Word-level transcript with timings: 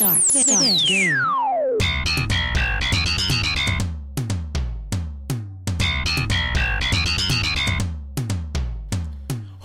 Start. 0.00 0.22
Start. 0.32 0.64
Game. 0.88 1.18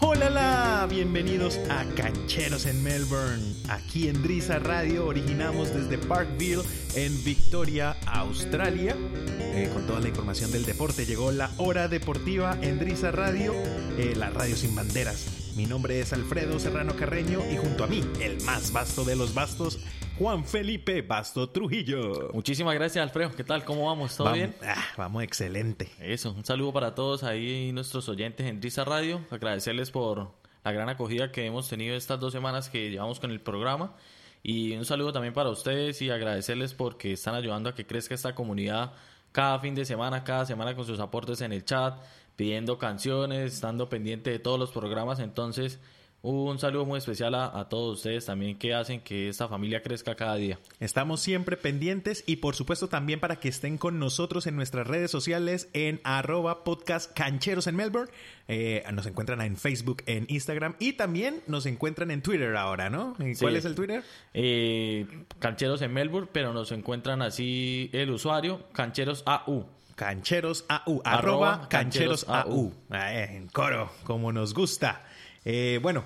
Hola, 0.02 0.30
la, 0.30 0.88
bienvenidos 0.90 1.58
a 1.70 1.86
Cancheros 1.96 2.66
en 2.66 2.84
Melbourne. 2.84 3.56
Aquí 3.70 4.10
en 4.10 4.22
Drisa 4.24 4.60
Radio 4.60 5.06
originamos 5.06 5.74
desde 5.74 5.98
Parkville 6.00 6.64
en 6.96 7.24
Victoria, 7.24 7.96
Australia. 8.06 8.94
Eh, 9.40 9.70
con 9.74 9.88
toda 9.88 10.02
la 10.02 10.10
información 10.10 10.52
del 10.52 10.66
deporte 10.66 11.06
llegó 11.06 11.32
la 11.32 11.50
hora 11.56 11.88
deportiva 11.88 12.58
en 12.62 12.78
Drisa 12.78 13.12
Radio, 13.12 13.54
eh, 13.98 14.16
la 14.18 14.32
radio 14.32 14.58
sin 14.58 14.76
banderas. 14.76 15.54
Mi 15.56 15.66
nombre 15.66 16.02
es 16.02 16.12
Alfredo 16.12 16.60
Serrano 16.60 16.98
Carreño 16.98 17.40
y 17.50 17.56
junto 17.56 17.86
a 17.86 17.88
mí, 17.88 18.04
el 18.20 18.42
más 18.44 18.74
vasto 18.74 19.06
de 19.06 19.16
los 19.16 19.34
bastos, 19.34 19.80
Juan 20.18 20.46
Felipe 20.46 21.02
Basto 21.02 21.50
Trujillo. 21.50 22.30
Muchísimas 22.34 22.74
gracias, 22.74 23.04
Alfredo. 23.04 23.32
¿Qué 23.36 23.44
tal? 23.44 23.66
¿Cómo 23.66 23.88
vamos? 23.88 24.16
¿Todo 24.16 24.26
vamos, 24.26 24.38
bien? 24.38 24.56
ah, 24.64 24.82
vamos 24.96 25.24
excelente. 25.24 25.92
Eso, 26.00 26.32
un 26.32 26.46
saludo 26.46 26.72
para 26.72 26.96
todos 26.96 27.24
ahí, 27.24 27.74
nuestros 27.74 28.08
oyentes 28.08 28.48
en 28.48 28.62
Drisa 28.62 28.86
Radio. 28.86 29.20
Agradecerles 29.30 29.92
por 29.92 30.32
la 30.64 30.72
gran 30.72 30.88
acogida 30.88 31.34
que 31.34 31.46
hemos 31.46 31.68
tenido 31.68 31.98
estas 31.98 32.18
dos 32.22 32.32
semanas 32.32 32.70
que 32.70 32.90
llevamos 32.90 33.20
con 33.20 33.30
el 33.30 33.42
programa. 33.42 33.94
Y 34.42 34.72
un 34.78 34.86
saludo 34.86 35.12
también 35.12 35.34
para 35.34 35.50
ustedes 35.50 36.02
y 36.02 36.10
agradecerles 36.10 36.74
porque 36.74 37.12
están 37.12 37.36
ayudando 37.36 37.70
a 37.70 37.76
que 37.76 37.86
crezca 37.86 38.16
esta 38.16 38.36
comunidad 38.36 38.94
cada 39.34 39.60
fin 39.60 39.76
de 39.76 39.84
semana, 39.84 40.24
cada 40.24 40.46
semana 40.46 40.76
con 40.78 40.86
sus 40.86 41.02
aportes 41.02 41.42
en 41.42 41.52
el 41.52 41.66
chat, 41.66 42.00
pidiendo 42.38 42.78
canciones, 42.78 43.54
estando 43.56 43.90
pendiente 43.90 44.30
de 44.30 44.40
todos 44.40 44.58
los 44.58 44.72
programas. 44.72 45.20
Entonces, 45.20 45.82
un 46.28 46.58
saludo 46.60 46.86
muy 46.86 46.98
especial 46.98 47.36
a, 47.36 47.58
a, 47.60 47.70
todos 47.70 47.98
ustedes 47.98 48.26
también 48.26 48.58
que 48.58 48.74
hacen 48.74 49.00
que 49.00 49.30
esta 49.30 49.48
familia 49.48 49.84
crezca 49.84 50.16
cada 50.16 50.36
día. 50.36 50.58
Estamos 50.80 51.22
siempre 51.22 51.56
pendientes 51.56 52.24
y 52.26 52.38
por 52.38 52.56
supuesto 52.56 52.88
también 52.88 53.20
para 53.20 53.36
que 53.36 53.48
estén 53.50 53.78
con 53.78 54.00
nosotros 54.00 54.48
en 54.48 54.56
nuestras 54.56 54.88
redes 54.88 55.12
sociales 55.12 55.70
en 55.74 56.02
arroba 56.04 56.64
podcast 56.64 57.14
cancheros 57.14 57.68
en 57.68 57.76
Melbourne. 57.76 58.12
Eh, 58.48 58.84
nos 58.92 59.06
encuentran 59.06 59.42
en 59.42 59.56
Facebook, 59.56 60.02
en 60.08 60.26
Instagram 60.28 60.76
y 60.80 60.94
también 60.94 61.42
nos 61.48 61.66
encuentran 61.68 62.10
en 62.10 62.22
Twitter 62.22 62.56
ahora, 62.56 62.90
¿no? 62.90 63.14
¿Cuál 63.18 63.36
Sí. 63.36 63.46
es 63.58 63.66
el 63.66 63.76
Twitter? 63.76 64.04
Eh, 64.34 65.06
cancheros 65.40 65.82
en 65.84 65.94
Melbourne, 65.94 66.28
pero 66.32 66.54
nos 66.54 66.72
encuentran 66.72 67.22
así 67.22 67.90
el 67.94 68.10
usuario, 68.10 68.64
Cancheros 68.74 69.22
AU. 69.28 69.66
Cancheros 69.96 70.66
AU, 70.68 71.02
Arroba 71.06 71.54
arroba 71.54 71.70
cancheros 71.70 72.26
AU. 72.28 72.74
Ah, 72.90 73.14
eh, 73.14 73.38
En 73.38 73.48
coro, 73.48 73.92
como 74.04 74.32
nos 74.34 74.54
gusta. 74.54 75.04
Eh, 75.46 75.80
bueno, 75.82 76.04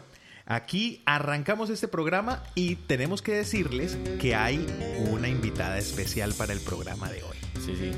aquí 0.49 1.01
arrancamos 1.05 1.69
este 1.69 1.87
programa 1.87 2.43
y 2.55 2.75
tenemos 2.75 3.21
que 3.21 3.33
decirles 3.33 3.97
que 4.19 4.35
hay 4.35 4.65
una 5.09 5.29
invitada 5.29 5.77
especial 5.77 6.33
para 6.33 6.51
el 6.51 6.59
programa 6.59 7.09
de 7.09 7.23
hoy. 7.23 7.37
Sí, 7.65 7.75
sí. 7.77 7.91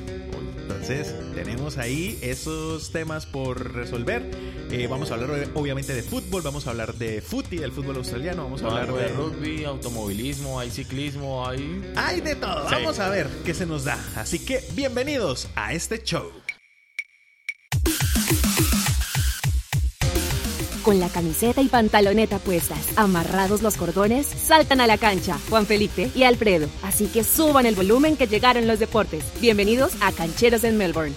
Entonces, 0.61 1.15
tenemos 1.35 1.77
ahí 1.77 2.17
esos 2.21 2.91
temas 2.91 3.25
por 3.25 3.73
resolver. 3.73 4.29
Eh, 4.71 4.87
vamos 4.87 5.11
a 5.11 5.15
hablar 5.15 5.49
obviamente 5.53 5.93
de 5.93 6.01
fútbol, 6.01 6.41
vamos 6.41 6.65
a 6.67 6.71
hablar 6.71 6.95
de 6.95 7.21
fútbol, 7.21 7.59
del 7.59 7.71
fútbol 7.71 7.97
australiano, 7.97 8.43
vamos 8.43 8.63
a 8.63 8.67
hablar 8.67 8.91
de 8.93 9.01
de... 9.03 9.07
rugby, 9.09 9.63
automovilismo, 9.65 10.59
hay 10.59 10.71
ciclismo, 10.71 11.47
hay... 11.47 11.81
Hay 11.95 12.21
de 12.21 12.35
todo, 12.35 12.67
Sí. 12.69 12.75
vamos 12.75 12.99
a 12.99 13.09
ver 13.09 13.27
qué 13.45 13.53
se 13.53 13.65
nos 13.65 13.83
da. 13.83 13.97
Así 14.15 14.39
que, 14.39 14.63
bienvenidos 14.73 15.49
a 15.55 15.73
este 15.73 16.01
show. 16.03 16.31
Con 20.83 20.99
la 20.99 21.09
camiseta 21.09 21.61
y 21.61 21.67
pantaloneta 21.67 22.39
puestas, 22.39 22.97
amarrados 22.97 23.61
los 23.61 23.77
cordones, 23.77 24.25
saltan 24.25 24.81
a 24.81 24.87
la 24.87 24.97
cancha 24.97 25.37
Juan 25.47 25.67
Felipe 25.67 26.09
y 26.15 26.23
Alfredo. 26.23 26.67
Así 26.81 27.05
que 27.05 27.23
suban 27.23 27.67
el 27.67 27.75
volumen 27.75 28.17
que 28.17 28.25
llegaron 28.25 28.65
los 28.65 28.79
deportes. 28.79 29.23
Bienvenidos 29.39 29.93
a 30.01 30.11
Cancheros 30.11 30.63
en 30.63 30.79
Melbourne. 30.79 31.13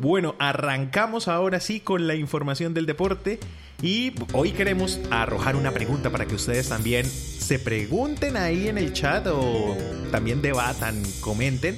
Bueno, 0.00 0.34
arrancamos 0.40 1.28
ahora 1.28 1.60
sí 1.60 1.78
con 1.78 2.08
la 2.08 2.16
información 2.16 2.74
del 2.74 2.84
deporte 2.84 3.38
y 3.80 4.12
hoy 4.32 4.50
queremos 4.50 4.98
arrojar 5.10 5.54
una 5.54 5.70
pregunta 5.70 6.10
para 6.10 6.26
que 6.26 6.34
ustedes 6.34 6.68
también 6.68 7.06
se 7.06 7.60
pregunten 7.60 8.36
ahí 8.36 8.68
en 8.68 8.76
el 8.76 8.92
chat 8.92 9.26
o 9.28 9.76
también 10.10 10.42
debatan, 10.42 11.00
comenten, 11.20 11.76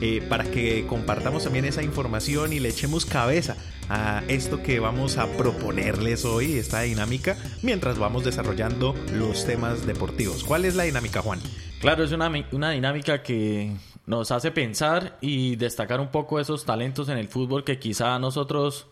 eh, 0.00 0.24
para 0.28 0.44
que 0.44 0.86
compartamos 0.86 1.44
también 1.44 1.64
esa 1.64 1.82
información 1.82 2.52
y 2.52 2.60
le 2.60 2.70
echemos 2.70 3.04
cabeza 3.04 3.56
a 3.88 4.22
esto 4.28 4.62
que 4.62 4.80
vamos 4.80 5.18
a 5.18 5.26
proponerles 5.36 6.24
hoy, 6.24 6.54
esta 6.54 6.82
dinámica, 6.82 7.36
mientras 7.62 7.98
vamos 7.98 8.24
desarrollando 8.24 8.94
los 9.12 9.44
temas 9.44 9.86
deportivos. 9.86 10.44
¿Cuál 10.44 10.64
es 10.64 10.76
la 10.76 10.84
dinámica, 10.84 11.22
Juan? 11.22 11.40
Claro, 11.80 12.04
es 12.04 12.12
una, 12.12 12.30
una 12.52 12.70
dinámica 12.70 13.22
que 13.22 13.72
nos 14.06 14.30
hace 14.30 14.50
pensar 14.50 15.18
y 15.20 15.56
destacar 15.56 16.00
un 16.00 16.08
poco 16.08 16.40
esos 16.40 16.64
talentos 16.64 17.08
en 17.08 17.18
el 17.18 17.28
fútbol 17.28 17.64
que 17.64 17.78
quizá 17.78 18.18
nosotros 18.18 18.86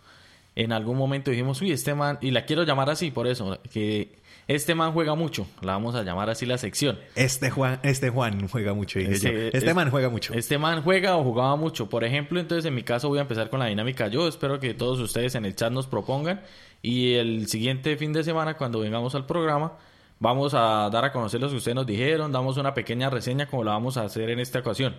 en 0.57 0.73
algún 0.73 0.99
momento 0.99 1.31
dijimos, 1.31 1.61
uy, 1.61 1.71
este 1.71 1.95
man, 1.95 2.19
y 2.21 2.33
la 2.33 2.45
quiero 2.45 2.65
llamar 2.65 2.91
así 2.91 3.13
por 3.13 3.29
eso, 3.29 3.61
que 3.73 4.18
este 4.49 4.75
man 4.75 4.93
juega 4.93 5.15
mucho, 5.15 5.47
la 5.61 5.73
vamos 5.75 5.95
a 5.95 6.03
llamar 6.03 6.29
así 6.31 6.45
la 6.47 6.59
sección. 6.59 6.99
Este 7.15 7.51
Juan, 7.51 7.79
este 7.85 8.11
Juan 8.11 8.49
juega 8.49 8.75
mucho, 8.75 8.99
dije 8.99 9.13
Este- 9.13 9.33
yo. 9.33 9.39
Este 9.53 9.59
es- 9.69 9.75
man 9.75 9.91
juega 9.91 10.09
mucho. 10.09 10.35
Este 10.35 10.59
man 10.59 10.83
juega 10.83 11.17
o 11.17 11.23
jugaba 11.23 11.55
mucho. 11.57 11.89
Por 11.89 12.03
ejemplo, 12.03 12.41
entonces 12.41 12.65
en 12.65 12.75
mi 12.75 12.83
caso 12.83 13.09
voy 13.09 13.19
a 13.19 13.23
empezar 13.23 13.51
con 13.51 13.61
la 13.61 13.67
dinámica 13.67 14.09
yo. 14.09 14.27
Espero 14.27 14.59
que 14.59 14.75
todos 14.75 14.99
ustedes 14.99 15.35
en 15.37 15.45
el 15.45 15.55
chat 15.55 15.71
nos 15.71 15.87
propongan. 15.87 16.41
Y 16.83 17.15
el 17.15 17.47
siguiente 17.49 17.97
fin 17.97 18.13
de 18.13 18.25
semana, 18.25 18.55
cuando 18.57 18.81
vengamos 18.81 19.15
al 19.15 19.27
programa, 19.27 19.75
vamos 20.19 20.55
a 20.55 20.89
dar 20.91 21.05
a 21.05 21.13
conocer 21.13 21.41
los 21.41 21.51
que 21.51 21.59
ustedes 21.59 21.75
nos 21.75 21.87
dijeron. 21.87 22.33
Damos 22.33 22.57
una 22.57 22.73
pequeña 22.75 23.11
reseña 23.11 23.47
como 23.47 23.65
la 23.65 23.73
vamos 23.73 23.97
a 23.97 24.03
hacer 24.03 24.31
en 24.31 24.39
esta 24.41 24.61
ocasión. 24.61 24.97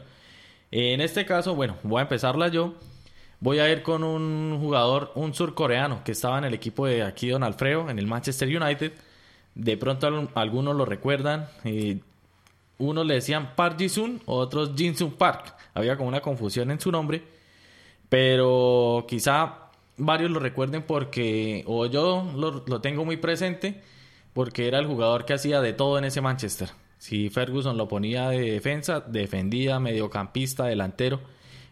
En 0.72 1.02
este 1.02 1.26
caso, 1.26 1.56
bueno, 1.56 1.76
voy 1.84 2.00
a 2.00 2.04
empezarla 2.04 2.50
yo. 2.50 2.76
Voy 3.40 3.60
a 3.60 3.72
ir 3.72 3.81
con 3.81 4.04
un 4.04 4.58
jugador, 4.62 5.12
un 5.16 5.34
surcoreano 5.34 6.04
que 6.04 6.12
estaba 6.12 6.38
en 6.38 6.44
el 6.44 6.54
equipo 6.54 6.86
de 6.86 7.02
aquí, 7.04 7.30
Don 7.30 7.42
Alfredo, 7.44 7.90
en 7.90 7.98
el 7.98 8.06
Manchester 8.06 8.48
United. 8.48 8.92
De 9.56 9.78
pronto 9.78 10.08
al- 10.08 10.30
algunos 10.36 10.76
lo 10.76 10.86
recuerdan. 10.86 11.48
eh, 11.64 12.00
unos 12.78 13.06
le 13.06 13.16
decían 13.16 13.56
Park 13.56 13.78
Ji-sun, 13.78 14.22
otros 14.26 14.72
Jin-sung 14.76 15.14
Park. 15.14 15.54
Había 15.74 15.98
como 15.98 16.08
una 16.08 16.22
confusión 16.22 16.72
en 16.72 16.80
su 16.80 16.92
nombre. 16.92 17.24
Pero 18.10 19.06
quizá 19.08 19.70
varios 19.98 20.32
lo 20.32 20.40
recuerden 20.40 20.84
porque, 20.84 21.64
o 21.68 21.86
yo 21.86 22.26
lo, 22.36 22.64
lo 22.66 22.82
tengo 22.82 23.06
muy 23.06 23.18
presente, 23.18 23.82
porque 24.34 24.68
era 24.68 24.80
el 24.80 24.88
jugador 24.88 25.26
que 25.26 25.34
hacía 25.34 25.62
de 25.62 25.74
todo 25.74 25.98
en 25.98 26.06
ese 26.06 26.22
Manchester. 26.22 26.70
Si 26.98 27.30
Ferguson 27.30 27.78
lo 27.78 27.88
ponía 27.88 28.30
de 28.30 28.52
defensa, 28.52 29.02
defendía, 29.02 29.80
mediocampista, 29.80 30.66
delantero. 30.66 31.20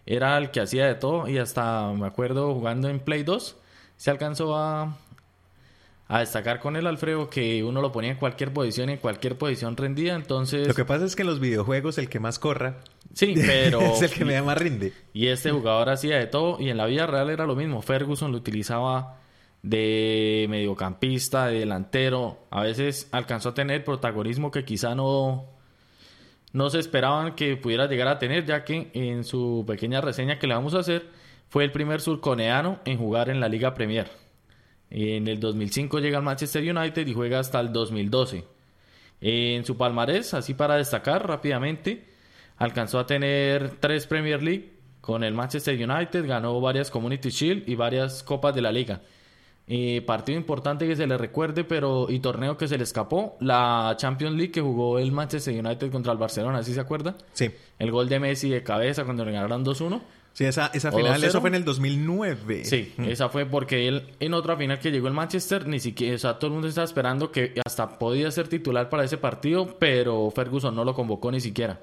Era 0.05 0.37
el 0.37 0.51
que 0.51 0.61
hacía 0.61 0.85
de 0.85 0.95
todo 0.95 1.27
y 1.27 1.37
hasta 1.37 1.91
me 1.93 2.07
acuerdo 2.07 2.53
jugando 2.53 2.87
en 2.89 2.99
Play 2.99 3.23
2 3.23 3.57
se 3.97 4.09
alcanzó 4.11 4.55
a, 4.55 4.95
a 6.09 6.19
destacar 6.19 6.59
con 6.59 6.75
el 6.75 6.87
Alfredo 6.87 7.29
que 7.29 7.63
uno 7.63 7.81
lo 7.81 7.91
ponía 7.91 8.11
en 8.11 8.17
cualquier 8.17 8.53
posición, 8.53 8.89
en 8.89 8.97
cualquier 8.97 9.37
posición 9.37 9.75
rendía. 9.75 10.15
Entonces, 10.15 10.67
Lo 10.67 10.73
que 10.73 10.85
pasa 10.85 11.05
es 11.05 11.15
que 11.15 11.23
en 11.23 11.27
los 11.27 11.39
videojuegos 11.39 11.97
el 11.97 12.07
que 12.09 12.19
más 12.19 12.39
corra 12.39 12.77
sí, 13.13 13.33
pero 13.45 13.81
es 13.81 14.01
el 14.01 14.11
que 14.11 14.23
me 14.25 14.33
da 14.33 14.43
más 14.43 14.57
rinde. 14.57 14.93
y 15.13 15.27
este 15.27 15.51
jugador 15.51 15.89
hacía 15.89 16.17
de 16.17 16.27
todo 16.27 16.57
y 16.61 16.69
en 16.69 16.77
la 16.77 16.85
vida 16.85 17.07
real 17.07 17.29
era 17.29 17.45
lo 17.45 17.55
mismo. 17.55 17.81
Ferguson 17.81 18.31
lo 18.31 18.37
utilizaba 18.37 19.17
de 19.63 20.47
mediocampista, 20.49 21.47
de 21.47 21.59
delantero. 21.59 22.39
A 22.51 22.63
veces 22.63 23.09
alcanzó 23.11 23.49
a 23.49 23.53
tener 23.53 23.83
protagonismo 23.83 24.49
que 24.49 24.63
quizá 24.63 24.95
no, 24.95 25.45
no 26.53 26.69
se 26.69 26.79
esperaban 26.79 27.35
que 27.35 27.57
pudiera 27.57 27.87
llegar 27.87 28.07
a 28.07 28.17
tener, 28.19 28.45
ya 28.45 28.63
que 28.63 28.91
en 28.93 29.25
su 29.25 29.65
pequeña 29.67 29.99
reseña 29.99 30.39
que 30.39 30.47
le 30.47 30.53
vamos 30.53 30.73
a 30.73 30.79
hacer 30.79 31.07
fue 31.49 31.65
el 31.65 31.71
primer 31.71 31.99
surcoreano 31.99 32.79
en 32.85 32.97
jugar 32.97 33.29
en 33.29 33.41
la 33.41 33.49
Liga 33.49 33.73
Premier. 33.73 34.07
En 34.89 35.27
el 35.27 35.39
2005 35.39 35.99
llega 35.99 36.17
al 36.17 36.23
Manchester 36.23 36.63
United 36.63 37.05
y 37.05 37.13
juega 37.13 37.39
hasta 37.39 37.59
el 37.59 37.73
2012. 37.73 38.43
En 39.21 39.65
su 39.65 39.77
palmarés, 39.77 40.33
así 40.33 40.53
para 40.53 40.75
destacar 40.75 41.27
rápidamente, 41.27 42.05
alcanzó 42.57 42.99
a 42.99 43.05
tener 43.05 43.71
tres 43.79 44.07
Premier 44.07 44.41
League 44.41 44.71
con 45.01 45.23
el 45.23 45.33
Manchester 45.33 45.75
United, 45.75 46.25
ganó 46.27 46.59
varias 46.61 46.91
Community 46.91 47.29
Shield 47.29 47.67
y 47.67 47.75
varias 47.75 48.23
copas 48.23 48.53
de 48.53 48.61
la 48.61 48.71
liga. 48.71 49.01
Eh, 49.69 50.01
partido 50.05 50.37
importante 50.37 50.87
que 50.87 50.95
se 50.95 51.07
le 51.07 51.17
recuerde, 51.17 51.65
pero 51.65 52.07
y 52.09 52.19
torneo 52.19 52.57
que 52.57 52.69
se 52.69 52.77
le 52.77 52.83
escapó, 52.83 53.35
la 53.41 53.95
Champions 53.97 54.37
League 54.37 54.51
que 54.51 54.61
jugó 54.61 54.97
el 54.97 55.11
Manchester 55.11 55.53
United 55.53 55.91
contra 55.91 56.13
el 56.13 56.17
Barcelona, 56.17 56.63
¿sí 56.63 56.73
se 56.73 56.79
acuerda? 56.79 57.15
Sí. 57.33 57.51
El 57.77 57.91
gol 57.91 58.07
de 58.07 58.19
Messi 58.19 58.49
de 58.49 58.63
cabeza 58.63 59.03
cuando 59.03 59.25
le 59.25 59.33
ganaron 59.33 59.65
2-1. 59.65 60.01
Sí, 60.37 60.45
esa, 60.45 60.67
esa 60.67 60.89
¿O 60.89 60.91
final, 60.95 61.19
2-0? 61.19 61.25
eso 61.25 61.41
fue 61.41 61.49
en 61.49 61.55
el 61.55 61.65
2009. 61.65 62.63
Sí, 62.63 62.93
esa 63.07 63.27
fue 63.27 63.47
porque 63.47 63.87
él 63.87 64.03
en 64.19 64.35
otra 64.35 64.55
final 64.55 64.77
que 64.77 64.91
llegó 64.91 65.07
el 65.07 65.15
Manchester, 65.15 65.67
ni 65.67 65.79
siquiera, 65.79 66.13
o 66.13 66.19
sea, 66.19 66.37
todo 66.37 66.49
el 66.49 66.53
mundo 66.53 66.67
estaba 66.67 66.85
esperando 66.85 67.31
que 67.31 67.59
hasta 67.65 67.97
podía 67.97 68.29
ser 68.29 68.47
titular 68.47 68.87
para 68.87 69.03
ese 69.03 69.17
partido, 69.17 69.79
pero 69.79 70.29
Ferguson 70.29 70.75
no 70.75 70.83
lo 70.85 70.93
convocó 70.93 71.31
ni 71.31 71.39
siquiera. 71.39 71.81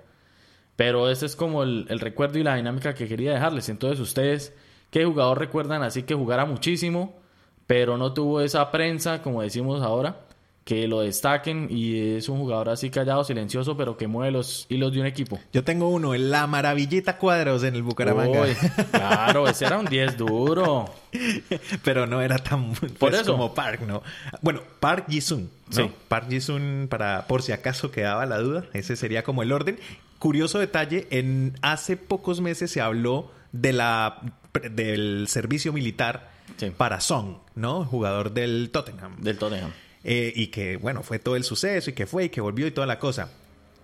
Pero 0.76 1.10
ese 1.10 1.26
es 1.26 1.34
como 1.34 1.64
el, 1.64 1.86
el 1.88 1.98
recuerdo 1.98 2.38
y 2.38 2.44
la 2.44 2.54
dinámica 2.54 2.94
que 2.94 3.08
quería 3.08 3.32
dejarles. 3.32 3.68
Entonces, 3.70 3.98
ustedes, 3.98 4.54
¿qué 4.92 5.04
jugador 5.04 5.40
recuerdan 5.40 5.82
así 5.82 6.04
que 6.04 6.14
jugara 6.14 6.44
muchísimo, 6.44 7.20
pero 7.66 7.98
no 7.98 8.12
tuvo 8.12 8.40
esa 8.40 8.70
prensa, 8.70 9.20
como 9.20 9.42
decimos 9.42 9.82
ahora, 9.82 10.20
que 10.64 10.88
lo 10.88 11.00
destaquen 11.00 11.68
y 11.70 12.16
es 12.16 12.28
un 12.30 12.38
jugador 12.38 12.70
así 12.70 12.88
callado, 12.88 13.22
silencioso, 13.22 13.76
pero 13.76 13.98
que 13.98 14.06
mueve 14.06 14.32
los 14.32 14.64
hilos 14.70 14.92
de 14.94 15.00
un 15.00 15.06
equipo. 15.06 15.38
Yo 15.52 15.62
tengo 15.62 15.88
uno, 15.90 16.14
la 16.14 16.46
maravillita 16.46 17.18
Cuadros 17.18 17.62
en 17.64 17.74
el 17.74 17.82
Bucaramanga. 17.82 18.42
Uy, 18.42 18.56
claro, 18.90 19.46
ese 19.46 19.66
era 19.66 19.78
un 19.78 19.84
10 19.84 20.16
duro. 20.16 20.86
pero 21.82 22.06
no 22.06 22.22
era 22.22 22.38
tan 22.38 22.72
pues, 22.72 22.92
Por 22.92 23.14
eso. 23.14 23.32
como 23.32 23.52
Park, 23.54 23.82
¿no? 23.82 24.02
Bueno, 24.40 24.62
Park 24.80 25.06
Ji-sung, 25.10 25.42
¿no? 25.42 25.76
Sí. 25.76 25.90
Park 26.08 26.28
Ji-sung, 26.30 26.88
para, 26.88 27.26
por 27.26 27.42
si 27.42 27.52
acaso 27.52 27.90
quedaba 27.90 28.24
la 28.24 28.38
duda, 28.38 28.64
ese 28.72 28.96
sería 28.96 29.22
como 29.22 29.42
el 29.42 29.52
orden. 29.52 29.78
Curioso 30.18 30.58
detalle, 30.58 31.06
en 31.10 31.58
hace 31.60 31.98
pocos 31.98 32.40
meses 32.40 32.70
se 32.70 32.80
habló 32.80 33.30
de 33.52 33.74
la 33.74 34.20
del 34.70 35.26
servicio 35.28 35.72
militar 35.74 36.32
Sí. 36.56 36.70
para 36.76 37.00
Song, 37.00 37.36
¿no? 37.54 37.84
Jugador 37.84 38.32
del 38.32 38.70
Tottenham. 38.72 39.16
Del 39.20 39.36
Tottenham. 39.38 39.72
Eh, 40.04 40.32
y 40.36 40.48
que, 40.48 40.76
bueno, 40.76 41.02
fue 41.02 41.18
todo 41.18 41.34
el 41.36 41.44
suceso 41.44 41.90
y 41.90 41.94
que 41.94 42.06
fue 42.06 42.24
y 42.24 42.28
que 42.28 42.40
volvió 42.42 42.66
y 42.66 42.70
toda 42.70 42.86
la 42.86 42.98
cosa. 42.98 43.30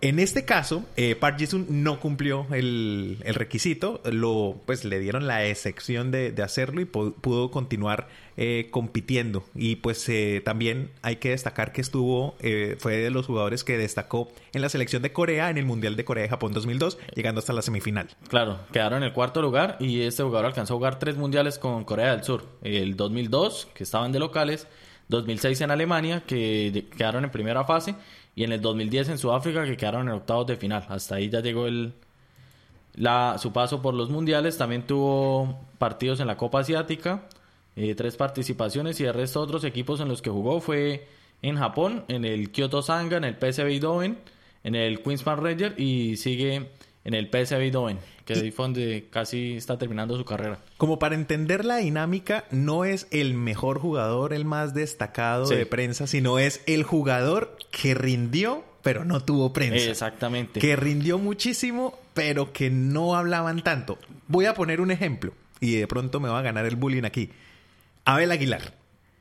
En 0.03 0.19
este 0.19 0.47
caso, 0.47 0.87
eh, 0.97 1.15
Park 1.15 1.37
Ji-sung 1.39 1.67
no 1.69 2.01
cumplió 2.01 2.47
el, 2.53 3.19
el 3.23 3.35
requisito, 3.35 4.01
lo, 4.11 4.59
pues 4.65 4.87
le 4.87 4.99
dieron 4.99 5.27
la 5.27 5.45
excepción 5.45 6.11
de, 6.11 6.33
de 6.33 6.43
hacerlo 6.43 6.81
y 6.81 6.87
pu- 6.87 7.15
pudo 7.21 7.51
continuar 7.51 8.09
eh, 8.39 8.69
compitiendo. 8.71 9.45
Y 9.55 9.77
pues 9.77 10.11
también 10.43 10.91
hay 11.03 11.17
que 11.17 11.31
destacar 11.31 11.73
que 11.73 11.83
estuvo, 11.83 12.35
fue 12.79 12.97
de 12.97 13.11
los 13.11 13.27
jugadores 13.27 13.63
que 13.63 13.77
destacó 13.77 14.33
en 14.55 14.63
la 14.63 14.71
selección 14.71 15.03
de 15.03 15.13
Corea 15.13 15.51
en 15.51 15.59
el 15.59 15.67
Mundial 15.67 15.97
de 15.97 16.05
Corea 16.07 16.23
de 16.23 16.31
Japón 16.31 16.55
2002, 16.55 16.97
llegando 17.15 17.41
hasta 17.41 17.53
la 17.53 17.61
semifinal. 17.61 18.09
Claro, 18.29 18.59
quedaron 18.73 19.03
en 19.03 19.09
el 19.09 19.13
cuarto 19.13 19.43
lugar 19.43 19.77
y 19.81 20.01
este 20.01 20.23
jugador 20.23 20.47
alcanzó 20.47 20.73
a 20.73 20.77
jugar 20.79 20.99
tres 20.99 21.17
mundiales 21.19 21.59
con 21.59 21.85
Corea 21.85 22.13
del 22.17 22.25
Sur. 22.25 22.47
El 22.63 22.97
2002, 22.97 23.69
que 23.75 23.85
estaban 23.85 24.13
de 24.13 24.19
locales, 24.19 24.67
2006 25.11 25.61
en 25.61 25.71
Alemania, 25.71 26.23
que 26.27 26.87
quedaron 26.97 27.25
en 27.25 27.31
primera 27.31 27.65
fase, 27.65 27.95
y 28.35 28.45
en 28.45 28.53
el 28.53 28.61
2010 28.61 29.11
en 29.11 29.19
Sudáfrica, 29.19 29.65
que 29.65 29.77
quedaron 29.77 30.09
en 30.09 30.15
octavos 30.15 30.47
de 30.47 30.57
final. 30.57 30.87
Hasta 30.89 31.17
ahí 31.17 31.29
ya 31.29 31.41
llegó 31.41 31.67
el, 31.67 31.93
la, 32.95 33.37
su 33.39 33.53
paso 33.53 33.83
por 33.83 33.95
los 33.95 34.09
mundiales. 34.09 34.57
También 34.57 34.87
tuvo 34.87 35.59
partidos 35.79 36.21
en 36.21 36.27
la 36.27 36.37
Copa 36.37 36.61
Asiática, 36.61 37.29
eh, 37.77 37.95
tres 37.95 38.17
participaciones, 38.17 39.01
y 39.01 39.05
el 39.05 39.15
resto 39.15 39.41
otros 39.41 39.65
equipos 39.65 40.01
en 40.01 40.09
los 40.09 40.23
que 40.23 40.31
jugó 40.31 40.61
fue 40.61 41.07
en 41.43 41.57
Japón, 41.57 42.05
en 42.09 42.25
el 42.25 42.51
Kyoto 42.51 42.83
Sanga, 42.83 43.17
en 43.17 43.25
el 43.25 43.35
PSV 43.35 43.67
Eindhoven, 43.67 44.19
en 44.65 44.75
el 44.75 45.03
Queens 45.03 45.23
Park 45.23 45.43
Rangers 45.43 45.79
y 45.79 46.17
sigue 46.17 46.71
en 47.05 47.15
el 47.15 47.29
PSV 47.31 47.61
Eindhoven, 47.61 47.99
que 48.25 48.53
fue 48.53 48.65
donde 48.65 49.07
casi 49.11 49.55
está 49.57 49.79
terminando 49.79 50.17
su 50.17 50.25
carrera. 50.25 50.59
Como 50.77 50.99
para 50.99 51.15
entender 51.15 51.65
la 51.65 51.77
dinámica, 51.79 52.45
no 52.51 52.85
es 52.85 53.07
el 53.11 53.35
mejor 53.35 53.79
jugador, 53.79 54.33
el 54.33 54.45
más 54.45 54.75
destacado 54.75 55.47
Sí. 55.47 55.55
de 55.55 55.67
prensa, 55.67 56.07
sino 56.07 56.39
es 56.39 56.63
el 56.67 56.83
jugador 56.83 57.57
que 57.71 57.95
rindió, 57.95 58.65
pero 58.83 59.05
no 59.05 59.21
tuvo 59.25 59.53
prensa. 59.53 59.91
Exactamente. 59.91 60.61
Que 60.61 60.77
rindió 60.77 61.19
muchísimo, 61.19 61.99
pero 62.15 62.53
que 62.53 62.71
no 62.71 63.17
hablaban 63.17 63.63
tanto. 63.63 63.99
Voy 64.29 64.45
a 64.47 64.55
poner 64.55 64.81
un 64.81 64.91
ejemplo, 64.91 65.33
y 65.61 65.77
de 65.77 65.87
pronto 65.87 66.21
me 66.21 66.29
va 66.29 66.39
a 66.39 66.43
ganar 66.43 66.67
el 66.67 66.77
bullying 66.77 67.05
aquí. 67.05 67.31
Abel 68.05 68.31
Aguilar. 68.31 68.75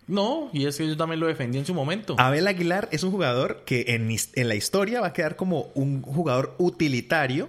No, 0.07 0.49
y 0.53 0.65
es 0.65 0.77
que 0.77 0.87
yo 0.87 0.97
también 0.97 1.19
lo 1.19 1.27
defendí 1.27 1.59
en 1.59 1.65
su 1.65 1.73
momento. 1.75 2.15
Abel 2.17 2.47
Aguilar 2.47 2.89
es 2.91 3.03
un 3.03 3.11
jugador 3.11 3.61
que 3.65 3.85
en 3.89 4.47
la 4.47 4.55
historia 4.55 5.01
va 5.01 5.07
a 5.07 5.13
quedar 5.13 5.35
como 5.35 5.69
un 5.75 6.01
jugador 6.01 6.55
utilitario, 6.57 7.47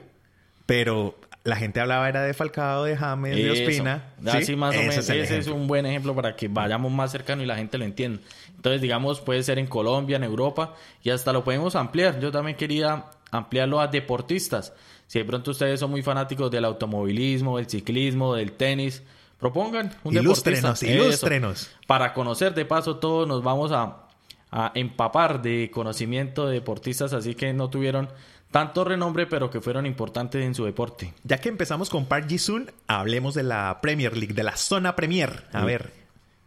pero 0.71 1.17
la 1.43 1.57
gente 1.57 1.81
hablaba 1.81 2.09
era 2.09 2.23
de 2.23 2.33
Falcao, 2.33 2.85
de 2.85 2.97
James, 2.97 3.35
de 3.35 3.51
Eso. 3.53 3.65
Ospina. 3.65 4.05
Así 4.25 4.45
¿sí? 4.45 4.55
más 4.57 4.71
o 4.71 4.79
Ese 4.79 4.89
menos. 4.89 5.09
es 5.09 5.11
Ese 5.11 5.39
es 5.39 5.47
un 5.49 5.67
buen 5.67 5.85
ejemplo 5.85 6.15
para 6.15 6.37
que 6.37 6.47
vayamos 6.47 6.93
más 6.93 7.11
cercano 7.11 7.43
y 7.43 7.47
la 7.47 7.57
gente 7.57 7.77
lo 7.77 7.85
entienda. 7.85 8.21
Entonces, 8.55 8.81
digamos, 8.81 9.21
puede 9.21 9.43
ser 9.43 9.59
en 9.59 9.67
Colombia, 9.67 10.15
en 10.17 10.23
Europa, 10.23 10.77
y 11.03 11.11
hasta 11.11 11.33
lo 11.33 11.43
podemos 11.43 11.75
ampliar. 11.75 12.21
Yo 12.21 12.31
también 12.31 12.57
quería 12.57 13.07
ampliarlo 13.33 13.81
a 13.81 13.89
deportistas. 13.89 14.73
Si 15.09 15.19
de 15.19 15.25
pronto 15.25 15.51
ustedes 15.51 15.81
son 15.81 15.91
muy 15.91 16.03
fanáticos 16.03 16.53
del 16.53 16.65
automovilismo, 16.65 17.57
del 17.57 17.69
ciclismo, 17.69 18.37
del 18.37 18.53
tenis, 18.53 19.03
propongan 19.41 19.93
un 20.05 20.17
Ilústrenos, 20.17 20.79
deportista. 20.79 21.05
ilústrenos. 21.05 21.63
Eso. 21.63 21.71
Para 21.89 22.13
conocer, 22.13 22.55
de 22.55 22.65
paso, 22.65 22.99
todos 22.99 23.27
nos 23.27 23.43
vamos 23.43 23.73
a, 23.73 24.07
a 24.53 24.71
empapar 24.77 25.43
de 25.43 25.69
conocimiento 25.73 26.47
de 26.47 26.55
deportistas, 26.55 27.13
así 27.13 27.35
que 27.35 27.53
no 27.53 27.71
tuvieron 27.71 28.09
tanto 28.51 28.85
renombre, 28.85 29.27
pero 29.27 29.51
que 29.51 29.61
fueron 29.61 29.87
importantes 29.87 30.45
en 30.45 30.55
su 30.55 30.65
deporte. 30.65 31.15
Ya 31.25 31.39
que 31.39 31.49
empezamos 31.49 31.89
con 31.91 32.07
Park 32.07 32.27
Ji-sung, 32.29 32.71
hablemos 32.87 33.35
de 33.35 33.43
la 33.45 33.79
Premier 33.81 34.17
League, 34.17 34.35
de 34.35 34.43
la 34.43 34.57
zona 34.57 34.97
Premier. 34.97 35.45
A 35.53 35.61
Sí. 35.61 35.67
ver, 35.67 35.93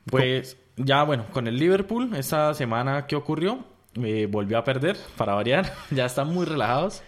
Pues 0.06 0.58
ya 0.76 1.04
bueno, 1.04 1.26
con 1.32 1.48
el 1.48 1.58
Liverpool, 1.58 2.14
esta 2.16 2.54
semana 2.54 3.08
que 3.08 3.16
ocurrió, 3.16 3.66
Eh, 3.96 4.28
volvió 4.30 4.58
a 4.58 4.64
perder, 4.64 4.98
para 5.18 5.36
variar, 5.36 5.72
ya 5.92 6.06
están 6.08 6.28
muy 6.34 6.46
relajados. 6.48 7.04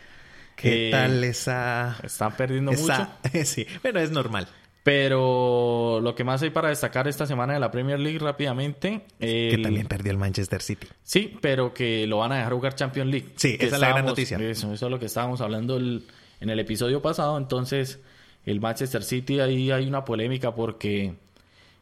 ¿qué 0.56 0.90
Eh, 0.90 0.92
tal 0.92 1.24
esa... 1.24 1.98
Están 2.04 2.34
perdiendo 2.38 2.72
mucho. 2.74 2.84
esa... 2.84 3.18
sí, 3.46 3.66
bueno, 3.82 4.00
es 4.00 4.12
normal. 4.12 4.48
Pero 4.86 6.00
lo 6.00 6.14
que 6.14 6.24
más 6.24 6.44
hay 6.44 6.52
para 6.52 6.70
destacar 6.70 7.08
esta 7.08 7.26
semana 7.26 7.54
de 7.56 7.60
la 7.60 7.72
Premier 7.72 8.00
League 8.00 8.20
rápidamente. 8.20 9.02
Que 9.20 9.60
también 9.64 9.88
perdió 9.88 10.12
el 10.12 10.20
Manchester 10.20 10.62
City. 10.62 10.86
Sí, 11.02 11.36
pero 11.42 11.74
que 11.74 12.06
lo 12.06 12.20
van 12.20 12.32
a 12.34 12.36
dejar 12.36 12.54
jugar 12.54 12.76
Champions 12.76 13.10
League. 13.10 13.30
Sí, 13.36 13.58
esa 13.60 13.78
es 13.78 13.82
la 13.82 13.90
gran 13.90 14.06
noticia. 14.06 14.38
Eso, 14.38 14.72
eso 14.72 14.86
es 14.86 14.92
lo 14.92 15.00
que 15.00 15.08
estábamos 15.08 15.42
hablando 15.42 15.78
el- 15.78 16.04
en 16.40 16.52
el 16.52 16.60
episodio 16.60 17.02
pasado. 17.02 17.36
Entonces, 17.40 18.00
el 18.46 18.62
Manchester 18.62 19.02
City 19.02 19.40
ahí 19.40 19.72
hay 19.72 19.88
una 19.88 20.06
polémica 20.06 20.54
porque... 20.54 21.16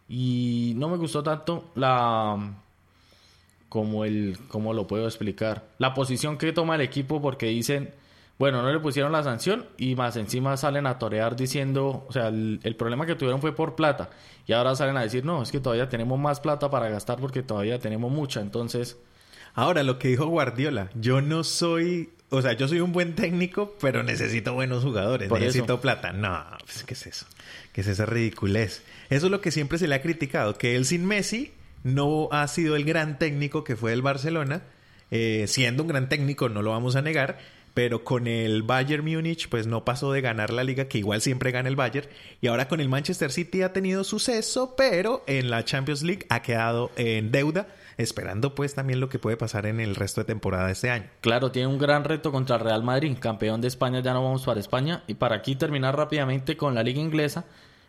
Y 0.07 0.71
no 0.77 0.87
me 0.87 0.95
gustó 0.95 1.21
tanto 1.23 1.71
la... 1.75 2.53
Como 3.67 4.05
el... 4.05 4.37
¿Cómo 4.47 4.73
lo 4.73 4.87
puedo 4.87 5.07
explicar? 5.07 5.65
La 5.77 5.93
posición 5.93 6.37
que 6.37 6.53
toma 6.53 6.75
el 6.75 6.81
equipo 6.81 7.21
porque 7.21 7.47
dicen... 7.47 7.89
Bueno, 8.39 8.61
no 8.61 8.71
le 8.73 8.79
pusieron 8.79 9.11
la 9.11 9.23
sanción 9.23 9.67
y 9.77 9.95
más 9.95 10.15
encima 10.17 10.57
salen 10.57 10.87
a 10.87 10.97
torear 10.97 11.35
diciendo, 11.35 12.05
o 12.07 12.11
sea, 12.11 12.27
el, 12.29 12.59
el 12.63 12.75
problema 12.75 13.05
que 13.05 13.15
tuvieron 13.15 13.39
fue 13.41 13.55
por 13.55 13.75
plata 13.75 14.09
y 14.47 14.53
ahora 14.53 14.75
salen 14.75 14.97
a 14.97 15.01
decir, 15.03 15.23
no, 15.23 15.43
es 15.43 15.51
que 15.51 15.59
todavía 15.59 15.87
tenemos 15.87 16.19
más 16.19 16.39
plata 16.39 16.69
para 16.69 16.89
gastar 16.89 17.19
porque 17.19 17.43
todavía 17.43 17.79
tenemos 17.79 18.11
mucha, 18.11 18.41
entonces 18.41 18.97
Ahora, 19.55 19.83
lo 19.83 19.99
que 19.99 20.07
dijo 20.07 20.25
Guardiola, 20.25 20.89
yo 20.95 21.21
no 21.21 21.43
soy... 21.43 22.09
O 22.29 22.41
sea, 22.41 22.53
yo 22.53 22.67
soy 22.67 22.79
un 22.79 22.91
buen 22.91 23.13
técnico, 23.13 23.75
pero 23.79 24.01
necesito 24.01 24.55
buenos 24.55 24.83
jugadores, 24.83 25.29
Por 25.29 25.39
necesito 25.39 25.73
eso. 25.73 25.81
plata. 25.81 26.11
No, 26.11 26.43
pues, 26.65 26.83
¿qué 26.83 26.95
es 26.95 27.05
eso? 27.05 27.27
¿Qué 27.71 27.81
es 27.81 27.87
esa 27.87 28.07
ridiculez? 28.07 28.81
Eso 29.11 29.27
es 29.27 29.31
lo 29.31 29.39
que 29.39 29.51
siempre 29.51 29.77
se 29.77 29.87
le 29.87 29.93
ha 29.93 30.01
criticado, 30.01 30.57
que 30.57 30.75
él 30.75 30.85
sin 30.85 31.05
Messi 31.05 31.53
no 31.83 32.29
ha 32.31 32.47
sido 32.47 32.75
el 32.75 32.85
gran 32.85 33.19
técnico 33.19 33.63
que 33.63 33.75
fue 33.75 33.93
el 33.93 34.01
Barcelona, 34.01 34.63
eh, 35.11 35.45
siendo 35.47 35.83
un 35.83 35.89
gran 35.89 36.09
técnico, 36.09 36.49
no 36.49 36.63
lo 36.63 36.71
vamos 36.71 36.95
a 36.95 37.03
negar, 37.03 37.37
pero 37.73 38.03
con 38.03 38.27
el 38.27 38.63
Bayern 38.63 39.03
Múnich 39.03 39.49
pues 39.49 39.67
no 39.67 39.83
pasó 39.85 40.11
de 40.11 40.21
ganar 40.21 40.51
la 40.51 40.63
liga, 40.63 40.85
que 40.85 40.99
igual 40.99 41.21
siempre 41.21 41.51
gana 41.51 41.69
el 41.69 41.75
Bayern, 41.75 42.07
y 42.41 42.47
ahora 42.47 42.67
con 42.67 42.79
el 42.79 42.89
Manchester 42.89 43.31
City 43.31 43.61
ha 43.61 43.73
tenido 43.73 44.03
suceso, 44.03 44.75
pero 44.77 45.23
en 45.27 45.49
la 45.49 45.65
Champions 45.65 46.03
League 46.03 46.25
ha 46.29 46.41
quedado 46.41 46.91
en 46.95 47.31
deuda, 47.31 47.67
esperando 47.97 48.55
pues 48.55 48.75
también 48.75 48.99
lo 48.99 49.09
que 49.09 49.19
puede 49.19 49.37
pasar 49.37 49.65
en 49.65 49.79
el 49.79 49.95
resto 49.95 50.21
de 50.21 50.25
temporada 50.25 50.67
de 50.67 50.73
este 50.73 50.89
año. 50.89 51.05
Claro, 51.21 51.51
tiene 51.51 51.67
un 51.67 51.77
gran 51.77 52.03
reto 52.03 52.31
contra 52.31 52.57
el 52.57 52.61
Real 52.61 52.83
Madrid, 52.83 53.17
campeón 53.19 53.61
de 53.61 53.67
España, 53.67 53.99
ya 54.01 54.13
no 54.13 54.23
vamos 54.23 54.43
para 54.43 54.59
España. 54.59 55.03
Y 55.07 55.15
para 55.15 55.35
aquí 55.35 55.55
terminar 55.55 55.95
rápidamente 55.95 56.57
con 56.57 56.75
la 56.75 56.83
liga 56.83 56.99
inglesa, 56.99 57.45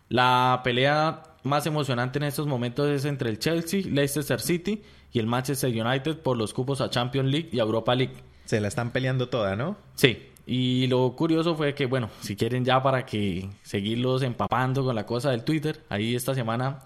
la 0.08 0.60
pelea 0.64 1.22
más 1.42 1.66
emocionante 1.66 2.18
en 2.18 2.24
estos 2.24 2.46
momentos 2.46 2.88
es 2.88 3.04
entre 3.04 3.30
el 3.30 3.38
Chelsea, 3.38 3.82
Leicester 3.84 4.40
City 4.40 4.82
y 5.12 5.18
el 5.18 5.26
Manchester 5.26 5.70
United 5.70 6.18
por 6.18 6.36
los 6.36 6.52
cupos 6.52 6.80
a 6.80 6.90
Champions 6.90 7.30
League 7.30 7.48
y 7.52 7.58
Europa 7.58 7.94
League. 7.94 8.14
Se 8.44 8.60
la 8.60 8.68
están 8.68 8.90
peleando 8.90 9.28
toda, 9.28 9.56
¿no? 9.56 9.76
Sí, 9.94 10.30
y 10.46 10.86
lo 10.88 11.14
curioso 11.16 11.54
fue 11.56 11.74
que, 11.74 11.86
bueno, 11.86 12.10
si 12.20 12.36
quieren 12.36 12.64
ya 12.64 12.82
para 12.82 13.06
que 13.06 13.48
seguirlos 13.62 14.22
empapando 14.22 14.84
con 14.84 14.94
la 14.94 15.06
cosa 15.06 15.30
del 15.30 15.44
Twitter, 15.44 15.82
ahí 15.88 16.14
esta 16.14 16.34
semana 16.34 16.80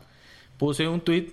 puse 0.57 0.87
un 0.87 1.01
tweet 1.01 1.33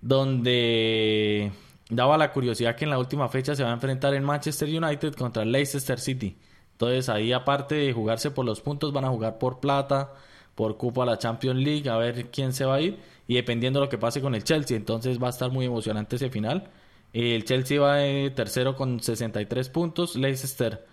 donde 0.00 1.52
daba 1.88 2.18
la 2.18 2.32
curiosidad 2.32 2.74
que 2.74 2.84
en 2.84 2.90
la 2.90 2.98
última 2.98 3.28
fecha 3.28 3.54
se 3.54 3.62
va 3.62 3.70
a 3.70 3.74
enfrentar 3.74 4.14
el 4.14 4.22
Manchester 4.22 4.68
United 4.68 5.14
contra 5.14 5.42
el 5.42 5.52
Leicester 5.52 6.00
City. 6.00 6.36
Entonces 6.72 7.08
ahí 7.08 7.32
aparte 7.32 7.74
de 7.74 7.92
jugarse 7.92 8.30
por 8.30 8.44
los 8.44 8.60
puntos 8.60 8.92
van 8.92 9.04
a 9.04 9.10
jugar 9.10 9.38
por 9.38 9.60
plata, 9.60 10.14
por 10.54 10.76
cupo 10.76 11.02
a 11.02 11.06
la 11.06 11.18
Champions 11.18 11.60
League, 11.60 11.88
a 11.88 11.96
ver 11.98 12.30
quién 12.30 12.52
se 12.52 12.64
va 12.64 12.76
a 12.76 12.80
ir 12.80 12.98
y 13.28 13.34
dependiendo 13.34 13.78
de 13.80 13.86
lo 13.86 13.90
que 13.90 13.98
pase 13.98 14.20
con 14.20 14.34
el 14.34 14.42
Chelsea, 14.42 14.76
entonces 14.76 15.22
va 15.22 15.28
a 15.28 15.30
estar 15.30 15.50
muy 15.50 15.66
emocionante 15.66 16.16
ese 16.16 16.30
final. 16.30 16.70
El 17.12 17.44
Chelsea 17.44 17.80
va 17.80 17.96
de 17.96 18.30
tercero 18.30 18.76
con 18.76 19.00
63 19.00 19.68
puntos, 19.68 20.16
Leicester 20.16 20.86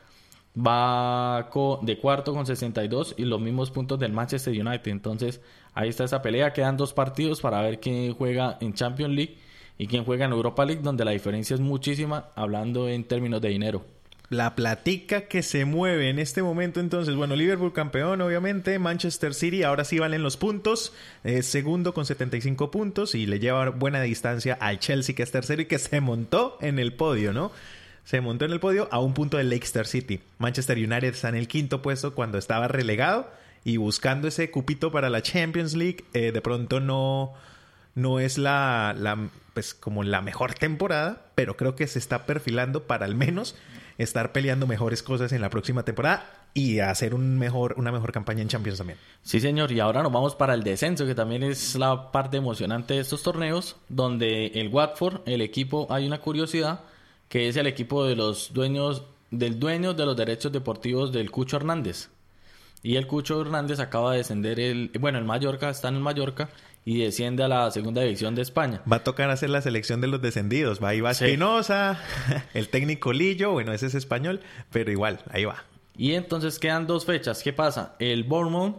va 0.57 1.49
de 1.83 1.99
cuarto 1.99 2.33
con 2.33 2.45
62 2.45 3.15
y 3.17 3.25
los 3.25 3.39
mismos 3.39 3.71
puntos 3.71 3.99
del 3.99 4.11
Manchester 4.11 4.53
United. 4.53 4.91
Entonces, 4.91 5.41
ahí 5.73 5.89
está 5.89 6.03
esa 6.05 6.21
pelea. 6.21 6.53
Quedan 6.53 6.77
dos 6.77 6.93
partidos 6.93 7.41
para 7.41 7.61
ver 7.61 7.79
quién 7.79 8.13
juega 8.13 8.57
en 8.59 8.73
Champions 8.73 9.13
League 9.13 9.37
y 9.77 9.87
quién 9.87 10.03
juega 10.03 10.25
en 10.25 10.31
Europa 10.31 10.65
League, 10.65 10.81
donde 10.81 11.05
la 11.05 11.11
diferencia 11.11 11.53
es 11.53 11.59
muchísima, 11.59 12.29
hablando 12.35 12.87
en 12.87 13.03
términos 13.03 13.41
de 13.41 13.49
dinero. 13.49 13.85
La 14.29 14.55
platica 14.55 15.21
que 15.27 15.41
se 15.41 15.65
mueve 15.65 16.09
en 16.09 16.19
este 16.19 16.43
momento. 16.43 16.79
Entonces, 16.79 17.15
bueno, 17.15 17.35
Liverpool 17.35 17.73
campeón, 17.73 18.21
obviamente. 18.21 18.77
Manchester 18.79 19.33
City 19.33 19.63
ahora 19.63 19.85
sí 19.85 19.99
valen 19.99 20.23
los 20.23 20.37
puntos. 20.37 20.93
segundo 21.41 21.93
con 21.93 22.05
75 22.05 22.69
puntos 22.71 23.15
y 23.15 23.25
le 23.25 23.39
lleva 23.39 23.69
buena 23.69 24.01
distancia 24.01 24.57
al 24.59 24.79
Chelsea, 24.79 25.15
que 25.15 25.23
es 25.23 25.31
tercero 25.31 25.61
y 25.61 25.65
que 25.65 25.79
se 25.79 26.01
montó 26.01 26.57
en 26.61 26.79
el 26.79 26.93
podio, 26.93 27.33
¿no? 27.33 27.51
Se 28.03 28.21
montó 28.21 28.45
en 28.45 28.51
el 28.51 28.59
podio 28.59 28.87
a 28.91 28.99
un 28.99 29.13
punto 29.13 29.37
de 29.37 29.43
Leicester 29.43 29.85
City. 29.85 30.21
Manchester 30.39 30.77
United 30.77 31.09
está 31.09 31.29
en 31.29 31.35
el 31.35 31.47
quinto 31.47 31.81
puesto 31.81 32.15
cuando 32.15 32.37
estaba 32.37 32.67
relegado 32.67 33.29
y 33.65 33.75
buscando 33.75 34.29
ese 34.29 34.49
cupito 34.49 34.93
para 34.93 35.09
la 35.09 35.21
Champions 35.21 35.75
League. 35.75 36.05
Eh, 36.13 36.31
de 36.31 36.41
pronto 36.41 36.79
no, 36.79 37.33
no 37.95 38.21
es 38.21 38.37
la, 38.37 38.95
la, 38.97 39.27
pues 39.53 39.73
como 39.73 40.03
la 40.03 40.21
mejor 40.21 40.53
temporada, 40.53 41.25
pero 41.35 41.57
creo 41.57 41.75
que 41.75 41.85
se 41.85 41.99
está 41.99 42.25
perfilando 42.25 42.87
para 42.87 43.05
al 43.05 43.15
menos 43.15 43.55
estar 43.97 44.31
peleando 44.31 44.67
mejores 44.67 45.01
cosas 45.03 45.31
en 45.31 45.41
la 45.41 45.49
próxima 45.49 45.83
temporada 45.83 46.47
y 46.53 46.79
hacer 46.79 47.13
un 47.13 47.37
mejor, 47.37 47.75
una 47.77 47.91
mejor 47.91 48.11
campaña 48.11 48.41
en 48.41 48.47
Champions 48.47 48.77
también. 48.77 48.99
Sí, 49.21 49.39
señor, 49.39 49.71
y 49.71 49.79
ahora 49.79 50.03
nos 50.03 50.11
vamos 50.11 50.35
para 50.35 50.53
el 50.53 50.63
descenso, 50.63 51.05
que 51.05 51.15
también 51.15 51.43
es 51.43 51.75
la 51.75 52.11
parte 52.11 52.37
emocionante 52.37 52.95
de 52.95 53.01
estos 53.01 53.23
torneos, 53.23 53.75
donde 53.89 54.47
el 54.47 54.69
Watford, 54.69 55.21
el 55.25 55.41
equipo, 55.41 55.87
hay 55.89 56.07
una 56.07 56.19
curiosidad, 56.19 56.81
que 57.29 57.47
es 57.47 57.57
el 57.57 57.67
equipo 57.67 58.05
de 58.05 58.15
los 58.15 58.53
dueños, 58.53 59.03
del 59.31 59.59
dueño 59.59 59.93
de 59.93 60.05
los 60.05 60.15
derechos 60.15 60.51
deportivos 60.51 61.11
del 61.11 61.31
Cucho 61.31 61.57
Hernández. 61.57 62.09
Y 62.83 62.95
el 62.95 63.07
Cucho 63.07 63.41
Hernández 63.41 63.79
acaba 63.79 64.11
de 64.11 64.19
descender 64.19 64.59
el, 64.59 64.91
bueno, 64.99 65.17
el 65.17 65.25
Mallorca, 65.25 65.69
está 65.69 65.89
en 65.89 65.95
el 65.95 66.01
Mallorca 66.01 66.49
y 66.87 66.99
desciende 66.99 67.43
a 67.43 67.49
la 67.49 67.69
segunda 67.69 68.01
división 68.01 68.33
de 68.33 68.41
España. 68.41 68.81
Va 68.89 68.95
a 68.97 69.03
tocar 69.03 69.29
hacer 69.29 69.49
la 69.49 69.59
selección 69.59 69.99
de 69.99 70.07
los 70.07 70.21
descendidos. 70.21 70.81
Va 70.81 70.87
ahí 70.87 71.01
va 71.01 71.11
Espinosa, 71.11 71.99
el 72.53 72.69
técnico 72.69 73.11
Lillo, 73.11 73.51
bueno, 73.51 73.73
ese 73.73 73.87
es 73.87 73.93
español, 73.93 74.39
pero 74.71 74.89
igual, 74.89 75.19
ahí 75.29 75.43
va. 75.43 75.65
Y 75.97 76.13
entonces 76.13 76.59
quedan 76.59 76.87
dos 76.87 77.03
fechas. 77.03 77.43
¿Qué 77.43 77.51
pasa? 77.51 77.97
El 77.99 78.23
Bournemouth, 78.23 78.77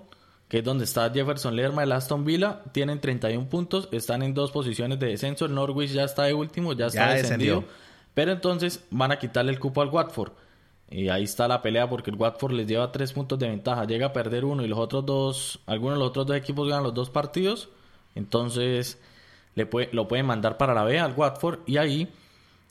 que 0.48 0.60
es 0.60 0.64
donde 0.64 0.84
está 0.84 1.10
Jefferson 1.12 1.54
Lerma, 1.54 1.82
el 1.82 1.92
Aston 1.92 2.24
Villa, 2.24 2.62
tienen 2.72 2.98
31 2.98 3.46
puntos, 3.50 3.90
están 3.92 4.22
en 4.22 4.32
dos 4.32 4.52
posiciones 4.52 4.98
de 4.98 5.08
descenso. 5.08 5.44
El 5.44 5.54
Norwich 5.54 5.90
ya 5.90 6.04
está 6.04 6.22
de 6.22 6.32
último, 6.32 6.72
ya 6.72 6.86
está 6.86 7.12
descendido. 7.12 7.64
Pero 8.14 8.32
entonces 8.32 8.86
van 8.90 9.12
a 9.12 9.18
quitarle 9.18 9.52
el 9.52 9.58
cupo 9.58 9.82
al 9.82 9.90
Watford. 9.90 10.32
Y 10.90 11.10
ahí 11.10 11.24
está 11.24 11.46
la 11.46 11.60
pelea 11.60 11.86
porque 11.90 12.10
el 12.10 12.16
Watford 12.16 12.52
les 12.52 12.66
lleva 12.66 12.90
tres 12.90 13.12
puntos 13.12 13.38
de 13.38 13.48
ventaja. 13.48 13.84
Llega 13.84 14.06
a 14.06 14.12
perder 14.14 14.46
uno 14.46 14.64
y 14.64 14.66
los 14.66 14.78
otros 14.78 15.04
dos, 15.04 15.60
algunos 15.66 15.98
de 15.98 15.98
los 15.98 16.08
otros 16.08 16.26
dos 16.26 16.36
equipos 16.38 16.66
ganan 16.66 16.84
los 16.84 16.94
dos 16.94 17.10
partidos. 17.10 17.68
Entonces 18.14 18.98
le 19.54 19.66
puede, 19.66 19.88
lo 19.92 20.08
pueden 20.08 20.26
mandar 20.26 20.56
para 20.56 20.74
la 20.74 20.84
B 20.84 20.98
al 20.98 21.14
Watford 21.14 21.60
y 21.66 21.76
ahí 21.76 22.08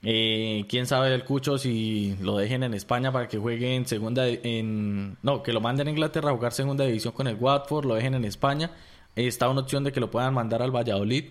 eh, 0.04 0.66
quién 0.70 0.86
sabe 0.86 1.10
del 1.10 1.24
Cucho 1.24 1.58
si 1.58 2.16
lo 2.22 2.38
dejen 2.38 2.64
en 2.64 2.74
España 2.74 3.12
para 3.12 3.28
que 3.28 3.38
juegue 3.38 3.76
en 3.76 3.88
segunda 3.88 4.28
en 4.28 5.18
no 5.24 5.42
que 5.42 5.52
lo 5.54 5.60
manden 5.60 5.88
a 5.88 5.92
Inglaterra 5.92 6.30
a 6.30 6.34
jugar 6.34 6.54
segunda 6.54 6.86
división 6.86 7.14
con 7.14 7.28
el 7.28 7.36
Watford 7.36 7.86
lo 7.86 7.96
dejen 7.96 8.14
en 8.14 8.26
España. 8.26 8.72
Está 9.16 9.50
una 9.50 9.62
opción 9.62 9.84
de 9.84 9.92
que 9.92 10.00
lo 10.00 10.12
puedan 10.12 10.34
mandar 10.34 10.62
al 10.62 10.76
Valladolid 10.76 11.26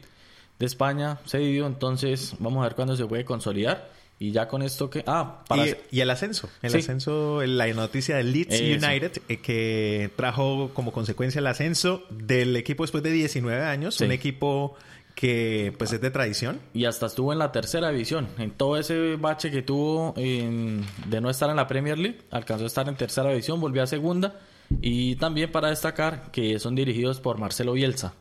de 0.59 0.67
España 0.67 1.19
cedido 1.27 1.67
entonces 1.67 2.35
vamos 2.39 2.61
a 2.61 2.65
ver 2.65 2.75
cuándo 2.75 2.97
se 2.97 3.07
puede 3.07 3.25
consolidar 3.25 3.96
y 4.19 4.33
ya 4.33 4.49
con 4.49 4.63
esto 4.63 4.89
que... 4.89 5.05
Ah, 5.07 5.45
para... 5.47 5.67
Y, 5.91 6.01
el 6.01 6.11
ascenso. 6.11 6.49
El 6.63 6.75
ascenso, 6.75 7.43
la 7.45 7.67
noticia 7.69 8.17
del 8.17 8.33
Leeds 8.33 8.61
United 8.61 9.23
eh, 9.29 9.39
que 9.39 10.11
trajo 10.17 10.71
como 10.73 10.93
consecuencia 10.93 11.41
el 11.41 11.47
ascenso 11.47 12.05
del 12.11 12.57
equipo 12.57 12.85
después 12.85 13.03
de 13.03 13.11
19 13.11 13.65
años. 13.65 14.01
Un 14.01 14.13
equipo 14.13 14.75
que 15.15 15.75
pues 15.77 15.93
es 15.93 16.01
de 16.01 16.11
tradición. 16.11 16.61
Y 16.73 16.85
hasta 16.87 17.07
estuvo 17.07 17.33
en 17.33 17.39
la 17.39 17.53
tercera 17.53 17.91
división. 17.91 18.29
En 18.39 18.53
todo 18.53 18.79
ese 18.79 19.17
bache 19.17 19.51
que 19.51 19.63
tuvo 19.63 20.15
de 20.17 21.21
no 21.21 21.31
estar 21.31 21.51
en 21.51 21.57
la 21.57 21.67
Premier 21.67 21.99
League, 21.99 22.19
alcanzó 22.31 22.65
a 22.65 22.67
estar 22.69 22.89
en 22.89 22.97
tercera 22.97 23.31
división, 23.31 23.61
volvió 23.61 23.83
a 23.83 23.87
segunda. 23.87 24.41
Y 24.81 25.17
también 25.17 25.53
para 25.53 25.71
destacar 25.71 26.31
que 26.33 26.59
son 26.59 26.75
dirigidos 26.75 27.21
por 27.21 27.39
Marcelo 27.39 27.73
Bielsa. 27.73 28.15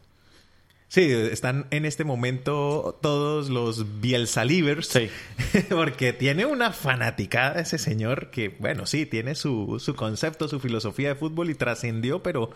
Sí, 0.87 1.01
están 1.01 1.67
en 1.71 1.85
este 1.85 2.03
momento 2.03 2.97
todos 3.01 3.49
los 3.49 4.01
Bielsalivers. 4.01 4.87
Sí. 4.87 5.09
Porque 5.69 6.13
tiene 6.13 6.45
una 6.45 6.71
fanaticada 6.71 7.59
ese 7.59 7.77
señor 7.77 8.29
que, 8.29 8.49
bueno, 8.59 8.85
sí, 8.85 9.05
tiene 9.05 9.35
su, 9.35 9.77
su 9.79 9.95
concepto, 9.95 10.47
su 10.47 10.59
filosofía 10.59 11.09
de 11.09 11.15
fútbol 11.15 11.49
y 11.49 11.55
trascendió, 11.55 12.21
pero 12.21 12.51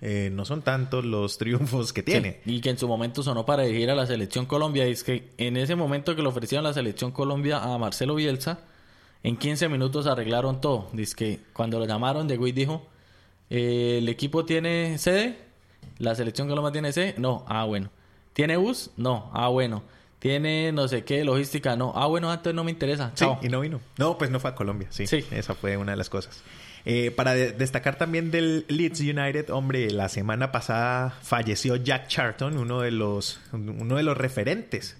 eh, 0.00 0.30
no 0.32 0.44
son 0.44 0.62
tantos 0.62 1.04
los 1.04 1.38
triunfos 1.38 1.92
que 1.92 2.02
tiene. 2.02 2.40
y 2.44 2.60
que 2.60 2.70
en 2.70 2.78
su 2.78 2.88
momento 2.88 3.22
sonó 3.22 3.46
para 3.46 3.62
dirigir 3.62 3.90
a 3.90 3.94
la 3.94 4.06
selección 4.06 4.46
Colombia. 4.46 4.88
Y 4.88 4.92
es 4.92 5.04
que 5.04 5.30
en 5.38 5.56
ese 5.56 5.74
momento 5.74 6.16
que 6.16 6.22
le 6.22 6.28
ofrecieron 6.28 6.64
la 6.64 6.72
selección 6.72 7.12
Colombia 7.12 7.58
a 7.62 7.78
Marcelo 7.78 8.14
Bielsa, 8.14 8.60
en 9.22 9.36
15 9.36 9.68
minutos 9.68 10.06
arreglaron 10.06 10.60
todo. 10.60 10.88
Dice 10.92 11.14
que 11.14 11.40
cuando 11.52 11.78
lo 11.78 11.86
llamaron, 11.86 12.26
De 12.26 12.36
Gui 12.36 12.52
dijo: 12.52 12.86
eh, 13.50 13.98
El 13.98 14.08
equipo 14.08 14.44
tiene 14.44 14.98
sede 14.98 15.45
la 15.98 16.14
selección 16.14 16.48
Colombia 16.48 16.72
tiene 16.72 16.92
C, 16.92 17.14
no, 17.18 17.44
ah, 17.48 17.64
bueno. 17.64 17.90
¿Tiene 18.32 18.56
bus? 18.56 18.90
No, 18.96 19.30
ah, 19.32 19.48
bueno. 19.48 19.82
¿Tiene 20.18 20.72
no 20.72 20.88
sé 20.88 21.04
qué, 21.04 21.24
logística? 21.24 21.76
No, 21.76 21.92
ah, 21.94 22.06
bueno, 22.06 22.30
antes 22.30 22.52
no 22.54 22.64
me 22.64 22.70
interesa. 22.70 23.12
Chao. 23.14 23.38
Sí, 23.40 23.46
y 23.46 23.50
no 23.50 23.60
vino. 23.60 23.80
No, 23.98 24.18
pues 24.18 24.30
no 24.30 24.40
fue 24.40 24.50
a 24.50 24.54
Colombia, 24.54 24.88
sí. 24.90 25.06
Sí. 25.06 25.24
Esa 25.30 25.54
fue 25.54 25.76
una 25.76 25.92
de 25.92 25.96
las 25.96 26.10
cosas. 26.10 26.42
Eh, 26.84 27.10
para 27.10 27.34
destacar 27.34 27.98
también 27.98 28.30
del 28.30 28.64
Leeds 28.68 29.00
United, 29.00 29.50
hombre, 29.50 29.90
la 29.90 30.08
semana 30.08 30.52
pasada 30.52 31.10
falleció 31.22 31.76
Jack 31.76 32.08
Charlton, 32.08 32.58
uno 32.58 32.80
de 32.80 32.92
los, 32.92 33.40
uno 33.52 33.96
de 33.96 34.02
los 34.02 34.16
referentes. 34.16 34.96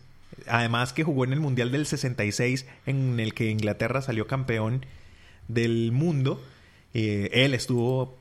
Además 0.48 0.92
que 0.92 1.04
jugó 1.04 1.24
en 1.24 1.32
el 1.32 1.40
Mundial 1.40 1.70
del 1.70 1.86
66, 1.86 2.66
en 2.86 3.20
el 3.20 3.34
que 3.34 3.50
Inglaterra 3.50 4.02
salió 4.02 4.26
campeón 4.26 4.84
del 5.48 5.92
mundo. 5.92 6.42
Eh, 6.92 7.30
él 7.32 7.54
estuvo 7.54 8.18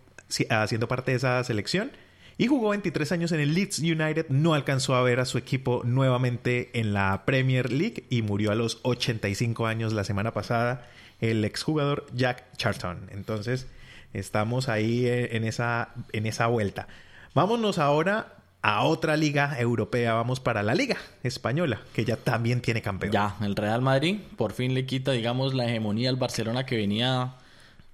haciendo 0.49 0.87
parte 0.87 1.11
de 1.11 1.17
esa 1.17 1.43
selección 1.43 1.91
y 2.37 2.47
jugó 2.47 2.69
23 2.69 3.11
años 3.13 3.31
en 3.31 3.39
el 3.39 3.53
Leeds 3.53 3.79
United, 3.79 4.27
no 4.29 4.53
alcanzó 4.53 4.95
a 4.95 5.01
ver 5.01 5.19
a 5.19 5.25
su 5.25 5.37
equipo 5.37 5.81
nuevamente 5.85 6.69
en 6.79 6.93
la 6.93 7.23
Premier 7.25 7.71
League 7.71 8.05
y 8.09 8.21
murió 8.23 8.51
a 8.51 8.55
los 8.55 8.79
85 8.83 9.67
años 9.67 9.93
la 9.93 10.03
semana 10.03 10.31
pasada 10.33 10.85
el 11.21 11.45
exjugador 11.45 12.05
Jack 12.13 12.43
Charlton. 12.57 13.09
Entonces, 13.11 13.67
estamos 14.13 14.67
ahí 14.67 15.05
eh, 15.05 15.37
en 15.37 15.45
esa, 15.45 15.93
en 16.11 16.25
esa 16.25 16.47
vuelta. 16.47 16.87
Vámonos 17.33 17.79
ahora 17.79 18.35
a 18.61 18.83
otra 18.83 19.15
liga 19.15 19.57
europea. 19.59 20.13
Vamos 20.13 20.39
para 20.41 20.61
la 20.61 20.75
liga 20.75 20.97
española, 21.23 21.81
que 21.93 22.03
ya 22.03 22.17
también 22.17 22.61
tiene 22.61 22.81
campeón. 22.81 23.13
Ya, 23.13 23.37
el 23.41 23.55
Real 23.55 23.81
Madrid 23.81 24.19
por 24.35 24.51
fin 24.51 24.73
le 24.73 24.85
quita, 24.85 25.11
digamos, 25.11 25.53
la 25.53 25.67
hegemonía 25.67 26.09
al 26.09 26.15
Barcelona 26.17 26.65
que 26.65 26.75
venía 26.75 27.35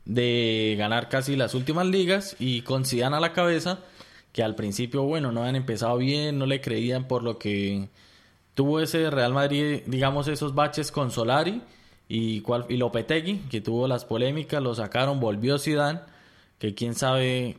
de 0.06 0.76
ganar 0.80 1.10
casi 1.10 1.36
las 1.36 1.54
últimas 1.54 1.86
ligas 1.86 2.36
y 2.40 2.62
con 2.62 2.86
Zidane 2.86 3.18
a 3.18 3.20
la 3.20 3.34
cabeza 3.34 3.80
que 4.32 4.44
al 4.44 4.56
principio, 4.56 5.04
bueno, 5.04 5.32
no 5.32 5.42
habían 5.42 5.56
empezado 5.56 5.98
bien, 5.98 6.38
no 6.38 6.46
le 6.46 6.62
creían 6.62 7.08
por 7.08 7.24
lo 7.24 7.38
que 7.38 7.90
tuvo 8.54 8.80
ese 8.80 9.10
Real 9.10 9.34
Madrid, 9.34 9.82
digamos, 9.88 10.28
esos 10.28 10.56
baches 10.56 10.92
con 10.92 11.12
Solari 11.12 11.62
y, 12.08 12.42
cual, 12.42 12.66
y 12.70 12.78
Lopetegui, 12.78 13.40
que 13.50 13.62
tuvo 13.62 13.88
las 13.88 14.06
polémicas, 14.06 14.62
lo 14.62 14.74
sacaron, 14.76 15.20
volvió 15.20 15.58
Zidane, 15.58 16.02
que 16.60 16.74
quién 16.76 16.94
sabe 16.96 17.58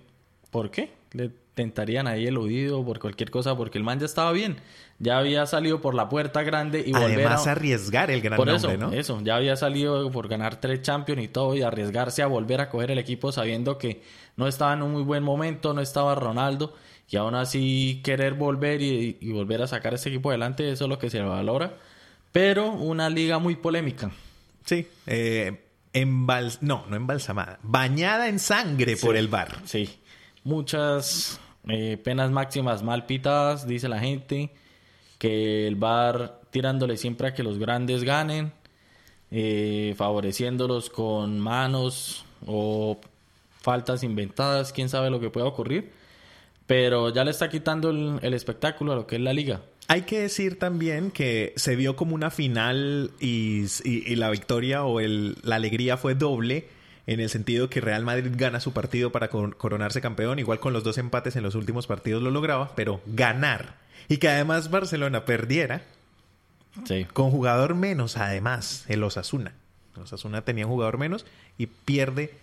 por 0.51 0.71
qué, 0.71 0.93
le 1.13 1.31
tentarían 1.55 2.07
ahí 2.07 2.27
eludido 2.27 2.85
por 2.85 2.99
cualquier 2.99 3.31
cosa, 3.31 3.57
porque 3.57 3.79
el 3.79 3.85
man 3.85 3.99
ya 3.99 4.07
estaba 4.07 4.33
bien, 4.33 4.57
ya 4.99 5.19
había 5.19 5.47
salido 5.47 5.81
por 5.81 5.95
la 5.95 6.09
puerta 6.09 6.43
grande 6.43 6.83
y 6.87 6.93
volver 6.93 7.27
a... 7.27 7.35
arriesgar 7.35 8.11
el 8.11 8.23
gran 8.23 8.37
por 8.37 8.49
eso, 8.49 8.77
¿no? 8.77 8.93
Eso, 8.93 9.21
ya 9.23 9.37
había 9.37 9.57
salido 9.57 10.11
por 10.11 10.29
ganar 10.29 10.61
tres 10.61 10.83
Champions 10.83 11.23
y 11.23 11.29
todo, 11.29 11.55
y 11.55 11.63
arriesgarse 11.63 12.23
a 12.23 12.27
volver 12.27 12.61
a 12.61 12.71
coger 12.71 12.91
el 12.91 12.99
equipo 12.99 13.33
sabiendo 13.33 13.79
que 13.79 14.03
no 14.37 14.49
estaba 14.49 14.73
en 14.73 14.83
un 14.83 14.93
muy 14.93 15.03
buen 15.03 15.23
momento, 15.23 15.75
no 15.75 15.83
estaba 15.83 16.15
Ronaldo, 16.15 16.75
y 17.09 17.17
aún 17.17 17.35
así 17.35 18.01
querer 18.03 18.35
volver 18.35 18.81
y, 18.81 19.19
volver 19.33 19.61
a 19.63 19.67
sacar 19.67 19.93
ese 19.93 20.09
equipo 20.09 20.31
adelante, 20.31 20.71
eso 20.71 20.85
es 20.85 20.89
lo 20.89 20.99
que 20.99 21.11
se 21.11 21.21
valora. 21.21 21.77
Pero 22.33 22.73
una 22.73 23.11
liga 23.11 23.39
muy 23.39 23.57
polémica. 23.57 24.11
Sí, 24.65 24.89
eh, 25.07 25.61
no, 25.95 26.87
no 26.89 26.97
embalsamada, 26.97 27.59
bañada 27.63 28.29
en 28.29 28.39
sangre 28.39 28.97
por 28.97 29.17
el 29.17 29.29
bar. 29.29 29.59
Sí, 29.67 29.99
muchas 30.43 31.39
eh, 31.69 31.97
penas 32.03 32.31
máximas 32.31 32.83
mal 32.83 33.07
pitadas, 33.07 33.67
dice 33.67 33.89
la 33.89 34.01
gente, 34.01 34.51
que 35.19 35.67
el 35.69 35.77
bar 35.77 36.41
tirándole 36.51 36.97
siempre 36.97 37.29
a 37.29 37.35
que 37.35 37.43
los 37.43 37.59
grandes 37.59 38.03
ganen, 38.03 38.53
eh, 39.31 39.95
favoreciéndolos 39.97 40.91
con 40.91 41.39
manos 41.39 42.25
o 42.47 43.01
faltas 43.61 44.03
inventadas, 44.03 44.73
quién 44.73 44.89
sabe 44.89 45.11
lo 45.11 45.21
que 45.21 45.31
pueda 45.31 45.47
ocurrir. 45.47 45.93
Pero 46.67 47.13
ya 47.13 47.25
le 47.25 47.31
está 47.31 47.49
quitando 47.49 47.91
el, 47.91 48.35
espectáculo 48.35 48.93
a 48.93 48.97
lo 48.97 49.07
que 49.07 49.17
es 49.17 49.23
la 49.23 49.33
liga. 49.33 49.63
Hay 49.89 50.03
que 50.03 50.21
decir 50.21 50.59
también 50.59 51.11
que 51.11 51.53
se 51.57 51.77
vio 51.77 51.97
como 51.97 52.15
una 52.15 52.31
final 52.31 53.11
y, 53.21 53.67
la 54.17 54.31
victoria 54.31 54.85
o 54.85 55.01
la 55.01 55.57
alegría 55.57 55.97
fue 55.97 56.15
doble 56.15 56.67
en 57.07 57.21
el 57.21 57.29
sentido 57.29 57.69
que 57.69 57.81
Real 57.81 58.05
Madrid 58.05 58.33
gana 58.37 58.61
su 58.61 58.73
partido 58.73 59.13
para 59.13 59.29
coronarse 59.29 60.01
campeón, 60.01 60.39
igual 60.39 60.61
con 60.61 60.73
los 60.73 60.85
dos 60.85 60.99
empates 60.99 61.37
en 61.37 61.43
los 61.43 61.55
últimos 61.55 61.87
partidos 61.87 62.23
lo 62.23 62.31
lograba, 62.31 62.75
pero 62.75 63.01
ganar 63.07 63.83
y 64.09 64.19
que 64.19 64.29
además 64.29 64.71
Barcelona 64.71 65.25
perdiera 65.25 65.83
con 67.13 67.31
jugador 67.31 67.75
menos, 67.75 68.17
además, 68.17 68.85
el 68.89 69.03
Osasuna. 69.03 69.55
Osasuna 70.01 70.43
tenía 70.43 70.67
un 70.67 70.73
jugador 70.73 70.99
menos 70.99 71.27
y 71.59 71.67
pierde 71.67 72.35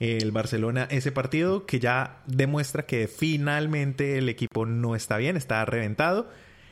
el 0.00 0.32
Barcelona 0.32 0.88
ese 0.90 1.12
partido 1.12 1.66
que 1.66 1.80
ya 1.80 2.22
demuestra 2.26 2.86
que 2.86 3.08
finalmente 3.08 4.18
el 4.18 4.28
equipo 4.28 4.66
no 4.66 4.96
está 4.96 5.18
bien, 5.18 5.36
está 5.36 5.64
reventado. 5.64 6.28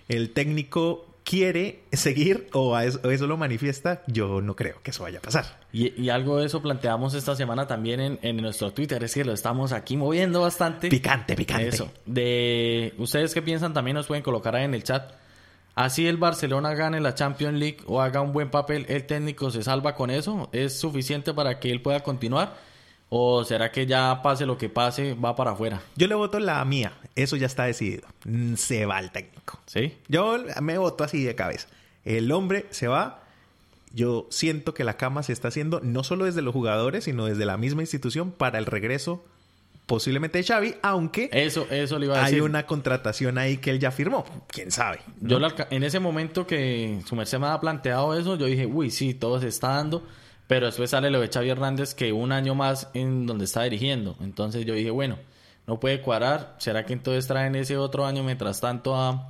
El 0.09 0.31
técnico 0.31 1.12
quiere 1.25 1.85
seguir 1.93 2.49
o 2.53 2.79
eso, 2.79 3.27
lo 3.27 3.37
manifiesta, 3.37 4.03
yo 4.07 4.41
no 4.41 4.57
creo 4.57 4.83
que 4.83 4.91
eso 4.91 5.03
vaya 5.03 5.19
a 5.19 5.23
pasar. 5.23 5.61
Y, 5.73 6.09
algo 6.11 6.39
de 6.39 6.47
eso 6.47 6.61
planteamos 6.61 7.15
esta 7.15 7.35
semana 7.35 7.67
también 7.67 8.19
en, 8.23 8.37
nuestro 8.37 8.73
Twitter, 8.73 9.03
es 9.05 9.15
que 9.15 9.25
lo 9.25 9.33
estamos 9.33 9.73
aquí 9.73 9.97
moviendo 9.97 10.43
bastante. 10.43 10.89
Picante, 10.89 11.35
picante. 11.35 11.69
Eso. 11.69 11.91
De 12.07 12.95
ustedes 12.99 13.35
que 13.35 13.43
piensan 13.43 13.73
también 13.73 13.97
nos 13.97 14.07
pueden 14.07 14.23
colocar 14.23 14.57
ahí 14.57 14.65
en 14.65 14.75
el 14.75 14.83
chat. 14.83 15.13
Así 15.75 16.07
el 16.07 16.19
Barcelona 16.19 16.75
gane 16.75 17.01
la 17.01 17.15
Champions 17.15 17.59
League 17.59 17.79
o 17.87 18.03
haga 18.03 18.21
un 18.21 18.33
buen 18.33 18.51
papel, 18.51 18.85
el 18.89 19.07
técnico 19.07 19.51
se 19.51 19.63
salva 19.63 19.95
con 19.95 20.11
eso, 20.11 20.51
es 20.53 20.79
suficiente 20.79 21.33
para 21.33 21.59
que 21.61 21.71
él 21.71 21.81
pueda 21.81 22.01
continuar. 22.01 22.57
¿O 23.15 23.45
será 23.45 23.71
que 23.71 23.85
ya 23.85 24.23
pase 24.23 24.47
lo 24.47 24.57
que 24.57 24.71
pase, 24.71 25.13
va 25.13 25.37
para 25.37 25.51
afuera? 25.51 25.83
Yo 25.97 26.07
le 26.07 26.15
voto 26.15 26.41
la 26.41 26.65
mía. 26.65 26.95
Eso 27.15 27.37
ya 27.37 27.45
está 27.45 27.65
decidido. 27.65 28.09
Mm, 28.25 28.55
se 28.55 28.87
va 28.87 28.99
el 29.01 29.11
técnico. 29.11 29.59
¿Sí? 29.67 29.99
Yo 30.09 30.39
me 30.63 30.79
voto 30.79 31.05
así 31.05 31.23
de 31.23 31.35
cabeza. 31.35 31.69
El 32.07 32.33
hombre 32.33 32.65
se 32.71 32.89
va. 32.89 33.23
Yo 33.93 34.27
siento 34.31 34.73
que 34.73 34.83
la 34.83 34.97
cama 34.97 35.23
se 35.23 35.35
está 35.35 35.49
haciendo 35.49 35.81
no 35.83 36.05
solo 36.05 36.25
desde 36.25 36.41
los 36.41 36.55
jugadores, 36.55 37.05
sino 37.05 37.27
desde 37.27 37.45
la 37.45 37.59
misma 37.59 37.83
institución 37.83 38.31
para 38.33 38.59
el 38.59 38.65
regreso 38.65 39.23
posiblemente 39.85 40.39
de 40.39 40.45
Xavi, 40.45 40.77
aunque 40.81 41.29
eso, 41.33 41.67
eso 41.71 41.99
le 41.99 42.07
iba 42.07 42.17
a 42.17 42.21
decir. 42.21 42.37
hay 42.37 42.41
una 42.41 42.65
contratación 42.65 43.37
ahí 43.37 43.59
que 43.59 43.69
él 43.73 43.79
ya 43.79 43.91
firmó. 43.91 44.25
¿Quién 44.47 44.71
sabe? 44.71 45.01
Yo 45.21 45.39
en 45.69 45.83
ese 45.83 46.01
momento 46.01 46.47
que 46.47 47.03
su 47.05 47.15
merced 47.15 47.39
me 47.39 47.49
ha 47.49 47.61
planteado 47.61 48.19
eso, 48.19 48.37
yo 48.37 48.47
dije, 48.47 48.65
uy, 48.65 48.91
sí, 48.91 49.13
todo 49.13 49.39
se 49.39 49.49
está 49.49 49.69
dando. 49.69 50.03
Pero 50.47 50.67
después 50.67 50.91
sale 50.91 51.11
lo 51.11 51.21
de 51.21 51.29
Xavi 51.29 51.49
Hernández 51.49 51.95
que 51.95 52.13
un 52.13 52.33
año 52.33 52.55
más 52.55 52.89
en 52.95 53.27
donde 53.27 53.45
está 53.45 53.63
dirigiendo. 53.63 54.17
Entonces 54.21 54.67
yo 54.67 54.75
dije, 54.75 54.91
bueno, 54.91 55.19
no 55.67 55.81
puede 55.81 56.01
cuadrar. 56.01 56.57
¿Será 56.59 56.85
que 56.85 56.93
entonces 56.93 57.27
traen 57.27 57.55
ese 57.55 57.77
otro 57.77 58.05
año 58.05 58.23
mientras 58.23 58.61
tanto 58.61 58.95
a, 58.95 59.29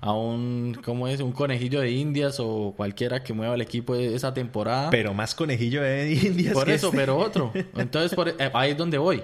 a 0.00 0.12
un, 0.12 0.78
¿cómo 0.84 1.08
es? 1.08 1.20
Un 1.20 1.32
conejillo 1.32 1.80
de 1.80 1.90
indias 1.90 2.38
o 2.40 2.74
cualquiera 2.76 3.22
que 3.22 3.32
mueva 3.32 3.54
el 3.54 3.60
equipo 3.60 3.94
de 3.94 4.14
esa 4.14 4.32
temporada. 4.32 4.90
Pero 4.90 5.14
más 5.14 5.34
conejillo 5.34 5.82
de 5.82 6.12
indias. 6.12 6.54
Por 6.54 6.70
eso, 6.70 6.88
este. 6.88 6.98
pero 6.98 7.18
otro. 7.18 7.52
Entonces 7.76 8.14
por, 8.14 8.28
eh, 8.28 8.50
ahí 8.54 8.72
es 8.72 8.76
donde 8.76 8.98
voy. 8.98 9.22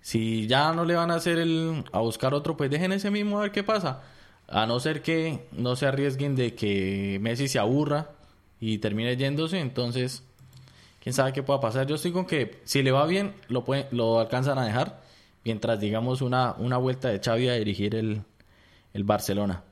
Si 0.00 0.46
ya 0.46 0.72
no 0.72 0.84
le 0.84 0.94
van 0.94 1.10
a 1.10 1.14
hacer 1.16 1.38
el, 1.38 1.84
a 1.92 2.00
buscar 2.00 2.32
otro, 2.34 2.56
pues 2.56 2.70
dejen 2.70 2.92
ese 2.92 3.10
mismo 3.10 3.38
a 3.38 3.42
ver 3.42 3.52
qué 3.52 3.64
pasa. 3.64 4.02
A 4.48 4.66
no 4.66 4.78
ser 4.78 5.02
que 5.02 5.48
no 5.52 5.74
se 5.74 5.86
arriesguen 5.86 6.36
de 6.36 6.54
que 6.54 7.18
Messi 7.20 7.48
se 7.48 7.58
aburra 7.58 8.10
y 8.60 8.78
termine 8.78 9.16
yéndose, 9.16 9.58
entonces 9.58 10.22
quién 11.06 11.14
sabe 11.14 11.32
qué 11.32 11.44
pueda 11.44 11.60
pasar. 11.60 11.86
Yo 11.86 11.94
estoy 11.94 12.10
con 12.10 12.26
que 12.26 12.58
si 12.64 12.82
le 12.82 12.90
va 12.90 13.06
bien, 13.06 13.32
lo, 13.46 13.64
lo 13.92 14.18
alcanzan 14.18 14.58
a 14.58 14.66
dejar, 14.66 15.02
mientras 15.44 15.78
digamos 15.78 16.20
una, 16.20 16.54
una 16.58 16.78
vuelta 16.78 17.10
de 17.10 17.20
Xavi 17.20 17.48
a 17.48 17.52
dirigir 17.52 17.94
el, 17.94 18.22
el 18.92 19.04
Barcelona. 19.04 19.62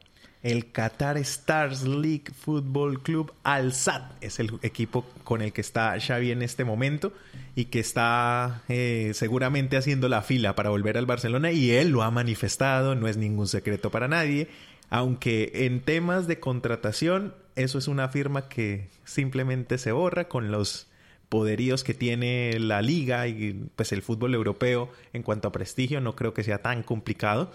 El 0.44 0.70
Qatar 0.70 1.16
Stars 1.16 1.82
League 1.82 2.26
Football 2.32 3.02
Club 3.02 3.32
Al 3.42 3.72
Sadd 3.72 4.12
es 4.20 4.38
el 4.38 4.52
equipo 4.62 5.04
con 5.24 5.42
el 5.42 5.52
que 5.52 5.60
está 5.60 5.98
Xavi 5.98 6.30
en 6.30 6.40
este 6.40 6.64
momento 6.64 7.12
y 7.56 7.64
que 7.64 7.80
está 7.80 8.62
eh, 8.68 9.10
seguramente 9.14 9.76
haciendo 9.76 10.08
la 10.08 10.22
fila 10.22 10.54
para 10.54 10.70
volver 10.70 10.96
al 10.96 11.06
Barcelona 11.06 11.50
y 11.50 11.72
él 11.72 11.88
lo 11.88 12.04
ha 12.04 12.12
manifestado, 12.12 12.94
no 12.94 13.08
es 13.08 13.16
ningún 13.16 13.48
secreto 13.48 13.90
para 13.90 14.06
nadie, 14.06 14.46
aunque 14.88 15.50
en 15.66 15.80
temas 15.80 16.28
de 16.28 16.38
contratación 16.38 17.34
eso 17.56 17.78
es 17.78 17.88
una 17.88 18.08
firma 18.08 18.48
que 18.48 18.86
simplemente 19.02 19.78
se 19.78 19.90
borra 19.90 20.28
con 20.28 20.52
los 20.52 20.86
poderíos 21.34 21.82
que 21.82 21.94
tiene 21.94 22.60
la 22.60 22.80
liga 22.80 23.26
y 23.26 23.54
pues 23.74 23.90
el 23.90 24.02
fútbol 24.02 24.36
europeo 24.36 24.88
en 25.12 25.24
cuanto 25.24 25.48
a 25.48 25.50
prestigio 25.50 26.00
no 26.00 26.14
creo 26.14 26.32
que 26.32 26.44
sea 26.44 26.58
tan 26.58 26.84
complicado. 26.84 27.50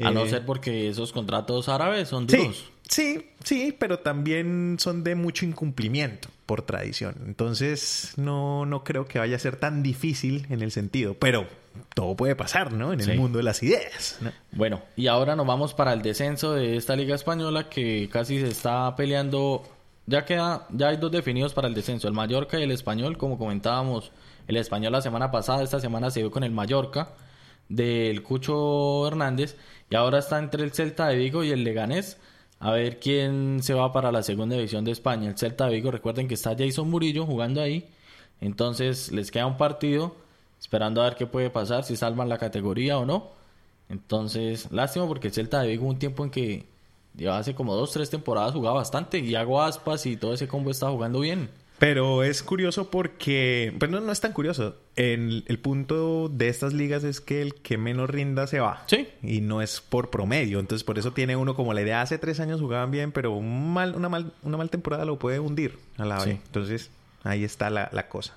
A 0.00 0.12
no 0.12 0.24
eh, 0.24 0.30
ser 0.30 0.46
porque 0.46 0.88
esos 0.88 1.10
contratos 1.10 1.68
árabes 1.68 2.10
son 2.10 2.28
duros. 2.28 2.70
Sí, 2.88 3.26
sí, 3.42 3.74
pero 3.76 3.98
también 3.98 4.76
son 4.78 5.02
de 5.02 5.16
mucho 5.16 5.44
incumplimiento 5.44 6.28
por 6.46 6.62
tradición. 6.62 7.16
Entonces 7.26 8.12
no, 8.16 8.66
no 8.66 8.84
creo 8.84 9.06
que 9.06 9.18
vaya 9.18 9.34
a 9.34 9.40
ser 9.40 9.56
tan 9.56 9.82
difícil 9.82 10.46
en 10.48 10.62
el 10.62 10.70
sentido. 10.70 11.14
Pero 11.14 11.48
todo 11.94 12.14
puede 12.14 12.36
pasar, 12.36 12.72
¿no? 12.72 12.92
En 12.92 13.00
el 13.00 13.18
mundo 13.18 13.38
de 13.38 13.42
las 13.42 13.64
ideas. 13.64 14.20
Bueno, 14.52 14.80
y 14.94 15.08
ahora 15.08 15.34
nos 15.34 15.44
vamos 15.44 15.74
para 15.74 15.92
el 15.92 16.02
descenso 16.02 16.52
de 16.52 16.76
esta 16.76 16.94
liga 16.94 17.16
española 17.16 17.68
que 17.68 18.08
casi 18.12 18.38
se 18.38 18.46
está 18.46 18.94
peleando 18.94 19.64
ya 20.08 20.24
queda, 20.24 20.66
ya 20.70 20.88
hay 20.88 20.96
dos 20.96 21.12
definidos 21.12 21.52
para 21.52 21.68
el 21.68 21.74
descenso, 21.74 22.08
el 22.08 22.14
Mallorca 22.14 22.58
y 22.58 22.62
el 22.62 22.70
Español, 22.72 23.18
como 23.18 23.36
comentábamos, 23.36 24.10
el 24.46 24.56
Español 24.56 24.92
la 24.92 25.02
semana 25.02 25.30
pasada, 25.30 25.62
esta 25.62 25.80
semana 25.80 26.10
se 26.10 26.20
dio 26.20 26.30
con 26.30 26.44
el 26.44 26.50
Mallorca 26.50 27.10
del 27.68 28.22
Cucho 28.22 29.06
Hernández 29.06 29.56
y 29.90 29.96
ahora 29.96 30.20
está 30.20 30.38
entre 30.38 30.64
el 30.64 30.72
Celta 30.72 31.08
de 31.08 31.16
Vigo 31.16 31.44
y 31.44 31.50
el 31.50 31.62
Leganés. 31.62 32.18
A 32.60 32.72
ver 32.72 32.98
quién 32.98 33.62
se 33.62 33.74
va 33.74 33.92
para 33.92 34.10
la 34.10 34.22
segunda 34.22 34.56
división 34.56 34.84
de 34.84 34.92
España. 34.92 35.28
El 35.28 35.38
Celta 35.38 35.66
de 35.66 35.74
Vigo, 35.74 35.90
recuerden 35.90 36.26
que 36.26 36.34
está 36.34 36.56
Jason 36.58 36.90
Murillo 36.90 37.26
jugando 37.26 37.60
ahí. 37.60 37.88
Entonces 38.40 39.12
les 39.12 39.30
queda 39.30 39.46
un 39.46 39.58
partido 39.58 40.16
esperando 40.58 41.02
a 41.02 41.04
ver 41.04 41.16
qué 41.16 41.26
puede 41.26 41.50
pasar, 41.50 41.84
si 41.84 41.96
salvan 41.96 42.28
la 42.28 42.38
categoría 42.38 42.98
o 42.98 43.04
no. 43.04 43.30
Entonces, 43.88 44.70
lástima 44.72 45.06
porque 45.06 45.28
el 45.28 45.34
Celta 45.34 45.60
de 45.60 45.68
Vigo 45.68 45.86
un 45.86 45.98
tiempo 45.98 46.24
en 46.24 46.30
que 46.30 46.66
Lleva 47.16 47.38
hace 47.38 47.54
como 47.54 47.74
dos, 47.74 47.92
tres 47.92 48.10
temporadas 48.10 48.52
jugaba 48.52 48.76
bastante 48.76 49.18
y 49.18 49.34
hago 49.34 49.60
aspas 49.60 50.06
y 50.06 50.16
todo 50.16 50.34
ese 50.34 50.46
combo 50.46 50.70
está 50.70 50.88
jugando 50.88 51.20
bien. 51.20 51.50
Pero 51.78 52.24
es 52.24 52.42
curioso 52.42 52.90
porque, 52.90 53.72
pues 53.78 53.90
no, 53.90 54.10
es 54.10 54.20
tan 54.20 54.32
curioso. 54.32 54.76
El, 54.96 55.44
el, 55.46 55.60
punto 55.60 56.28
de 56.28 56.48
estas 56.48 56.72
ligas 56.72 57.04
es 57.04 57.20
que 57.20 57.40
el 57.40 57.54
que 57.54 57.78
menos 57.78 58.10
rinda 58.10 58.48
se 58.48 58.58
va. 58.58 58.82
Sí. 58.86 59.08
Y 59.22 59.40
no 59.40 59.62
es 59.62 59.80
por 59.80 60.10
promedio. 60.10 60.58
Entonces, 60.58 60.82
por 60.82 60.98
eso 60.98 61.12
tiene 61.12 61.36
uno 61.36 61.54
como 61.54 61.72
la 61.74 61.82
idea. 61.82 62.02
Hace 62.02 62.18
tres 62.18 62.40
años 62.40 62.60
jugaban 62.60 62.90
bien, 62.90 63.12
pero 63.12 63.32
un 63.32 63.72
mal, 63.72 63.94
una, 63.94 64.08
mal, 64.08 64.32
una 64.42 64.56
mal 64.56 64.70
temporada 64.70 65.04
lo 65.04 65.20
puede 65.20 65.38
hundir 65.38 65.78
a 65.98 66.04
la 66.04 66.16
vez. 66.24 66.40
Entonces, 66.46 66.90
ahí 67.22 67.44
está 67.44 67.70
la, 67.70 67.88
la 67.92 68.08
cosa. 68.08 68.36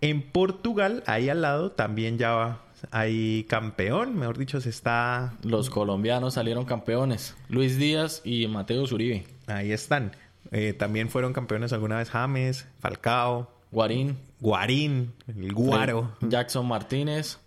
En 0.00 0.22
Portugal, 0.22 1.02
ahí 1.06 1.28
al 1.28 1.42
lado, 1.42 1.72
también 1.72 2.16
ya 2.16 2.30
va 2.30 2.60
hay 2.90 3.44
campeón, 3.44 4.16
mejor 4.16 4.38
dicho, 4.38 4.60
se 4.60 4.70
está... 4.70 5.34
Los 5.42 5.70
colombianos 5.70 6.34
salieron 6.34 6.64
campeones, 6.64 7.36
Luis 7.48 7.78
Díaz 7.78 8.22
y 8.24 8.46
Mateo 8.48 8.86
Zuribe. 8.86 9.26
Ahí 9.46 9.72
están. 9.72 10.12
Eh, 10.50 10.72
también 10.72 11.08
fueron 11.08 11.32
campeones 11.32 11.72
alguna 11.72 11.98
vez 11.98 12.10
James, 12.10 12.66
Falcao. 12.80 13.50
Guarín. 13.70 14.18
Guarín, 14.40 15.12
el 15.28 15.52
Guaro. 15.52 16.16
Jackson 16.20 16.66
Martínez. 16.66 17.38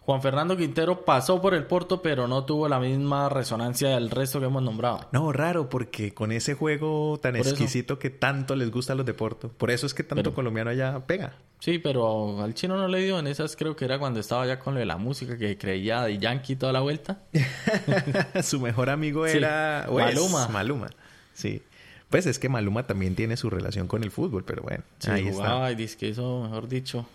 Juan 0.00 0.22
Fernando 0.22 0.56
Quintero 0.56 1.04
pasó 1.04 1.40
por 1.40 1.54
el 1.54 1.64
Porto, 1.64 2.02
pero 2.02 2.26
no 2.26 2.44
tuvo 2.44 2.68
la 2.68 2.80
misma 2.80 3.28
resonancia 3.28 3.90
del 3.90 4.10
resto 4.10 4.40
que 4.40 4.46
hemos 4.46 4.62
nombrado. 4.62 5.06
No, 5.12 5.30
raro, 5.32 5.68
porque 5.68 6.12
con 6.14 6.32
ese 6.32 6.54
juego 6.54 7.18
tan 7.22 7.36
exquisito 7.36 7.98
que 7.98 8.10
tanto 8.10 8.56
les 8.56 8.70
gusta 8.70 8.94
a 8.94 8.96
los 8.96 9.06
de 9.06 9.14
Porto. 9.14 9.50
Por 9.50 9.70
eso 9.70 9.86
es 9.86 9.94
que 9.94 10.02
tanto 10.02 10.34
colombiano 10.34 10.70
allá 10.70 11.06
pega. 11.06 11.34
Sí, 11.60 11.78
pero 11.78 12.42
al 12.42 12.54
chino 12.54 12.76
no 12.76 12.88
le 12.88 13.00
dio 13.00 13.18
en 13.18 13.26
esas, 13.26 13.54
creo 13.54 13.76
que 13.76 13.84
era 13.84 13.98
cuando 13.98 14.18
estaba 14.18 14.46
ya 14.46 14.58
con 14.58 14.74
lo 14.74 14.80
de 14.80 14.86
la 14.86 14.96
música, 14.96 15.36
que 15.36 15.58
creía 15.58 16.02
de 16.02 16.18
Yankee 16.18 16.56
toda 16.56 16.72
la 16.72 16.80
vuelta. 16.80 17.20
Su 18.42 18.60
mejor 18.60 18.88
amigo 18.88 19.26
era 19.26 19.86
Maluma. 19.92 20.48
Maluma, 20.48 20.90
sí. 21.34 21.62
Pues 22.08 22.26
es 22.26 22.38
que 22.38 22.48
Maluma 22.48 22.86
también 22.86 23.14
tiene 23.14 23.36
su 23.36 23.50
relación 23.50 23.86
con 23.86 24.02
el 24.02 24.10
fútbol, 24.10 24.42
pero 24.44 24.62
bueno, 24.62 24.82
ahí 25.08 25.30
jugaba 25.30 25.70
y 25.70 25.76
dice 25.76 25.96
que 25.96 26.08
eso, 26.08 26.42
mejor 26.42 26.66
dicho, 26.66 27.06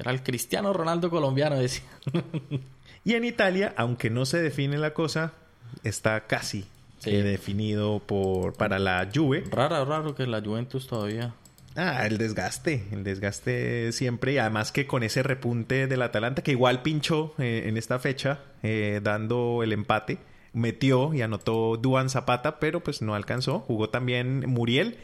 era 0.00 0.10
el 0.10 0.22
Cristiano 0.22 0.72
Ronaldo 0.72 1.10
colombiano, 1.10 1.56
decía. 1.56 1.84
y 3.04 3.14
en 3.14 3.24
Italia, 3.24 3.74
aunque 3.76 4.10
no 4.10 4.24
se 4.24 4.40
define 4.40 4.78
la 4.78 4.94
cosa, 4.94 5.34
está 5.84 6.26
casi 6.26 6.64
eh, 7.04 7.22
definido 7.22 8.00
por 8.00 8.54
para 8.54 8.78
la 8.78 9.08
Juve. 9.14 9.44
Raro, 9.50 9.84
raro 9.84 10.14
que 10.14 10.26
la 10.26 10.40
Juventus 10.40 10.86
todavía. 10.86 11.34
Ah, 11.76 12.04
el 12.06 12.18
desgaste, 12.18 12.88
el 12.90 13.04
desgaste 13.04 13.92
siempre 13.92 14.32
y 14.32 14.38
además 14.38 14.72
que 14.72 14.86
con 14.86 15.02
ese 15.02 15.22
repunte 15.22 15.86
del 15.86 16.02
Atalanta 16.02 16.42
que 16.42 16.50
igual 16.50 16.82
pinchó 16.82 17.34
eh, 17.38 17.64
en 17.66 17.76
esta 17.76 17.98
fecha 18.00 18.40
eh, 18.62 19.00
dando 19.02 19.62
el 19.62 19.72
empate, 19.72 20.18
metió 20.52 21.14
y 21.14 21.22
anotó 21.22 21.76
Duan 21.76 22.10
Zapata, 22.10 22.58
pero 22.58 22.80
pues 22.80 23.02
no 23.02 23.14
alcanzó, 23.14 23.60
jugó 23.60 23.88
también 23.88 24.44
Muriel 24.48 24.98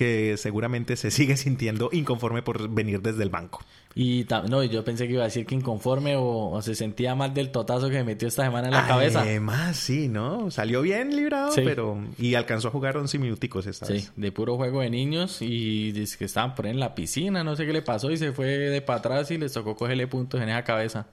que 0.00 0.38
seguramente 0.38 0.96
se 0.96 1.10
sigue 1.10 1.36
sintiendo 1.36 1.90
inconforme 1.92 2.40
por 2.40 2.70
venir 2.70 3.02
desde 3.02 3.22
el 3.22 3.28
banco. 3.28 3.62
Y 3.94 4.26
no, 4.48 4.64
yo 4.64 4.82
pensé 4.82 5.06
que 5.06 5.12
iba 5.12 5.24
a 5.24 5.26
decir 5.26 5.44
que 5.44 5.54
inconforme 5.54 6.14
o, 6.16 6.58
se 6.62 6.74
sentía 6.74 7.14
mal 7.14 7.34
del 7.34 7.50
totazo 7.50 7.90
que 7.90 7.96
me 7.96 8.04
metió 8.04 8.26
esta 8.26 8.44
semana 8.44 8.68
en 8.68 8.72
la 8.72 8.86
cabeza. 8.86 9.20
Además, 9.20 9.76
sí, 9.76 10.08
¿no? 10.08 10.50
Salió 10.50 10.80
bien 10.80 11.14
librado, 11.14 11.52
pero... 11.54 12.02
Y 12.18 12.34
alcanzó 12.34 12.68
a 12.68 12.70
jugar 12.70 12.96
11 12.96 13.18
minuticos 13.18 13.66
esta 13.66 13.84
sí, 13.84 14.08
de 14.16 14.32
puro 14.32 14.56
juego 14.56 14.80
de 14.80 14.88
niños 14.88 15.42
y 15.42 15.92
dice 15.92 16.16
que 16.16 16.24
estaban 16.24 16.54
por 16.54 16.66
en 16.66 16.80
la 16.80 16.94
piscina, 16.94 17.44
no 17.44 17.54
sé 17.54 17.66
qué 17.66 17.74
le 17.74 17.82
pasó 17.82 18.10
y 18.10 18.16
se 18.16 18.32
fue 18.32 18.46
de 18.46 18.80
para 18.80 19.00
atrás 19.00 19.30
y 19.32 19.36
les 19.36 19.52
tocó 19.52 19.76
cogerle 19.76 20.06
puntos 20.06 20.40
en 20.40 20.48
esa 20.48 20.64
cabeza. 20.64 21.08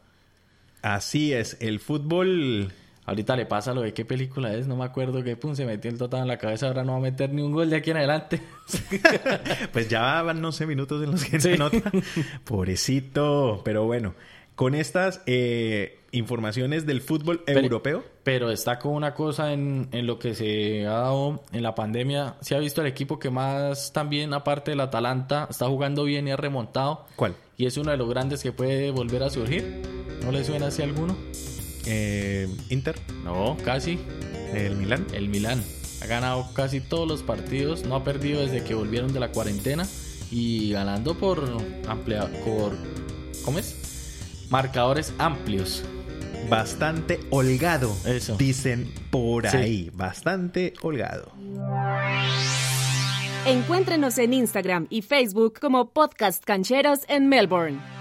Así 0.81 1.33
es, 1.33 1.57
el 1.59 1.81
fútbol 1.81 2.71
Ahorita 3.07 3.37
le 3.37 3.45
pasa 3.45 3.73
lo 3.73 3.81
de 3.81 3.93
qué 3.93 4.03
película 4.03 4.53
es, 4.53 4.67
no 4.67 4.75
me 4.75 4.83
acuerdo 4.83 5.23
qué 5.23 5.37
pum, 5.37 5.55
se 5.55 5.65
metió 5.65 5.89
el 5.89 5.97
total 5.97 6.23
en 6.23 6.27
la 6.27 6.37
cabeza, 6.37 6.67
ahora 6.67 6.83
no 6.83 6.91
va 6.91 6.97
a 6.97 7.01
meter 7.01 7.31
ni 7.31 7.41
un 7.41 7.53
gol 7.53 7.69
de 7.69 7.77
aquí 7.77 7.91
en 7.91 7.97
adelante. 7.97 8.41
pues 9.71 9.87
ya 9.87 10.21
van, 10.23 10.41
no 10.41 10.51
sé, 10.51 10.65
minutos 10.65 11.01
en 11.01 11.11
los 11.11 11.23
que 11.23 11.39
se 11.39 11.57
nota. 11.57 11.89
Pobrecito, 12.43 13.61
pero 13.63 13.85
bueno, 13.85 14.13
con 14.55 14.75
estas 14.75 15.21
eh, 15.25 15.99
informaciones 16.11 16.85
del 16.85 16.99
fútbol 16.99 17.43
europeo. 17.47 18.03
Pero 18.25 18.51
está 18.51 18.77
con 18.77 18.91
una 18.91 19.13
cosa 19.13 19.53
en, 19.53 19.87
en, 19.93 20.05
lo 20.05 20.19
que 20.19 20.35
se 20.35 20.85
ha 20.85 20.91
dado 20.91 21.45
en 21.53 21.63
la 21.63 21.75
pandemia. 21.75 22.35
¿Se 22.41 22.55
ha 22.55 22.59
visto 22.59 22.81
el 22.81 22.87
equipo 22.87 23.19
que 23.19 23.29
más 23.29 23.93
también, 23.93 24.33
aparte 24.33 24.71
del 24.71 24.81
Atalanta, 24.81 25.47
está 25.49 25.65
jugando 25.67 26.03
bien 26.03 26.27
y 26.27 26.31
ha 26.31 26.35
remontado? 26.35 27.05
¿Cuál? 27.15 27.35
Y 27.55 27.67
es 27.67 27.77
uno 27.77 27.91
de 27.91 27.97
los 27.97 28.09
grandes 28.09 28.43
que 28.43 28.51
puede 28.51 28.91
volver 28.91 29.23
a 29.23 29.29
surgir. 29.29 29.81
¿No 30.25 30.33
le 30.33 30.43
suena 30.43 30.67
así 30.67 30.81
alguno? 30.81 31.15
Eh, 31.89 32.47
Inter. 32.69 32.95
No, 33.23 33.57
casi. 33.63 33.99
El 34.53 34.75
Milán. 34.75 35.05
El 35.13 35.29
Milán. 35.29 35.63
Ha 36.01 36.05
ganado 36.05 36.53
casi 36.53 36.81
todos 36.81 37.07
los 37.07 37.23
partidos. 37.23 37.85
No 37.85 37.95
ha 37.95 38.03
perdido 38.03 38.41
desde 38.45 38.63
que 38.63 38.75
volvieron 38.75 39.13
de 39.13 39.19
la 39.19 39.31
cuarentena. 39.31 39.87
Y 40.29 40.71
ganando 40.71 41.17
por 41.17 41.41
amplia, 41.87 42.29
por 42.43 42.75
¿cómo 43.45 43.59
es? 43.59 44.45
Marcadores 44.49 45.13
amplios. 45.17 45.83
Bastante 46.49 47.19
holgado. 47.29 47.95
Eso. 48.05 48.35
Dicen 48.37 48.91
por 49.09 49.47
ahí. 49.47 49.89
Bastante 49.93 50.73
holgado. 50.81 51.31
Encuéntrenos 53.45 54.17
en 54.17 54.33
Instagram 54.33 54.87
y 54.89 55.01
Facebook 55.01 55.59
como 55.59 55.89
Podcast 55.91 56.43
Cancheros 56.43 56.99
en 57.07 57.29
Melbourne. 57.29 57.96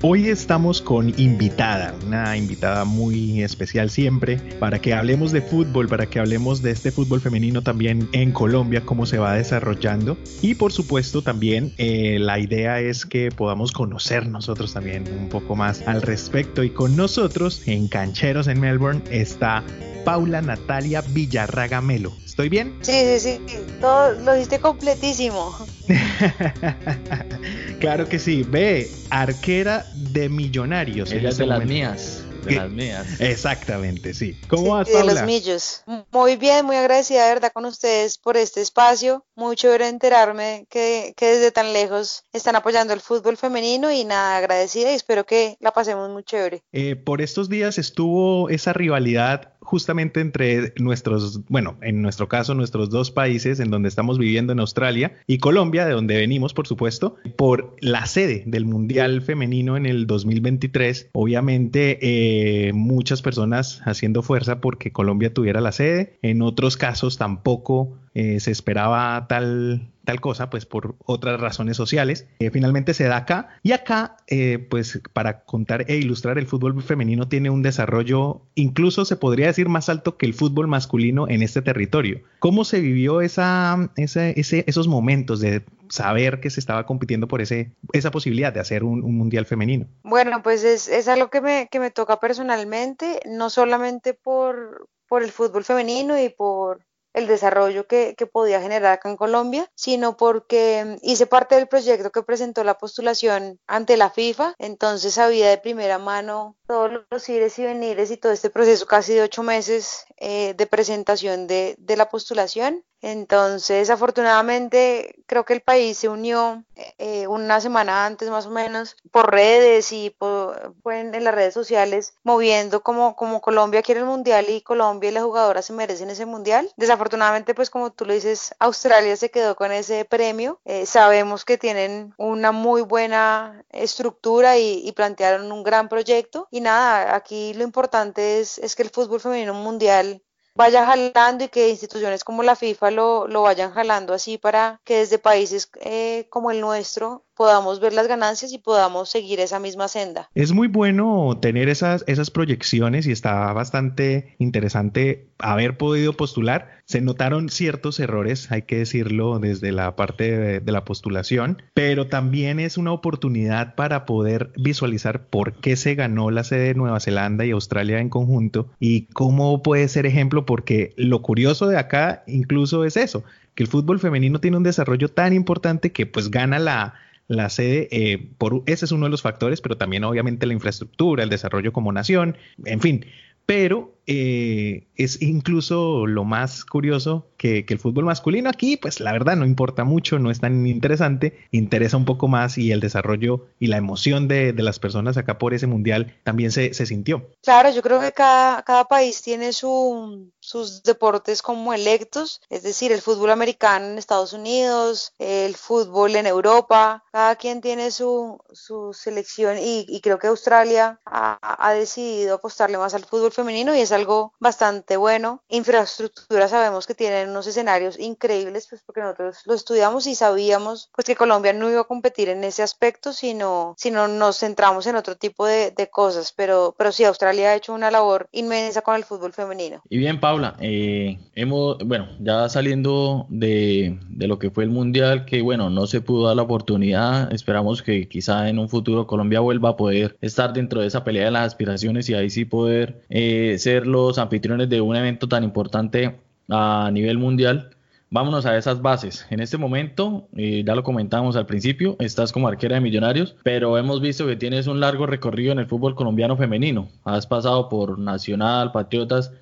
Hoy 0.00 0.28
estamos 0.28 0.80
con 0.80 1.12
invitada, 1.18 1.92
una 2.06 2.36
invitada 2.36 2.84
muy 2.84 3.42
especial 3.42 3.90
siempre, 3.90 4.36
para 4.60 4.78
que 4.78 4.94
hablemos 4.94 5.32
de 5.32 5.42
fútbol, 5.42 5.88
para 5.88 6.06
que 6.06 6.20
hablemos 6.20 6.62
de 6.62 6.70
este 6.70 6.92
fútbol 6.92 7.20
femenino 7.20 7.62
también 7.62 8.08
en 8.12 8.30
Colombia, 8.30 8.82
cómo 8.84 9.06
se 9.06 9.18
va 9.18 9.34
desarrollando. 9.34 10.16
Y 10.40 10.54
por 10.54 10.72
supuesto 10.72 11.22
también 11.22 11.72
eh, 11.78 12.18
la 12.20 12.38
idea 12.38 12.78
es 12.78 13.06
que 13.06 13.32
podamos 13.32 13.72
conocer 13.72 14.28
nosotros 14.28 14.72
también 14.72 15.02
un 15.18 15.28
poco 15.28 15.56
más 15.56 15.82
al 15.88 16.00
respecto. 16.00 16.62
Y 16.62 16.70
con 16.70 16.94
nosotros 16.94 17.66
en 17.66 17.88
Cancheros 17.88 18.46
en 18.46 18.60
Melbourne 18.60 19.02
está 19.10 19.64
Paula 20.04 20.40
Natalia 20.42 21.00
Villarraga 21.00 21.80
Melo. 21.80 22.12
¿Estoy 22.38 22.50
bien? 22.50 22.78
Sí, 22.82 22.92
sí, 22.92 23.18
sí. 23.18 23.40
Todo 23.80 24.12
lo 24.12 24.34
diste 24.34 24.60
completísimo. 24.60 25.52
claro 27.80 28.08
que 28.08 28.20
sí. 28.20 28.44
Ve, 28.44 28.88
arquera 29.10 29.84
de 30.12 30.28
millonarios. 30.28 31.10
Ella 31.10 31.30
es 31.30 31.38
de 31.38 31.46
las 31.46 31.64
mías. 31.64 32.22
De 32.44 32.54
las 32.54 32.70
mías. 32.70 33.20
Exactamente, 33.20 34.14
sí. 34.14 34.40
¿Cómo 34.46 34.74
vas, 34.74 34.88
Paula? 34.88 35.14
De 35.14 35.18
los 35.18 35.26
millos. 35.26 35.82
Muy 36.12 36.36
bien, 36.36 36.64
muy 36.64 36.76
agradecida 36.76 37.24
de 37.24 37.34
verdad 37.34 37.50
con 37.52 37.64
ustedes 37.64 38.18
por 38.18 38.36
este 38.36 38.60
espacio. 38.60 39.26
Muy 39.34 39.56
chévere 39.56 39.88
enterarme 39.88 40.68
que, 40.70 41.14
que 41.16 41.26
desde 41.26 41.50
tan 41.50 41.72
lejos 41.72 42.22
están 42.32 42.54
apoyando 42.54 42.94
el 42.94 43.00
fútbol 43.00 43.36
femenino 43.36 43.90
y 43.90 44.04
nada, 44.04 44.36
agradecida 44.36 44.92
y 44.92 44.94
espero 44.94 45.26
que 45.26 45.56
la 45.58 45.72
pasemos 45.72 46.08
muy 46.08 46.22
chévere. 46.22 46.62
Eh, 46.70 46.94
por 46.94 47.20
estos 47.20 47.48
días 47.48 47.78
estuvo 47.78 48.48
esa 48.48 48.72
rivalidad 48.72 49.57
justamente 49.68 50.20
entre 50.20 50.72
nuestros, 50.78 51.44
bueno, 51.48 51.76
en 51.82 52.00
nuestro 52.00 52.26
caso, 52.26 52.54
nuestros 52.54 52.88
dos 52.88 53.10
países 53.10 53.60
en 53.60 53.70
donde 53.70 53.90
estamos 53.90 54.18
viviendo 54.18 54.54
en 54.54 54.60
Australia 54.60 55.12
y 55.26 55.36
Colombia, 55.36 55.84
de 55.84 55.92
donde 55.92 56.16
venimos, 56.16 56.54
por 56.54 56.66
supuesto, 56.66 57.16
por 57.36 57.76
la 57.82 58.06
sede 58.06 58.44
del 58.46 58.64
Mundial 58.64 59.20
Femenino 59.20 59.76
en 59.76 59.84
el 59.84 60.06
2023. 60.06 61.10
Obviamente, 61.12 61.98
eh, 62.00 62.72
muchas 62.72 63.20
personas 63.20 63.82
haciendo 63.84 64.22
fuerza 64.22 64.62
porque 64.62 64.90
Colombia 64.90 65.34
tuviera 65.34 65.60
la 65.60 65.72
sede. 65.72 66.18
En 66.22 66.40
otros 66.40 66.78
casos 66.78 67.18
tampoco 67.18 67.98
eh, 68.14 68.40
se 68.40 68.50
esperaba 68.50 69.26
tal 69.28 69.90
tal 70.08 70.22
cosa, 70.22 70.48
pues 70.48 70.64
por 70.64 70.94
otras 71.04 71.38
razones 71.38 71.76
sociales. 71.76 72.26
Eh, 72.38 72.48
finalmente 72.50 72.94
se 72.94 73.04
da 73.04 73.18
acá 73.18 73.50
y 73.62 73.72
acá, 73.72 74.16
eh, 74.26 74.58
pues 74.58 75.02
para 75.12 75.44
contar 75.44 75.84
e 75.86 75.96
ilustrar 75.96 76.38
el 76.38 76.46
fútbol 76.46 76.82
femenino 76.82 77.28
tiene 77.28 77.50
un 77.50 77.60
desarrollo, 77.60 78.40
incluso 78.54 79.04
se 79.04 79.16
podría 79.16 79.48
decir 79.48 79.68
más 79.68 79.90
alto 79.90 80.16
que 80.16 80.24
el 80.24 80.32
fútbol 80.32 80.66
masculino 80.66 81.28
en 81.28 81.42
este 81.42 81.60
territorio. 81.60 82.22
¿Cómo 82.38 82.64
se 82.64 82.80
vivió 82.80 83.20
esa, 83.20 83.90
ese, 83.96 84.32
esos 84.66 84.88
momentos 84.88 85.40
de 85.40 85.66
saber 85.90 86.40
que 86.40 86.48
se 86.48 86.60
estaba 86.60 86.86
compitiendo 86.86 87.28
por 87.28 87.42
ese, 87.42 87.72
esa 87.92 88.10
posibilidad 88.10 88.50
de 88.50 88.60
hacer 88.60 88.84
un, 88.84 89.02
mundial 89.14 89.44
femenino? 89.44 89.88
Bueno, 90.04 90.42
pues 90.42 90.64
es, 90.64 90.88
es 90.88 91.08
algo 91.08 91.28
que 91.28 91.42
me, 91.42 91.68
que 91.70 91.80
me 91.80 91.90
toca 91.90 92.18
personalmente, 92.18 93.20
no 93.26 93.50
solamente 93.50 94.14
por, 94.14 94.88
por 95.06 95.22
el 95.22 95.32
fútbol 95.32 95.64
femenino 95.64 96.18
y 96.18 96.30
por 96.30 96.87
el 97.18 97.26
desarrollo 97.26 97.86
que, 97.86 98.14
podía 98.32 98.60
generar 98.60 98.92
acá 98.92 99.08
en 99.08 99.16
Colombia, 99.16 99.70
sino 99.74 100.16
porque 100.16 100.98
hice 101.02 101.26
parte 101.26 101.54
del 101.54 101.66
proyecto 101.66 102.10
que 102.10 102.22
presentó 102.22 102.62
la 102.62 102.78
postulación 102.78 103.58
ante 103.66 103.96
la 103.96 104.10
FIFA, 104.10 104.54
entonces 104.58 105.14
sabía 105.14 105.48
de 105.48 105.58
primera 105.58 105.98
mano 105.98 106.56
todos 106.66 107.04
los 107.10 107.28
ires 107.28 107.58
y 107.58 107.64
venires 107.64 108.10
y 108.10 108.16
todo 108.16 108.32
este 108.32 108.50
proceso 108.50 108.86
casi 108.86 109.14
de 109.14 109.22
ocho 109.22 109.42
meses 109.42 110.04
eh, 110.18 110.54
de 110.54 110.66
presentación 110.66 111.46
de, 111.46 111.74
de 111.78 111.96
la 111.96 112.08
postulación 112.10 112.84
entonces, 113.00 113.90
afortunadamente, 113.90 115.22
creo 115.26 115.44
que 115.44 115.52
el 115.52 115.60
país 115.60 115.98
se 115.98 116.08
unió 116.08 116.64
eh, 116.98 117.26
una 117.28 117.60
semana 117.60 118.06
antes 118.06 118.28
más 118.28 118.46
o 118.46 118.50
menos 118.50 118.96
por 119.12 119.30
redes 119.30 119.92
y 119.92 120.10
por, 120.10 120.74
en, 120.86 121.24
las 121.24 121.34
redes 121.34 121.54
sociales 121.54 122.14
moviendo 122.24 122.82
como, 122.82 123.14
como 123.14 123.40
Colombia 123.40 123.82
quiere 123.82 124.00
el 124.00 124.06
mundial 124.06 124.46
y 124.48 124.62
Colombia 124.62 125.10
y 125.10 125.12
las 125.12 125.22
jugadoras 125.22 125.66
se 125.66 125.72
merecen 125.72 126.10
ese 126.10 126.26
mundial. 126.26 126.72
Desafortunadamente, 126.76 127.54
pues 127.54 127.70
como 127.70 127.92
tú 127.92 128.04
lo 128.04 128.14
dices, 128.14 128.54
Australia 128.58 129.16
se 129.16 129.30
quedó 129.30 129.54
con 129.54 129.70
ese 129.70 130.04
premio. 130.04 130.60
Eh, 130.64 130.86
sabemos 130.86 131.44
que 131.44 131.58
tienen 131.58 132.14
una 132.16 132.50
muy 132.52 132.82
buena 132.82 133.64
estructura 133.70 134.58
y, 134.58 134.82
y, 134.84 134.92
plantearon 134.92 135.52
un 135.52 135.62
gran 135.62 135.88
proyecto. 135.88 136.48
Y 136.50 136.60
nada, 136.60 137.14
aquí 137.14 137.54
lo 137.54 137.62
importante 137.62 138.40
es, 138.40 138.58
es 138.58 138.74
que 138.74 138.82
el 138.82 138.90
fútbol 138.90 139.20
femenino 139.20 139.54
mundial 139.54 140.22
vaya 140.58 140.84
jalando 140.84 141.44
y 141.44 141.48
que 141.48 141.68
instituciones 141.68 142.24
como 142.24 142.42
la 142.42 142.56
FIFA 142.56 142.90
lo, 142.90 143.28
lo 143.28 143.42
vayan 143.42 143.72
jalando 143.72 144.12
así 144.12 144.38
para 144.38 144.80
que 144.82 144.98
desde 144.98 145.20
países 145.20 145.70
eh, 145.80 146.26
como 146.30 146.50
el 146.50 146.60
nuestro 146.60 147.24
podamos 147.38 147.78
ver 147.78 147.92
las 147.92 148.08
ganancias 148.08 148.52
y 148.52 148.58
podamos 148.58 149.08
seguir 149.08 149.38
esa 149.38 149.60
misma 149.60 149.86
senda. 149.86 150.28
Es 150.34 150.52
muy 150.52 150.66
bueno 150.66 151.38
tener 151.40 151.68
esas, 151.68 152.02
esas 152.08 152.32
proyecciones 152.32 153.06
y 153.06 153.12
está 153.12 153.52
bastante 153.52 154.34
interesante 154.38 155.28
haber 155.38 155.76
podido 155.76 156.14
postular. 156.14 156.80
Se 156.84 157.00
notaron 157.00 157.48
ciertos 157.48 158.00
errores, 158.00 158.50
hay 158.50 158.62
que 158.62 158.78
decirlo, 158.78 159.38
desde 159.38 159.70
la 159.70 159.94
parte 159.94 160.60
de, 160.60 160.72
la 160.72 160.84
postulación, 160.84 161.62
pero 161.74 162.08
también 162.08 162.58
es 162.58 162.76
una 162.76 162.92
oportunidad 162.92 163.76
para 163.76 164.04
poder 164.04 164.50
visualizar 164.56 165.26
por 165.26 165.54
qué 165.54 165.76
se 165.76 165.94
ganó 165.94 166.30
la 166.30 166.42
sede 166.42 166.68
de 166.68 166.74
Nueva 166.74 166.98
Zelanda 166.98 167.46
y 167.46 167.52
Australia 167.52 168.00
en 168.00 168.08
conjunto 168.08 168.68
y 168.80 169.02
cómo 169.12 169.62
puede 169.62 169.86
ser 169.88 170.06
ejemplo, 170.06 170.44
porque 170.44 170.92
lo 170.96 171.22
curioso 171.22 171.68
de 171.68 171.78
acá 171.78 172.24
incluso 172.26 172.84
es 172.84 172.96
eso, 172.96 173.22
que 173.54 173.62
el 173.62 173.68
fútbol 173.68 174.00
femenino 174.00 174.40
tiene 174.40 174.56
un 174.56 174.64
desarrollo 174.64 175.08
tan 175.08 175.32
importante 175.32 175.92
que 175.92 176.04
pues 176.04 176.30
gana 176.30 176.58
la 176.58 176.94
la 177.28 177.50
sede, 177.50 177.88
eh, 177.90 178.30
por, 178.38 178.62
ese 178.66 178.86
es 178.86 178.92
uno 178.92 179.06
de 179.06 179.10
los 179.10 179.22
factores, 179.22 179.60
pero 179.60 179.76
también 179.76 180.04
obviamente 180.04 180.46
la 180.46 180.54
infraestructura, 180.54 181.22
el 181.22 181.30
desarrollo 181.30 181.72
como 181.72 181.92
nación, 181.92 182.36
en 182.64 182.80
fin. 182.80 183.06
Pero 183.46 183.97
eh, 184.10 184.86
es 184.96 185.20
incluso 185.20 186.06
lo 186.06 186.24
más 186.24 186.64
curioso 186.64 187.26
que, 187.36 187.66
el 187.68 187.78
fútbol 187.78 188.06
masculino 188.06 188.48
aquí, 188.48 188.78
pues 188.78 189.00
la 189.00 189.12
verdad 189.12 189.36
no 189.36 189.44
importa 189.44 189.84
mucho, 189.84 190.18
no 190.18 190.30
es 190.30 190.40
tan 190.40 190.66
interesante, 190.66 191.38
interesa 191.52 191.98
un 191.98 192.06
poco 192.06 192.26
más 192.26 192.56
y 192.56 192.72
el 192.72 192.80
desarrollo 192.80 193.48
y 193.60 193.66
la 193.66 193.76
emoción 193.76 194.26
de, 194.26 194.54
las 194.54 194.78
personas 194.78 195.18
acá 195.18 195.36
por 195.36 195.52
ese 195.52 195.66
mundial 195.66 196.16
también 196.24 196.50
se, 196.50 196.72
sintió. 196.72 197.28
Claro, 197.42 197.70
yo 197.70 197.82
creo 197.82 198.00
que 198.00 198.12
cada, 198.12 198.62
cada 198.62 198.86
país 198.86 199.20
tiene 199.20 199.52
su, 199.52 200.32
sus 200.40 200.82
deportes 200.82 201.42
como 201.42 201.74
electos, 201.74 202.40
es 202.48 202.62
decir, 202.62 202.90
el 202.90 203.02
fútbol 203.02 203.30
americano 203.30 203.86
en 203.86 203.98
Estados 203.98 204.32
Unidos, 204.32 205.12
el 205.18 205.54
fútbol 205.54 206.16
en 206.16 206.26
Europa, 206.26 207.04
cada 207.12 207.36
quien 207.36 207.60
tiene 207.60 207.90
su, 207.90 208.40
su 208.52 208.94
selección 208.94 209.58
y, 209.60 210.00
creo 210.00 210.18
que 210.18 210.28
Australia 210.28 210.98
ha, 211.04 211.38
ha 211.42 211.74
decidido 211.74 212.36
apostarle 212.36 212.78
más 212.78 212.94
al 212.94 213.04
fútbol 213.04 213.32
femenino 213.32 213.76
y 213.76 213.80
es 213.80 213.92
algo 213.98 214.32
bastante 214.38 214.96
bueno. 214.96 215.42
Infraestructura 215.48 216.48
sabemos 216.48 216.86
que 216.86 216.94
tienen 216.94 217.30
unos 217.30 217.46
escenarios 217.46 217.98
increíbles, 217.98 218.66
pues 218.68 218.82
porque 218.84 219.00
nosotros 219.00 219.38
lo 219.44 219.54
estudiamos 219.54 220.06
y 220.06 220.14
sabíamos 220.14 220.90
pues 220.94 221.06
que 221.06 221.16
Colombia 221.16 221.52
no 221.52 221.70
iba 221.70 221.80
a 221.80 221.84
competir 221.84 222.28
en 222.28 222.44
ese 222.44 222.62
aspecto, 222.62 223.12
sino, 223.12 223.74
sino 223.76 224.08
nos 224.08 224.38
centramos 224.38 224.86
en 224.86 224.96
otro 224.96 225.16
tipo 225.16 225.46
de, 225.46 225.70
de 225.70 225.88
cosas. 225.88 226.32
Pero, 226.36 226.74
pero 226.76 226.92
sí, 226.92 227.04
Australia 227.04 227.50
ha 227.50 227.56
hecho 227.56 227.74
una 227.74 227.90
labor 227.90 228.28
inmensa 228.32 228.82
con 228.82 228.96
el 228.96 229.04
fútbol 229.04 229.32
femenino. 229.32 229.82
Y 229.88 229.98
bien, 229.98 230.20
Paula, 230.20 230.56
eh, 230.60 231.18
hemos, 231.34 231.78
bueno, 231.78 232.08
ya 232.20 232.48
saliendo 232.48 233.26
de, 233.28 233.98
de 234.08 234.28
lo 234.28 234.38
que 234.38 234.50
fue 234.50 234.64
el 234.64 234.70
Mundial, 234.70 235.24
que 235.24 235.42
bueno, 235.42 235.70
no 235.70 235.86
se 235.86 236.00
pudo 236.00 236.26
dar 236.26 236.36
la 236.36 236.42
oportunidad, 236.42 237.32
esperamos 237.32 237.82
que 237.82 238.08
quizá 238.08 238.48
en 238.48 238.58
un 238.58 238.68
futuro 238.68 239.06
Colombia 239.06 239.40
vuelva 239.40 239.70
a 239.70 239.76
poder 239.76 240.16
estar 240.20 240.52
dentro 240.52 240.80
de 240.80 240.86
esa 240.86 241.04
pelea 241.04 241.26
de 241.26 241.30
las 241.32 241.46
aspiraciones 241.46 242.08
y 242.08 242.14
ahí 242.14 242.30
sí 242.30 242.44
poder 242.44 243.02
eh, 243.08 243.56
ser 243.58 243.86
los 243.88 244.18
anfitriones 244.18 244.68
de 244.68 244.80
un 244.80 244.96
evento 244.96 245.28
tan 245.28 245.44
importante 245.44 246.20
a 246.48 246.90
nivel 246.92 247.18
mundial. 247.18 247.70
Vámonos 248.10 248.46
a 248.46 248.56
esas 248.56 248.80
bases. 248.80 249.26
En 249.28 249.40
este 249.40 249.58
momento, 249.58 250.28
eh, 250.34 250.62
ya 250.66 250.74
lo 250.74 250.82
comentamos 250.82 251.36
al 251.36 251.44
principio, 251.44 251.96
estás 251.98 252.32
como 252.32 252.48
arquera 252.48 252.76
de 252.76 252.80
Millonarios, 252.80 253.36
pero 253.42 253.76
hemos 253.76 254.00
visto 254.00 254.26
que 254.26 254.36
tienes 254.36 254.66
un 254.66 254.80
largo 254.80 255.06
recorrido 255.06 255.52
en 255.52 255.58
el 255.58 255.66
fútbol 255.66 255.94
colombiano 255.94 256.36
femenino. 256.36 256.88
Has 257.04 257.26
pasado 257.26 257.68
por 257.68 257.98
Nacional, 257.98 258.72
Patriotas. 258.72 259.32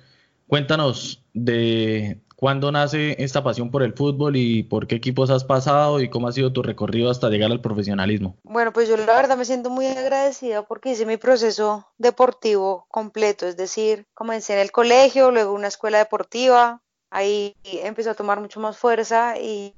Cuéntanos 0.47 1.23
de 1.33 2.19
cuándo 2.37 2.71
nace 2.71 3.21
esta 3.21 3.43
pasión 3.43 3.71
por 3.71 3.83
el 3.83 3.93
fútbol 3.93 4.37
y 4.37 4.63
por 4.63 4.87
qué 4.87 4.95
equipos 4.95 5.29
has 5.29 5.43
pasado 5.43 5.99
y 5.99 6.09
cómo 6.09 6.27
ha 6.27 6.31
sido 6.31 6.53
tu 6.53 6.61
recorrido 6.61 7.09
hasta 7.09 7.29
llegar 7.29 7.51
al 7.51 7.61
profesionalismo. 7.61 8.37
Bueno, 8.43 8.71
pues 8.71 8.87
yo 8.87 8.95
la 8.95 9.05
verdad 9.15 9.35
me 9.35 9.43
siento 9.43 9.69
muy 9.69 9.87
agradecida 9.87 10.61
porque 10.61 10.91
hice 10.91 11.05
mi 11.05 11.17
proceso 11.17 11.87
deportivo 11.97 12.85
completo, 12.89 13.47
es 13.47 13.57
decir, 13.57 14.05
comencé 14.13 14.53
en 14.53 14.59
el 14.59 14.71
colegio, 14.71 15.31
luego 15.31 15.51
una 15.51 15.67
escuela 15.67 15.97
deportiva, 15.97 16.81
ahí 17.09 17.55
empezó 17.63 18.11
a 18.11 18.15
tomar 18.15 18.39
mucho 18.39 18.59
más 18.59 18.77
fuerza 18.77 19.35
y, 19.37 19.73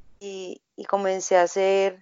comencé 0.88 1.38
a 1.38 1.44
hacer 1.44 2.00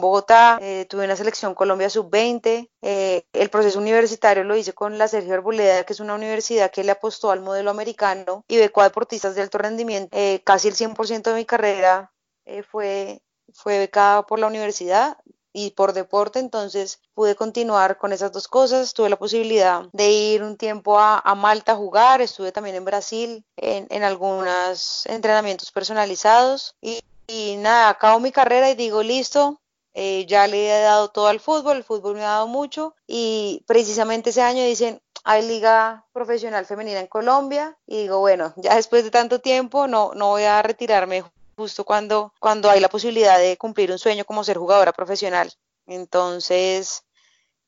Bogotá, 0.00 0.58
eh, 0.62 0.86
tuve 0.88 1.04
una 1.04 1.16
selección 1.16 1.54
Colombia 1.54 1.90
sub-20, 1.90 2.70
eh, 2.80 3.26
el 3.32 3.50
proceso 3.50 3.78
universitario 3.78 4.42
lo 4.42 4.56
hice 4.56 4.72
con 4.72 4.96
la 4.96 5.06
Sergio 5.06 5.34
Arboleda, 5.34 5.84
que 5.84 5.92
es 5.92 6.00
una 6.00 6.14
universidad 6.14 6.70
que 6.70 6.82
le 6.82 6.92
apostó 6.92 7.30
al 7.30 7.42
modelo 7.42 7.70
americano 7.70 8.42
y 8.48 8.56
becó 8.56 8.80
a 8.80 8.84
deportistas 8.84 9.34
de 9.34 9.42
alto 9.42 9.58
rendimiento. 9.58 10.16
Eh, 10.16 10.40
casi 10.44 10.68
el 10.68 10.74
100% 10.74 11.30
de 11.30 11.36
mi 11.36 11.44
carrera 11.44 12.12
eh, 12.46 12.62
fue, 12.62 13.22
fue 13.52 13.78
becada 13.78 14.24
por 14.24 14.38
la 14.38 14.46
universidad 14.46 15.18
y 15.52 15.70
por 15.72 15.92
deporte, 15.92 16.38
entonces 16.38 17.00
pude 17.14 17.34
continuar 17.34 17.98
con 17.98 18.12
esas 18.12 18.32
dos 18.32 18.48
cosas. 18.48 18.94
Tuve 18.94 19.10
la 19.10 19.18
posibilidad 19.18 19.84
de 19.92 20.10
ir 20.10 20.42
un 20.42 20.56
tiempo 20.56 20.98
a, 20.98 21.18
a 21.18 21.34
Malta 21.34 21.72
a 21.72 21.76
jugar, 21.76 22.22
estuve 22.22 22.50
también 22.50 22.76
en 22.76 22.84
Brasil 22.86 23.44
en, 23.56 23.86
en 23.90 24.02
algunos 24.04 25.04
entrenamientos 25.06 25.70
personalizados 25.70 26.76
y, 26.80 27.00
y 27.26 27.56
nada, 27.58 27.90
acabo 27.90 28.20
mi 28.20 28.32
carrera 28.32 28.70
y 28.70 28.74
digo, 28.74 29.02
listo, 29.02 29.60
eh, 29.98 30.26
ya 30.26 30.46
le 30.46 30.68
he 30.68 30.82
dado 30.82 31.08
todo 31.08 31.28
al 31.28 31.40
fútbol, 31.40 31.78
el 31.78 31.82
fútbol 31.82 32.16
me 32.16 32.20
ha 32.20 32.28
dado 32.28 32.48
mucho 32.48 32.94
y 33.06 33.64
precisamente 33.66 34.28
ese 34.28 34.42
año 34.42 34.62
dicen, 34.62 35.00
hay 35.24 35.48
liga 35.48 36.04
profesional 36.12 36.66
femenina 36.66 37.00
en 37.00 37.06
Colombia 37.06 37.78
y 37.86 38.02
digo, 38.02 38.18
bueno, 38.18 38.52
ya 38.56 38.76
después 38.76 39.04
de 39.04 39.10
tanto 39.10 39.40
tiempo 39.40 39.88
no, 39.88 40.12
no 40.14 40.28
voy 40.28 40.42
a 40.42 40.60
retirarme 40.60 41.24
justo 41.56 41.84
cuando, 41.84 42.34
cuando 42.38 42.68
hay 42.68 42.80
la 42.80 42.90
posibilidad 42.90 43.38
de 43.38 43.56
cumplir 43.56 43.90
un 43.90 43.98
sueño 43.98 44.26
como 44.26 44.44
ser 44.44 44.58
jugadora 44.58 44.92
profesional. 44.92 45.50
Entonces, 45.86 47.04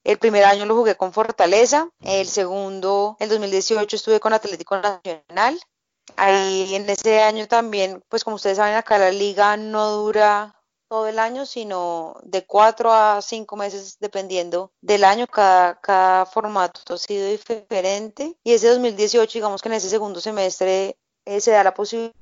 el 0.04 0.18
primer 0.18 0.44
año 0.44 0.66
lo 0.66 0.76
jugué 0.76 0.96
con 0.96 1.14
Fortaleza, 1.14 1.88
el 2.02 2.26
segundo, 2.26 3.16
el 3.20 3.30
2018 3.30 3.96
estuve 3.96 4.20
con 4.20 4.34
Atlético 4.34 4.76
Nacional. 4.76 5.58
Ahí 6.16 6.74
en 6.74 6.90
ese 6.90 7.22
año 7.22 7.48
también, 7.48 8.04
pues 8.10 8.22
como 8.22 8.36
ustedes 8.36 8.58
saben, 8.58 8.74
acá 8.74 8.98
la 8.98 9.12
liga 9.12 9.56
no 9.56 9.88
dura 9.92 10.57
todo 10.88 11.06
el 11.06 11.18
año, 11.18 11.46
sino 11.46 12.16
de 12.22 12.44
cuatro 12.44 12.92
a 12.92 13.20
cinco 13.22 13.56
meses 13.56 13.98
dependiendo 14.00 14.72
del 14.80 15.04
año. 15.04 15.26
Cada, 15.26 15.80
cada 15.80 16.26
formato 16.26 16.94
ha 16.94 16.98
sido 16.98 17.28
diferente. 17.28 18.36
Y 18.42 18.52
ese 18.52 18.68
2018, 18.68 19.38
digamos 19.38 19.62
que 19.62 19.68
en 19.68 19.74
ese 19.74 19.88
segundo 19.88 20.20
semestre 20.20 20.96
eh, 21.24 21.40
se 21.40 21.50
da 21.50 21.62
la 21.62 21.74
posibilidad 21.74 22.14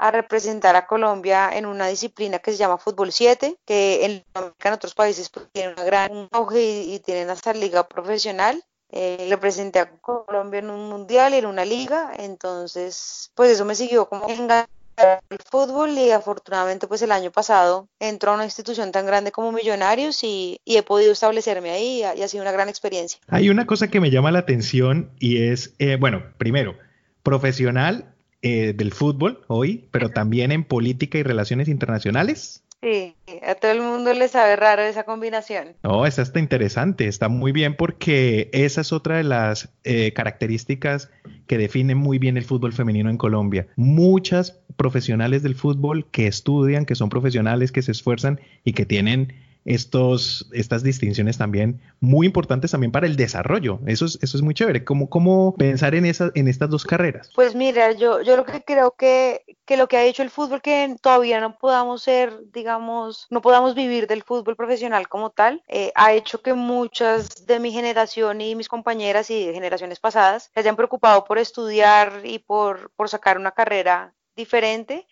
a 0.00 0.10
representar 0.10 0.76
a 0.76 0.86
Colombia 0.86 1.50
en 1.52 1.66
una 1.66 1.88
disciplina 1.88 2.38
que 2.38 2.52
se 2.52 2.58
llama 2.58 2.78
Fútbol 2.78 3.12
7, 3.12 3.58
que 3.64 4.04
en, 4.04 4.24
en 4.62 4.72
otros 4.72 4.94
países 4.94 5.30
pues, 5.30 5.46
tiene 5.52 5.72
una 5.72 5.84
gran 5.84 6.28
auge 6.32 6.60
y, 6.62 6.98
tienen 7.00 7.30
hasta 7.30 7.52
liga 7.52 7.88
profesional. 7.88 8.62
Eh, 8.92 9.28
representé 9.30 9.78
a 9.78 9.90
Colombia 10.00 10.58
en 10.58 10.68
un 10.68 10.88
mundial 10.88 11.32
y 11.32 11.36
en 11.36 11.46
una 11.46 11.64
liga, 11.64 12.12
entonces 12.16 13.30
pues 13.36 13.50
eso 13.50 13.64
me 13.64 13.76
siguió 13.76 14.08
como 14.08 14.28
enganchando 14.28 14.79
el 14.96 15.38
fútbol 15.50 15.90
y 15.90 16.10
afortunadamente 16.10 16.86
pues 16.86 17.02
el 17.02 17.12
año 17.12 17.30
pasado 17.30 17.88
entró 17.98 18.32
a 18.32 18.34
una 18.34 18.44
institución 18.44 18.92
tan 18.92 19.06
grande 19.06 19.32
como 19.32 19.52
Millonarios 19.52 20.22
y, 20.24 20.60
y 20.64 20.76
he 20.76 20.82
podido 20.82 21.12
establecerme 21.12 21.70
ahí 21.70 21.98
y 21.98 22.02
ha, 22.02 22.14
y 22.16 22.22
ha, 22.22 22.28
sido 22.28 22.42
una 22.42 22.52
gran 22.52 22.68
experiencia. 22.68 23.20
Hay 23.28 23.50
una 23.50 23.66
cosa 23.66 23.88
que 23.88 24.00
me 24.00 24.10
llama 24.10 24.30
la 24.30 24.40
atención 24.40 25.10
y 25.18 25.42
es, 25.42 25.74
eh, 25.78 25.96
bueno, 25.96 26.22
primero, 26.38 26.76
profesional 27.22 28.14
eh, 28.42 28.72
del 28.74 28.92
fútbol 28.92 29.44
hoy, 29.48 29.88
pero 29.90 30.08
también 30.08 30.50
en 30.50 30.64
política 30.64 31.18
y 31.18 31.22
relaciones 31.22 31.68
internacionales. 31.68 32.62
Sí, 32.82 33.14
a 33.46 33.54
todo 33.56 33.72
el 33.72 33.82
mundo 33.82 34.14
le 34.14 34.26
sabe 34.28 34.56
raro 34.56 34.80
esa 34.80 35.02
combinación. 35.02 35.74
No, 35.82 36.06
esa 36.06 36.22
está 36.22 36.38
interesante, 36.40 37.06
está 37.06 37.28
muy 37.28 37.52
bien 37.52 37.76
porque 37.76 38.48
esa 38.54 38.80
es 38.80 38.92
otra 38.92 39.18
de 39.18 39.24
las 39.24 39.68
eh, 39.84 40.14
características 40.14 41.10
que 41.46 41.58
definen 41.58 41.98
muy 41.98 42.18
bien 42.18 42.38
el 42.38 42.44
fútbol 42.44 42.72
femenino 42.72 43.10
en 43.10 43.18
Colombia. 43.18 43.66
Muchas 43.76 44.60
profesionales 44.76 45.42
del 45.42 45.56
fútbol 45.56 46.06
que 46.10 46.26
estudian, 46.26 46.86
que 46.86 46.94
son 46.94 47.10
profesionales, 47.10 47.70
que 47.70 47.82
se 47.82 47.92
esfuerzan 47.92 48.40
y 48.64 48.72
que 48.72 48.86
tienen 48.86 49.34
estos, 49.64 50.48
estas 50.52 50.82
distinciones 50.82 51.38
también 51.38 51.80
muy 52.00 52.26
importantes 52.26 52.70
también 52.70 52.92
para 52.92 53.06
el 53.06 53.16
desarrollo. 53.16 53.80
Eso 53.86 54.06
es, 54.06 54.18
eso 54.22 54.36
es 54.36 54.42
muy 54.42 54.54
chévere. 54.54 54.84
¿Cómo, 54.84 55.08
cómo 55.08 55.54
pensar 55.56 55.94
en, 55.94 56.06
esa, 56.06 56.30
en 56.34 56.48
estas 56.48 56.70
dos 56.70 56.84
carreras? 56.84 57.30
Pues 57.34 57.54
mira, 57.54 57.92
yo, 57.92 58.22
yo 58.22 58.36
lo 58.36 58.44
que 58.44 58.62
creo 58.62 58.92
que, 58.92 59.44
que 59.64 59.76
lo 59.76 59.88
que 59.88 59.96
ha 59.96 60.04
hecho 60.04 60.22
el 60.22 60.30
fútbol, 60.30 60.62
que 60.62 60.96
todavía 61.00 61.40
no 61.40 61.58
podamos 61.58 62.02
ser, 62.02 62.32
digamos, 62.52 63.26
no 63.30 63.40
podamos 63.40 63.74
vivir 63.74 64.06
del 64.06 64.22
fútbol 64.22 64.56
profesional 64.56 65.08
como 65.08 65.30
tal, 65.30 65.62
eh, 65.68 65.92
ha 65.94 66.12
hecho 66.12 66.42
que 66.42 66.54
muchas 66.54 67.46
de 67.46 67.60
mi 67.60 67.72
generación 67.72 68.40
y 68.40 68.54
mis 68.54 68.68
compañeras 68.68 69.30
y 69.30 69.52
generaciones 69.52 70.00
pasadas 70.00 70.50
se 70.52 70.60
hayan 70.60 70.76
preocupado 70.76 71.24
por 71.24 71.38
estudiar 71.38 72.22
y 72.24 72.38
por, 72.38 72.90
por 72.96 73.08
sacar 73.08 73.38
una 73.38 73.52
carrera 73.52 74.14
diferente. 74.36 75.06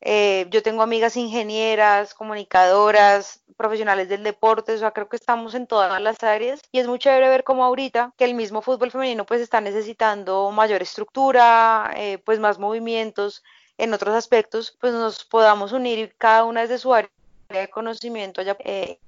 Eh, 0.00 0.46
yo 0.50 0.62
tengo 0.62 0.82
amigas 0.82 1.16
ingenieras, 1.16 2.14
comunicadoras, 2.14 3.42
profesionales 3.56 4.08
del 4.08 4.22
deporte, 4.22 4.72
o 4.72 4.78
sea, 4.78 4.92
creo 4.92 5.08
que 5.10 5.16
estamos 5.16 5.54
en 5.54 5.66
todas 5.66 6.00
las 6.00 6.22
áreas 6.22 6.62
y 6.72 6.78
es 6.78 6.86
muy 6.86 6.98
chévere 6.98 7.28
ver 7.28 7.44
cómo 7.44 7.64
ahorita 7.64 8.14
que 8.16 8.24
el 8.24 8.34
mismo 8.34 8.62
fútbol 8.62 8.90
femenino 8.90 9.26
pues 9.26 9.42
está 9.42 9.60
necesitando 9.60 10.50
mayor 10.50 10.80
estructura, 10.80 11.92
eh, 11.94 12.16
pues 12.24 12.38
más 12.38 12.58
movimientos 12.58 13.44
en 13.76 13.92
otros 13.92 14.14
aspectos, 14.14 14.76
pues 14.80 14.94
nos 14.94 15.24
podamos 15.24 15.72
unir 15.72 16.14
cada 16.16 16.44
una 16.44 16.62
desde 16.62 16.78
su 16.78 16.94
área 16.94 17.10
de 17.50 17.68
conocimiento, 17.68 18.40
ya, 18.40 18.56
eh, 18.60 18.98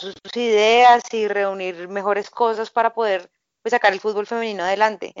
sus, 0.00 0.16
ideas 0.36 1.02
y 1.12 1.28
reunir 1.28 1.88
mejores 1.88 2.30
cosas 2.30 2.70
para 2.70 2.94
poder 2.94 3.30
pues, 3.62 3.72
sacar 3.72 3.92
el 3.92 4.00
fútbol 4.00 4.26
femenino 4.26 4.64
adelante. 4.64 5.12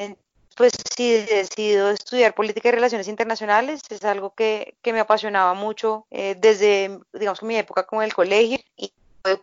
Pues 0.56 0.72
sí, 0.96 1.14
he 1.14 1.26
decidido 1.26 1.90
estudiar 1.90 2.34
política 2.34 2.68
y 2.68 2.72
relaciones 2.72 3.08
internacionales, 3.08 3.82
es 3.90 4.04
algo 4.04 4.34
que, 4.34 4.76
que 4.80 4.94
me 4.94 5.00
apasionaba 5.00 5.52
mucho 5.52 6.06
eh, 6.10 6.34
desde, 6.38 6.98
digamos, 7.12 7.42
mi 7.42 7.56
época 7.56 7.84
como 7.84 8.02
el 8.02 8.14
colegio 8.14 8.58
y 8.76 8.92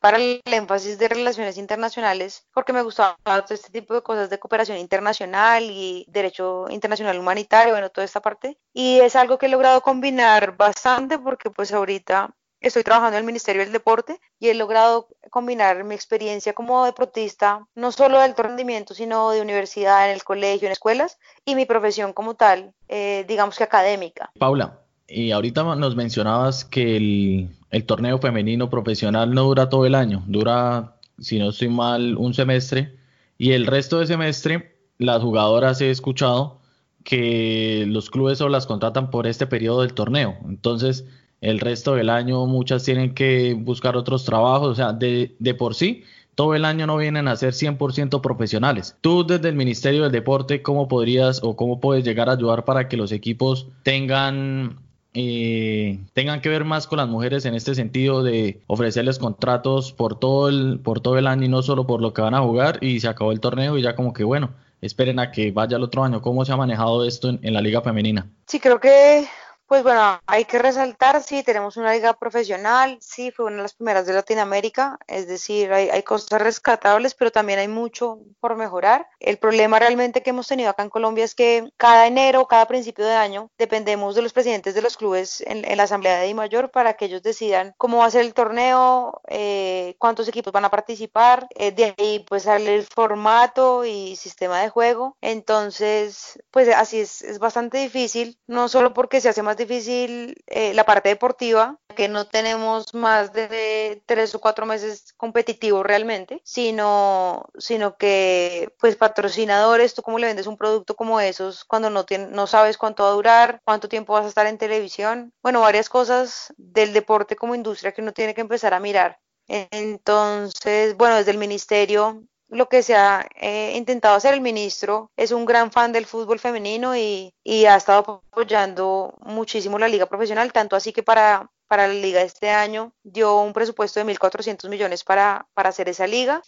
para 0.02 0.18
el 0.18 0.42
énfasis 0.46 0.98
de 0.98 1.10
relaciones 1.10 1.58
internacionales 1.58 2.46
porque 2.54 2.74
me 2.74 2.82
gustaba 2.82 3.18
todo 3.24 3.54
este 3.54 3.70
tipo 3.70 3.94
de 3.94 4.02
cosas 4.02 4.30
de 4.30 4.40
cooperación 4.40 4.78
internacional 4.78 5.64
y 5.70 6.06
derecho 6.08 6.68
internacional 6.70 7.20
humanitario, 7.20 7.74
bueno, 7.74 7.90
toda 7.90 8.06
esta 8.06 8.22
parte. 8.22 8.58
Y 8.74 9.00
es 9.02 9.16
algo 9.16 9.38
que 9.38 9.48
he 9.48 9.50
logrado 9.50 9.82
combinar 9.82 10.56
bastante 10.56 11.20
porque 11.20 11.50
pues 11.50 11.74
ahorita 11.74 12.34
estoy 12.68 12.84
trabajando 12.84 13.18
en 13.18 13.22
el 13.22 13.26
Ministerio 13.26 13.62
del 13.62 13.72
Deporte 13.72 14.20
y 14.40 14.48
he 14.48 14.54
logrado 14.54 15.08
combinar 15.30 15.84
mi 15.84 15.94
experiencia 15.94 16.54
como 16.54 16.86
deportista, 16.86 17.68
no 17.76 17.92
solo 17.92 18.18
de 18.18 18.24
alto 18.24 18.44
rendimiento, 18.44 18.94
sino 18.94 19.32
de 19.32 19.42
universidad, 19.42 20.08
en 20.08 20.16
el 20.16 20.24
colegio, 20.24 20.68
en 20.68 20.72
escuelas, 20.72 21.20
y 21.46 21.56
mi 21.56 21.66
profesión 21.66 22.14
como 22.14 22.36
tal, 22.36 22.74
eh, 22.88 23.26
digamos 23.28 23.58
que 23.58 23.64
académica. 23.64 24.32
Paula, 24.40 24.80
y 25.08 25.32
ahorita 25.32 25.64
nos 25.76 25.96
mencionabas 25.96 26.64
que 26.64 26.96
el, 26.98 27.86
torneo 27.86 28.18
femenino 28.20 28.70
profesional 28.70 29.34
no 29.34 29.44
dura 29.44 29.70
todo 29.70 29.86
el 29.86 29.96
año, 29.96 30.24
dura, 30.28 30.96
si 31.20 31.40
no 31.40 31.50
estoy 31.50 31.68
mal, 31.68 32.18
un 32.18 32.34
semestre, 32.34 32.96
y 33.38 33.52
el 33.52 33.66
resto 33.66 34.00
de 34.00 34.08
semestre 34.08 34.78
las 34.98 35.22
jugadoras 35.22 35.82
he 35.82 35.90
escuchado 35.90 36.62
que 37.04 37.86
los 37.88 38.10
clubes 38.10 38.38
solo 38.38 38.52
las 38.52 38.66
contratan 38.66 39.10
por 39.10 39.28
este 39.28 39.46
periodo 39.46 39.82
del 39.82 39.94
torneo. 39.94 40.38
Entonces, 40.46 41.04
el 41.44 41.60
resto 41.60 41.96
del 41.96 42.10
año 42.10 42.46
muchas 42.46 42.84
tienen 42.84 43.14
que 43.14 43.54
buscar 43.54 43.98
otros 43.98 44.24
trabajos, 44.26 44.70
o 44.70 44.76
sea, 44.76 44.94
de, 44.94 45.36
de 45.40 45.54
por 45.54 45.76
sí 45.76 46.04
todo 46.36 46.56
el 46.56 46.66
año 46.66 46.88
no 46.88 46.98
vienen 46.98 47.28
a 47.28 47.36
ser 47.36 47.54
100% 47.54 48.22
profesionales. 48.22 48.96
Tú 49.02 49.26
desde 49.26 49.50
el 49.50 49.56
Ministerio 49.56 50.04
del 50.04 50.12
Deporte, 50.12 50.64
¿cómo 50.64 50.88
podrías 50.88 51.42
o 51.44 51.56
cómo 51.56 51.80
puedes 51.80 52.04
llegar 52.04 52.30
a 52.30 52.34
ayudar 52.34 52.66
para 52.66 52.88
que 52.88 52.98
los 52.98 53.12
equipos 53.12 53.68
tengan 53.84 54.80
eh, 55.14 56.00
tengan 56.14 56.42
que 56.42 56.50
ver 56.50 56.66
más 56.66 56.88
con 56.88 56.98
las 56.98 57.08
mujeres 57.08 57.46
en 57.46 57.54
este 57.54 57.76
sentido 57.76 58.24
de 58.24 58.62
ofrecerles 58.66 59.20
contratos 59.20 59.92
por 59.92 60.18
todo 60.18 60.50
el 60.50 60.80
por 60.80 61.02
todo 61.02 61.20
el 61.20 61.28
año 61.28 61.46
y 61.46 61.50
no 61.50 61.62
solo 61.62 61.86
por 61.86 62.02
lo 62.02 62.14
que 62.14 62.24
van 62.24 62.34
a 62.34 62.42
jugar 62.42 62.80
y 62.82 63.00
se 63.00 63.08
acabó 63.08 63.32
el 63.32 63.40
torneo 63.40 63.78
y 63.78 63.84
ya 63.84 63.96
como 63.96 64.12
que 64.12 64.24
bueno 64.24 64.50
esperen 64.82 65.20
a 65.20 65.30
que 65.32 65.52
vaya 65.52 65.78
el 65.78 65.84
otro 65.84 66.04
año 66.04 66.24
cómo 66.24 66.44
se 66.46 66.52
ha 66.52 66.58
manejado 66.58 67.06
esto 67.06 67.30
en 67.30 67.54
la 67.54 67.62
liga 67.62 67.82
femenina 67.82 68.26
sí 68.48 68.60
creo 68.60 68.80
que 68.80 69.28
pues 69.68 69.84
bueno, 69.84 70.20
hay 70.28 70.46
que 70.46 70.60
resaltar, 70.60 71.24
sí, 71.24 71.42
tenemos 71.44 71.78
una 71.78 71.94
liga 71.94 72.14
profesional, 72.14 72.98
sí, 73.02 73.32
fue 73.32 73.46
una 73.46 73.58
de 73.58 73.62
las 73.64 73.74
primeras 73.74 74.06
de 74.06 74.14
Latinoamérica, 74.14 75.00
es 75.08 75.28
decir, 75.28 75.72
hay, 75.72 76.04
cosas 76.04 76.42
rescatables, 76.42 77.16
pero 77.16 77.32
también 77.32 77.60
hay 77.60 77.68
mucho 77.68 78.20
por 78.40 78.56
mejorar. 78.56 79.08
El 79.20 79.38
problema 79.38 79.80
realmente 79.80 80.22
que 80.22 80.32
hemos 80.32 80.48
tenido 80.48 80.70
acá 80.70 80.84
en 80.84 80.90
Colombia 80.90 81.24
es 81.24 81.34
que 81.34 81.72
cada 81.78 82.08
enero, 82.08 82.46
cada 82.46 82.68
principio 82.68 83.06
de 83.06 83.14
año, 83.14 83.50
dependemos 83.58 84.16
de 84.16 84.22
los 84.22 84.34
presidentes 84.34 84.76
de 84.76 84.82
los 84.82 84.98
clubes 84.98 85.42
en, 85.48 85.64
la 85.78 85.84
Asamblea 85.84 86.20
de 86.20 86.34
Mayor 86.34 86.70
para 86.70 86.94
que 86.94 87.06
ellos 87.06 87.24
decidan 87.24 87.74
cómo 87.78 88.00
va 88.00 88.06
a 88.06 88.12
ser 88.12 88.22
el 88.22 88.34
torneo, 88.34 89.22
eh, 89.28 89.96
cuántos 89.98 90.28
equipos 90.28 90.54
van 90.54 90.66
a 90.66 90.72
participar, 90.72 91.48
eh, 91.56 91.72
de 91.72 91.96
ahí 91.98 92.26
pues 92.28 92.44
sale 92.44 92.76
el 92.76 92.84
formato 92.84 93.86
y 93.86 94.16
sistema 94.18 94.62
de 94.62 94.70
juego. 94.70 95.18
Entonces, 95.22 96.40
pues 96.52 96.68
así 96.70 97.00
es, 97.00 97.22
es 97.22 97.40
bastante 97.40 97.78
difícil, 97.78 98.38
no 98.46 98.68
solo 98.68 98.94
porque 98.94 99.22
se 99.22 99.30
hace 99.30 99.42
más 99.42 99.53
difícil, 99.58 99.74
difícil 99.84 100.44
eh, 100.48 100.74
la 100.74 100.86
parte 100.86 101.10
deportiva, 101.10 101.80
que 101.96 102.08
no 102.08 102.28
tenemos 102.28 102.94
más 102.94 103.34
de 103.34 104.02
tres 104.06 104.36
o 104.36 104.40
cuatro 104.40 104.66
meses 104.66 105.14
competitivos 105.18 105.86
realmente, 105.86 106.42
sino, 106.44 107.46
sino 107.58 107.98
que 107.98 108.74
pues 108.80 108.96
patrocinadores, 108.96 109.94
tú 109.94 110.02
cómo 110.02 110.20
le 110.20 110.28
vendes 110.28 110.48
un 110.48 110.58
producto 110.58 110.96
como 110.96 111.20
esos 111.20 111.64
cuando 111.66 111.90
no, 111.90 112.06
no 112.30 112.48
sabes 112.48 112.78
cuánto 112.78 113.04
va 113.04 113.10
a 113.10 113.14
durar, 113.14 113.62
cuánto 113.66 113.90
tiempo 113.90 114.14
vas 114.14 114.26
a 114.26 114.30
estar 114.30 114.48
en 114.48 114.58
televisión, 114.58 115.34
bueno, 115.42 115.62
varias 115.62 115.90
cosas 115.90 116.54
del 116.58 116.94
deporte 116.94 117.36
como 117.36 117.56
industria 117.56 117.92
que 117.92 118.02
uno 118.02 118.14
tiene 118.14 118.34
que 118.34 118.42
empezar 118.42 118.74
a 118.74 118.80
mirar. 118.80 119.20
Entonces, 119.48 120.96
bueno, 120.96 121.18
desde 121.18 121.32
el 121.32 121.38
ministerio 121.38 122.24
lo 122.54 122.70
que 122.70 122.84
se 122.84 122.96
ha 122.96 123.28
eh, 123.36 123.74
intentado 123.76 124.16
hacer 124.16 124.34
el 124.34 124.42
ministro 124.42 125.12
es 125.18 125.32
un 125.32 125.46
gran 125.46 125.72
fan 125.72 125.92
del 125.92 126.06
fútbol 126.06 126.40
femenino 126.40 126.96
y, 126.96 127.34
ha 127.68 127.76
estado 127.76 128.22
apoyando 128.32 129.16
muchísimo 129.22 129.80
la 129.80 129.88
liga 129.88 130.06
profesional, 130.06 130.54
tanto 130.54 130.76
así 130.76 130.94
que 130.94 131.04
para, 131.04 131.50
para 131.68 131.88
la 131.88 131.94
liga 131.94 132.22
este 132.22 132.50
año 132.50 132.94
dio 133.04 133.40
un 133.40 133.54
presupuesto 133.54 134.00
de 134.00 134.06
1.400 134.06 134.70
millones 134.70 135.04
para, 135.04 135.48
para 135.54 135.70
hacer 135.70 135.90
esa 135.90 136.08
liga. 136.08 136.42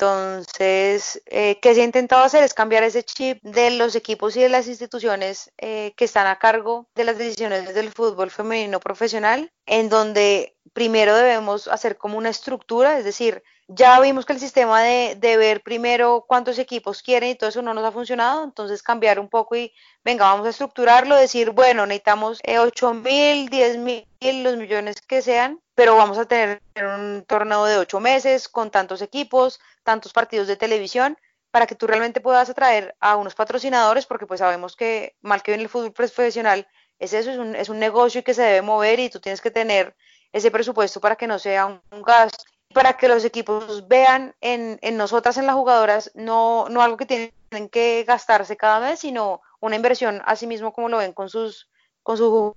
Entonces, 0.00 1.20
eh, 1.26 1.58
¿qué 1.60 1.74
se 1.74 1.82
ha 1.82 1.84
intentado 1.84 2.24
hacer? 2.24 2.42
Es 2.42 2.54
cambiar 2.54 2.84
ese 2.84 3.02
chip 3.02 3.38
de 3.42 3.70
los 3.72 3.94
equipos 3.94 4.34
y 4.34 4.40
de 4.40 4.48
las 4.48 4.66
instituciones 4.66 5.52
eh, 5.58 5.92
que 5.94 6.06
están 6.06 6.26
a 6.26 6.38
cargo 6.38 6.88
de 6.94 7.04
las 7.04 7.18
decisiones 7.18 7.74
del 7.74 7.92
fútbol 7.92 8.30
femenino 8.30 8.80
profesional, 8.80 9.52
en 9.66 9.90
donde 9.90 10.56
primero 10.72 11.14
debemos 11.14 11.68
hacer 11.68 11.98
como 11.98 12.16
una 12.16 12.30
estructura, 12.30 12.98
es 12.98 13.04
decir, 13.04 13.42
ya 13.68 14.00
vimos 14.00 14.24
que 14.24 14.32
el 14.32 14.40
sistema 14.40 14.82
de, 14.82 15.16
ver 15.20 15.62
primero 15.62 16.24
cuántos 16.26 16.58
equipos 16.58 17.02
quieren 17.02 17.28
y 17.28 17.34
todo 17.34 17.50
eso 17.50 17.60
no 17.60 17.74
nos 17.74 17.84
ha 17.84 17.92
funcionado, 17.92 18.42
entonces 18.42 18.82
cambiar 18.82 19.20
un 19.20 19.28
poco 19.28 19.54
y 19.54 19.74
venga, 20.02 20.24
vamos 20.24 20.46
a 20.46 20.50
estructurarlo, 20.50 21.14
decir, 21.14 21.50
bueno, 21.50 21.84
necesitamos 21.84 22.40
8 22.48 22.94
mil, 22.94 23.50
10 23.50 23.76
mil, 23.76 24.06
los 24.42 24.56
millones 24.56 25.02
que 25.02 25.20
sean, 25.20 25.60
pero 25.80 25.96
vamos 25.96 26.18
a 26.18 26.26
tener 26.26 26.60
un 26.76 27.24
torneo 27.26 27.64
de 27.64 27.78
8 27.78 28.00
meses 28.00 28.50
con 28.50 28.70
tantos 28.70 29.00
equipos, 29.00 29.60
tantos 29.82 30.12
partidos 30.12 30.46
de 30.46 30.56
televisión, 30.56 31.16
para 31.50 31.66
que 31.66 31.74
tú 31.74 31.86
realmente 31.86 32.20
puedas 32.20 32.50
atraer 32.50 32.94
a 33.00 33.16
unos 33.16 33.34
patrocinadores, 33.34 34.04
porque 34.04 34.26
pues 34.26 34.40
sabemos 34.40 34.76
que 34.76 35.16
mal 35.22 35.42
que 35.42 35.52
viene 35.52 35.62
el 35.62 35.70
fútbol 35.70 35.94
profesional, 35.94 36.68
es 36.98 37.14
eso, 37.14 37.30
es 37.30 37.38
un, 37.38 37.56
es 37.56 37.70
un 37.70 37.78
negocio 37.78 38.22
que 38.22 38.34
se 38.34 38.42
debe 38.42 38.60
mover 38.60 39.00
y 39.00 39.08
tú 39.08 39.20
tienes 39.20 39.40
que 39.40 39.50
tener 39.50 39.96
ese 40.32 40.50
presupuesto 40.50 41.00
para 41.00 41.16
que 41.16 41.26
no 41.26 41.38
sea 41.38 41.64
un 41.64 42.02
gasto 42.02 42.44
para 42.74 42.98
que 42.98 43.08
los 43.08 43.24
equipos 43.24 43.88
vean 43.88 44.34
en, 44.42 44.78
en 44.82 44.98
nosotras, 44.98 45.38
en 45.38 45.46
las 45.46 45.54
jugadoras, 45.54 46.10
no, 46.14 46.68
no 46.68 46.82
algo 46.82 46.98
que 46.98 47.06
tienen 47.06 47.70
que 47.70 48.04
gastarse 48.06 48.58
cada 48.58 48.80
mes, 48.80 49.00
sino 49.00 49.40
una 49.60 49.76
inversión, 49.76 50.20
así 50.26 50.46
mismo 50.46 50.74
como 50.74 50.90
lo 50.90 50.98
ven 50.98 51.14
con 51.14 51.30
sus, 51.30 51.70
con 52.02 52.18
sus 52.18 52.52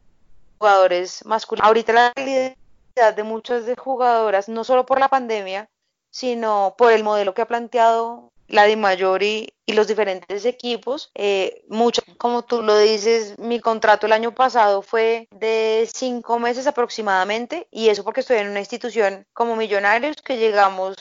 jugadores 0.59 1.25
masculinos. 1.25 1.65
Ahorita 1.65 1.93
la 1.93 2.11
realidad 2.13 2.57
de 2.95 3.23
muchas 3.23 3.65
de 3.65 3.75
jugadoras, 3.75 4.49
no 4.49 4.63
solo 4.63 4.85
por 4.85 4.99
la 4.99 5.09
pandemia, 5.09 5.69
sino 6.11 6.75
por 6.77 6.91
el 6.91 7.03
modelo 7.03 7.33
que 7.33 7.41
ha 7.41 7.47
planteado 7.47 8.31
la 8.47 8.65
Di 8.65 8.75
Mayor 8.75 9.23
y, 9.23 9.49
los 9.65 9.87
diferentes 9.87 10.45
equipos. 10.45 11.09
Eh, 11.15 11.63
mucho, 11.69 12.03
como 12.17 12.43
tú 12.43 12.61
lo 12.61 12.77
dices, 12.77 13.39
mi 13.39 13.59
contrato 13.59 14.05
el 14.05 14.11
año 14.11 14.35
pasado 14.35 14.83
fue 14.83 15.27
de 15.31 15.89
cinco 15.91 16.37
meses 16.37 16.67
aproximadamente 16.67 17.67
y 17.71 17.89
eso 17.89 18.03
porque 18.03 18.19
estoy 18.21 18.37
en 18.37 18.49
una 18.49 18.59
institución 18.59 19.25
como 19.33 19.55
Millonarios 19.55 20.17
que 20.21 20.37
llegamos, 20.37 20.95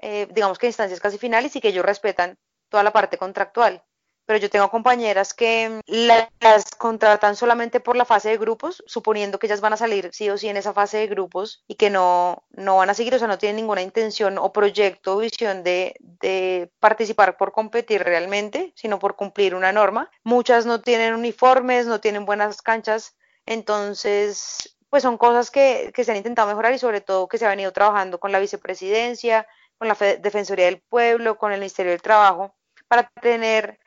eh, 0.00 0.28
digamos 0.30 0.58
que 0.58 0.66
a 0.66 0.68
instancias 0.68 1.00
casi 1.00 1.16
finales 1.16 1.56
y 1.56 1.60
que 1.60 1.68
ellos 1.68 1.86
respetan 1.86 2.36
toda 2.68 2.82
la 2.82 2.92
parte 2.92 3.16
contractual 3.16 3.82
pero 4.28 4.40
yo 4.40 4.50
tengo 4.50 4.68
compañeras 4.68 5.32
que 5.32 5.80
las 5.86 6.74
contratan 6.76 7.34
solamente 7.34 7.80
por 7.80 7.96
la 7.96 8.04
fase 8.04 8.28
de 8.28 8.36
grupos, 8.36 8.84
suponiendo 8.86 9.38
que 9.38 9.46
ellas 9.46 9.62
van 9.62 9.72
a 9.72 9.78
salir 9.78 10.10
sí 10.12 10.28
o 10.28 10.36
sí 10.36 10.50
en 10.50 10.58
esa 10.58 10.74
fase 10.74 10.98
de 10.98 11.06
grupos 11.06 11.64
y 11.66 11.76
que 11.76 11.88
no, 11.88 12.44
no 12.50 12.76
van 12.76 12.90
a 12.90 12.94
seguir, 12.94 13.14
o 13.14 13.18
sea, 13.18 13.26
no 13.26 13.38
tienen 13.38 13.56
ninguna 13.56 13.80
intención 13.80 14.36
o 14.36 14.52
proyecto 14.52 15.16
o 15.16 15.20
visión 15.20 15.62
de, 15.62 15.96
de 16.00 16.70
participar 16.78 17.38
por 17.38 17.52
competir 17.52 18.04
realmente, 18.04 18.74
sino 18.76 18.98
por 18.98 19.16
cumplir 19.16 19.54
una 19.54 19.72
norma. 19.72 20.10
Muchas 20.24 20.66
no 20.66 20.82
tienen 20.82 21.14
uniformes, 21.14 21.86
no 21.86 21.98
tienen 21.98 22.26
buenas 22.26 22.60
canchas, 22.60 23.16
entonces, 23.46 24.76
pues 24.90 25.04
son 25.04 25.16
cosas 25.16 25.50
que, 25.50 25.90
que 25.94 26.04
se 26.04 26.10
han 26.10 26.18
intentado 26.18 26.48
mejorar 26.48 26.74
y 26.74 26.78
sobre 26.78 27.00
todo 27.00 27.28
que 27.28 27.38
se 27.38 27.46
ha 27.46 27.48
venido 27.48 27.72
trabajando 27.72 28.20
con 28.20 28.30
la 28.30 28.40
vicepresidencia, 28.40 29.46
con 29.78 29.88
la 29.88 29.94
Defensoría 29.94 30.66
del 30.66 30.82
Pueblo, 30.82 31.38
con 31.38 31.50
el 31.52 31.60
Ministerio 31.60 31.92
del 31.92 32.02
Trabajo, 32.02 32.54
para 32.88 33.10
tener 33.22 33.78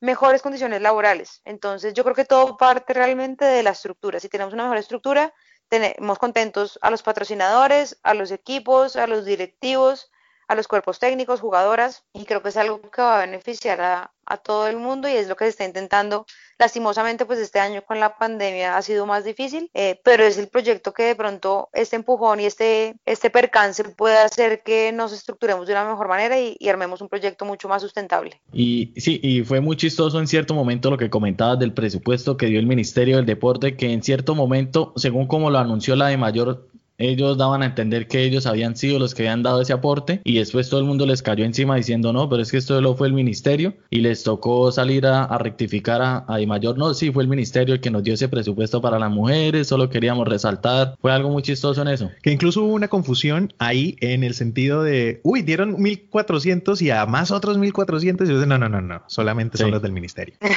mejores 0.00 0.42
condiciones 0.42 0.80
laborales. 0.82 1.40
Entonces, 1.44 1.94
yo 1.94 2.04
creo 2.04 2.14
que 2.14 2.24
todo 2.24 2.56
parte 2.56 2.92
realmente 2.94 3.44
de 3.44 3.62
la 3.62 3.70
estructura. 3.70 4.20
Si 4.20 4.28
tenemos 4.28 4.54
una 4.54 4.64
mejor 4.64 4.78
estructura, 4.78 5.34
tenemos 5.68 6.18
contentos 6.18 6.78
a 6.82 6.90
los 6.90 7.02
patrocinadores, 7.02 7.98
a 8.02 8.14
los 8.14 8.30
equipos, 8.30 8.96
a 8.96 9.06
los 9.06 9.24
directivos, 9.24 10.10
a 10.48 10.54
los 10.54 10.66
cuerpos 10.66 10.98
técnicos, 10.98 11.40
jugadoras, 11.40 12.04
y 12.14 12.24
creo 12.24 12.42
que 12.42 12.48
es 12.48 12.56
algo 12.56 12.80
que 12.80 13.02
va 13.02 13.18
a 13.18 13.26
beneficiar 13.26 13.80
a, 13.80 14.10
todo 14.44 14.68
el 14.68 14.76
mundo 14.76 15.08
y 15.08 15.12
es 15.12 15.26
lo 15.26 15.36
que 15.36 15.46
se 15.46 15.50
está 15.50 15.64
intentando. 15.64 16.26
Lastimosamente, 16.58 17.24
pues 17.24 17.38
este 17.38 17.60
año 17.60 17.80
con 17.80 17.98
la 17.98 18.18
pandemia 18.18 18.76
ha 18.76 18.82
sido 18.82 19.06
más 19.06 19.24
difícil, 19.24 19.70
eh, 19.72 20.02
pero 20.04 20.22
es 20.22 20.36
el 20.36 20.48
proyecto 20.48 20.92
que 20.92 21.04
de 21.04 21.14
pronto 21.14 21.70
este 21.72 21.96
empujón 21.96 22.38
y 22.38 22.44
este, 22.44 22.96
este 23.06 23.30
percance 23.30 23.82
puede 23.84 24.18
hacer 24.18 24.62
que 24.62 24.92
nos 24.92 25.14
estructuremos 25.14 25.66
de 25.66 25.72
una 25.72 25.88
mejor 25.88 26.08
manera 26.08 26.38
y, 26.38 26.58
y 26.60 26.68
armemos 26.68 27.00
un 27.00 27.08
proyecto 27.08 27.46
mucho 27.46 27.70
más 27.70 27.80
sustentable. 27.80 28.38
Y 28.52 28.92
sí, 28.98 29.18
y 29.22 29.44
fue 29.44 29.62
muy 29.62 29.78
chistoso 29.78 30.18
en 30.18 30.26
cierto 30.26 30.52
momento 30.52 30.90
lo 30.90 30.98
que 30.98 31.08
comentabas 31.08 31.58
del 31.58 31.72
presupuesto 31.72 32.36
que 32.36 32.46
dio 32.46 32.60
el 32.60 32.66
Ministerio 32.66 33.16
del 33.16 33.24
Deporte, 33.24 33.78
que 33.78 33.94
en 33.94 34.02
cierto 34.02 34.34
momento, 34.34 34.92
según 34.96 35.26
como 35.26 35.48
lo 35.48 35.58
anunció 35.58 35.96
la 35.96 36.08
de 36.08 36.18
mayor 36.18 36.68
ellos 36.98 37.38
daban 37.38 37.62
a 37.62 37.66
entender 37.66 38.08
que 38.08 38.24
ellos 38.24 38.46
habían 38.46 38.76
sido 38.76 38.98
los 38.98 39.14
que 39.14 39.22
habían 39.22 39.42
dado 39.42 39.62
ese 39.62 39.72
aporte 39.72 40.20
y 40.24 40.38
después 40.38 40.68
todo 40.68 40.80
el 40.80 40.86
mundo 40.86 41.06
les 41.06 41.22
cayó 41.22 41.44
encima 41.44 41.76
diciendo 41.76 42.12
no, 42.12 42.28
pero 42.28 42.42
es 42.42 42.50
que 42.50 42.58
esto 42.58 42.80
lo 42.80 42.96
fue 42.96 43.06
el 43.06 43.12
ministerio 43.12 43.74
y 43.88 44.00
les 44.00 44.24
tocó 44.24 44.70
salir 44.72 45.06
a, 45.06 45.38
rectificar 45.38 46.02
a, 46.02 46.24
a 46.26 46.38
Mayor. 46.46 46.76
No, 46.76 46.92
sí, 46.94 47.12
fue 47.12 47.22
el 47.22 47.28
ministerio 47.28 47.74
el 47.74 47.80
que 47.80 47.90
nos 47.90 48.02
dio 48.02 48.14
ese 48.14 48.28
presupuesto 48.28 48.80
para 48.80 48.98
las 48.98 49.10
mujeres, 49.10 49.68
solo 49.68 49.88
queríamos 49.88 50.26
resaltar. 50.26 50.96
Fue 51.00 51.12
algo 51.12 51.30
muy 51.30 51.42
chistoso 51.42 51.82
en 51.82 51.88
eso. 51.88 52.10
Que 52.22 52.32
incluso 52.32 52.62
hubo 52.62 52.74
una 52.74 52.88
confusión 52.88 53.52
ahí 53.58 53.96
en 54.00 54.24
el 54.24 54.34
sentido 54.34 54.82
de, 54.82 55.20
uy, 55.22 55.42
dieron 55.42 55.80
1400 55.80 56.82
y 56.82 56.90
a 56.90 57.06
más 57.06 57.30
otros 57.30 57.58
1400 57.58 58.28
y 58.28 58.32
yo 58.32 58.46
no, 58.46 58.58
no, 58.58 58.68
no, 58.68 58.80
no, 58.80 59.02
solamente 59.06 59.58
son 59.58 59.70
los 59.70 59.82
del 59.82 59.92
ministerio. 59.92 60.36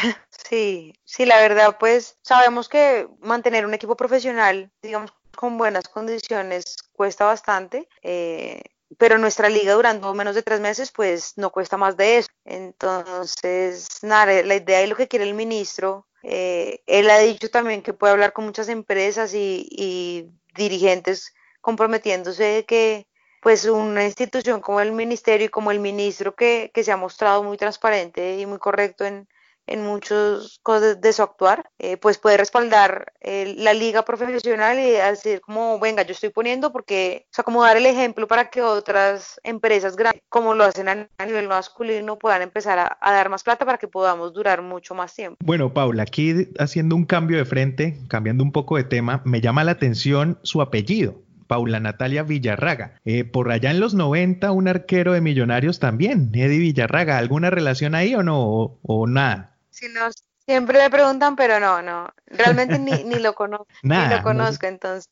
Sí, 0.50 0.94
sí, 1.06 1.26
la 1.26 1.40
verdad, 1.40 1.78
pues 1.80 2.18
sabemos 2.24 2.68
que 2.68 3.08
mantener 3.22 3.66
un 3.66 3.74
equipo 3.74 3.96
profesional, 3.96 4.70
digamos, 4.82 5.14
con 5.36 5.58
buenas 5.58 5.88
condiciones 5.88 6.76
cuesta 6.94 7.26
bastante, 7.26 7.88
eh, 8.02 8.62
pero 8.98 9.18
nuestra 9.18 9.50
liga 9.50 9.74
durando 9.74 10.14
menos 10.14 10.36
de 10.36 10.44
tres 10.44 10.60
meses, 10.60 10.92
pues 10.92 11.34
no 11.38 11.52
cuesta 11.52 11.78
más 11.78 11.98
de 11.98 12.18
eso. 12.18 12.30
Entonces, 12.46 13.88
nada, 14.04 14.44
la 14.44 14.56
idea 14.56 14.84
y 14.84 14.88
lo 14.88 14.96
que 14.96 15.08
quiere 15.08 15.26
el 15.26 15.34
ministro, 15.34 16.08
eh, 16.24 16.82
él 16.86 17.10
ha 17.10 17.20
dicho 17.20 17.50
también 17.50 17.82
que 17.82 17.94
puede 17.94 18.14
hablar 18.14 18.34
con 18.34 18.46
muchas 18.46 18.70
empresas 18.70 19.34
y, 19.34 20.30
dirigentes 20.54 21.34
comprometiéndose 21.62 22.44
de 22.44 22.66
que 22.66 23.08
pues 23.42 23.64
una 23.66 24.04
institución 24.04 24.60
como 24.60 24.82
el 24.82 24.92
ministerio 24.92 25.46
y 25.48 25.50
como 25.50 25.72
el 25.72 25.80
ministro 25.80 26.36
que, 26.36 26.72
que 26.74 26.84
se 26.84 26.92
ha 26.92 26.98
mostrado 26.98 27.42
muy 27.42 27.56
transparente 27.58 28.38
y 28.38 28.46
muy 28.46 28.60
correcto 28.60 29.06
en, 29.06 29.30
en 29.72 29.84
muchos 29.84 30.60
cosas 30.64 31.00
de 31.00 31.14
su 31.14 31.24
actuar, 31.24 31.70
eh, 31.80 31.98
pues 31.98 32.18
puede 32.18 32.38
respaldar 32.38 33.14
eh, 33.22 33.56
la 33.58 33.74
liga 33.74 34.04
profesional 34.04 34.78
y 34.80 34.92
decir 34.92 35.42
como, 35.42 35.80
venga, 35.80 36.04
yo 36.04 36.12
estoy 36.12 36.30
poniendo 36.30 36.72
porque, 36.72 37.26
o 37.28 37.34
sea, 37.34 37.44
como 37.44 37.64
dar 37.64 37.78
el 37.78 37.86
ejemplo 37.86 38.28
para 38.28 38.50
que 38.50 38.62
otras 38.62 39.40
empresas 39.44 39.96
grandes, 39.96 40.22
como 40.30 40.54
lo 40.54 40.66
hacen 40.66 40.90
a, 40.90 41.08
nivel 41.26 41.48
masculino, 41.48 42.20
puedan 42.20 42.42
empezar 42.42 42.80
a, 42.80 43.12
dar 43.12 43.30
más 43.30 43.44
plata 43.44 43.66
para 43.66 43.78
que 43.78 43.88
podamos 43.88 44.34
durar 44.34 44.62
mucho 44.62 44.94
más 44.94 45.14
tiempo. 45.16 45.38
Bueno, 45.44 45.74
Paula, 45.74 46.04
aquí 46.04 46.50
haciendo 46.60 46.96
un 46.96 47.06
cambio 47.06 47.38
de 47.38 47.46
frente, 47.46 47.98
cambiando 48.10 48.44
un 48.44 48.52
poco 48.52 48.78
de 48.78 48.84
tema, 48.84 49.22
me 49.26 49.42
llama 49.42 49.64
la 49.64 49.72
atención 49.72 50.40
su 50.44 50.62
apellido. 50.62 51.16
Paula 51.52 51.82
Natalia 51.82 52.24
Villarraga. 52.24 52.94
Eh, 53.04 53.26
por 53.26 53.52
allá 53.52 53.72
en 53.72 53.82
los 53.82 53.94
90, 53.94 54.54
un 54.54 54.70
arquero 54.70 55.12
de 55.12 55.20
Millonarios 55.20 55.80
también, 55.80 56.32
Eddie 56.34 56.60
Villarraga. 56.60 57.18
¿Alguna 57.18 57.50
relación 57.50 57.94
ahí 57.94 58.16
o 58.16 58.24
no? 58.24 58.80
¿O, 58.82 59.06
nada? 59.06 59.51
No, 59.90 60.10
siempre 60.46 60.80
me 60.80 60.90
preguntan, 60.90 61.36
pero 61.36 61.60
no, 61.60 61.82
no. 61.82 62.10
Realmente 62.28 62.80
ni, 62.80 63.04
ni 63.04 63.16
lo 63.16 63.34
conozco. 63.34 63.68
ni 63.84 64.08
lo 64.10 64.22
conozco, 64.22 64.68
entonces. 64.68 65.10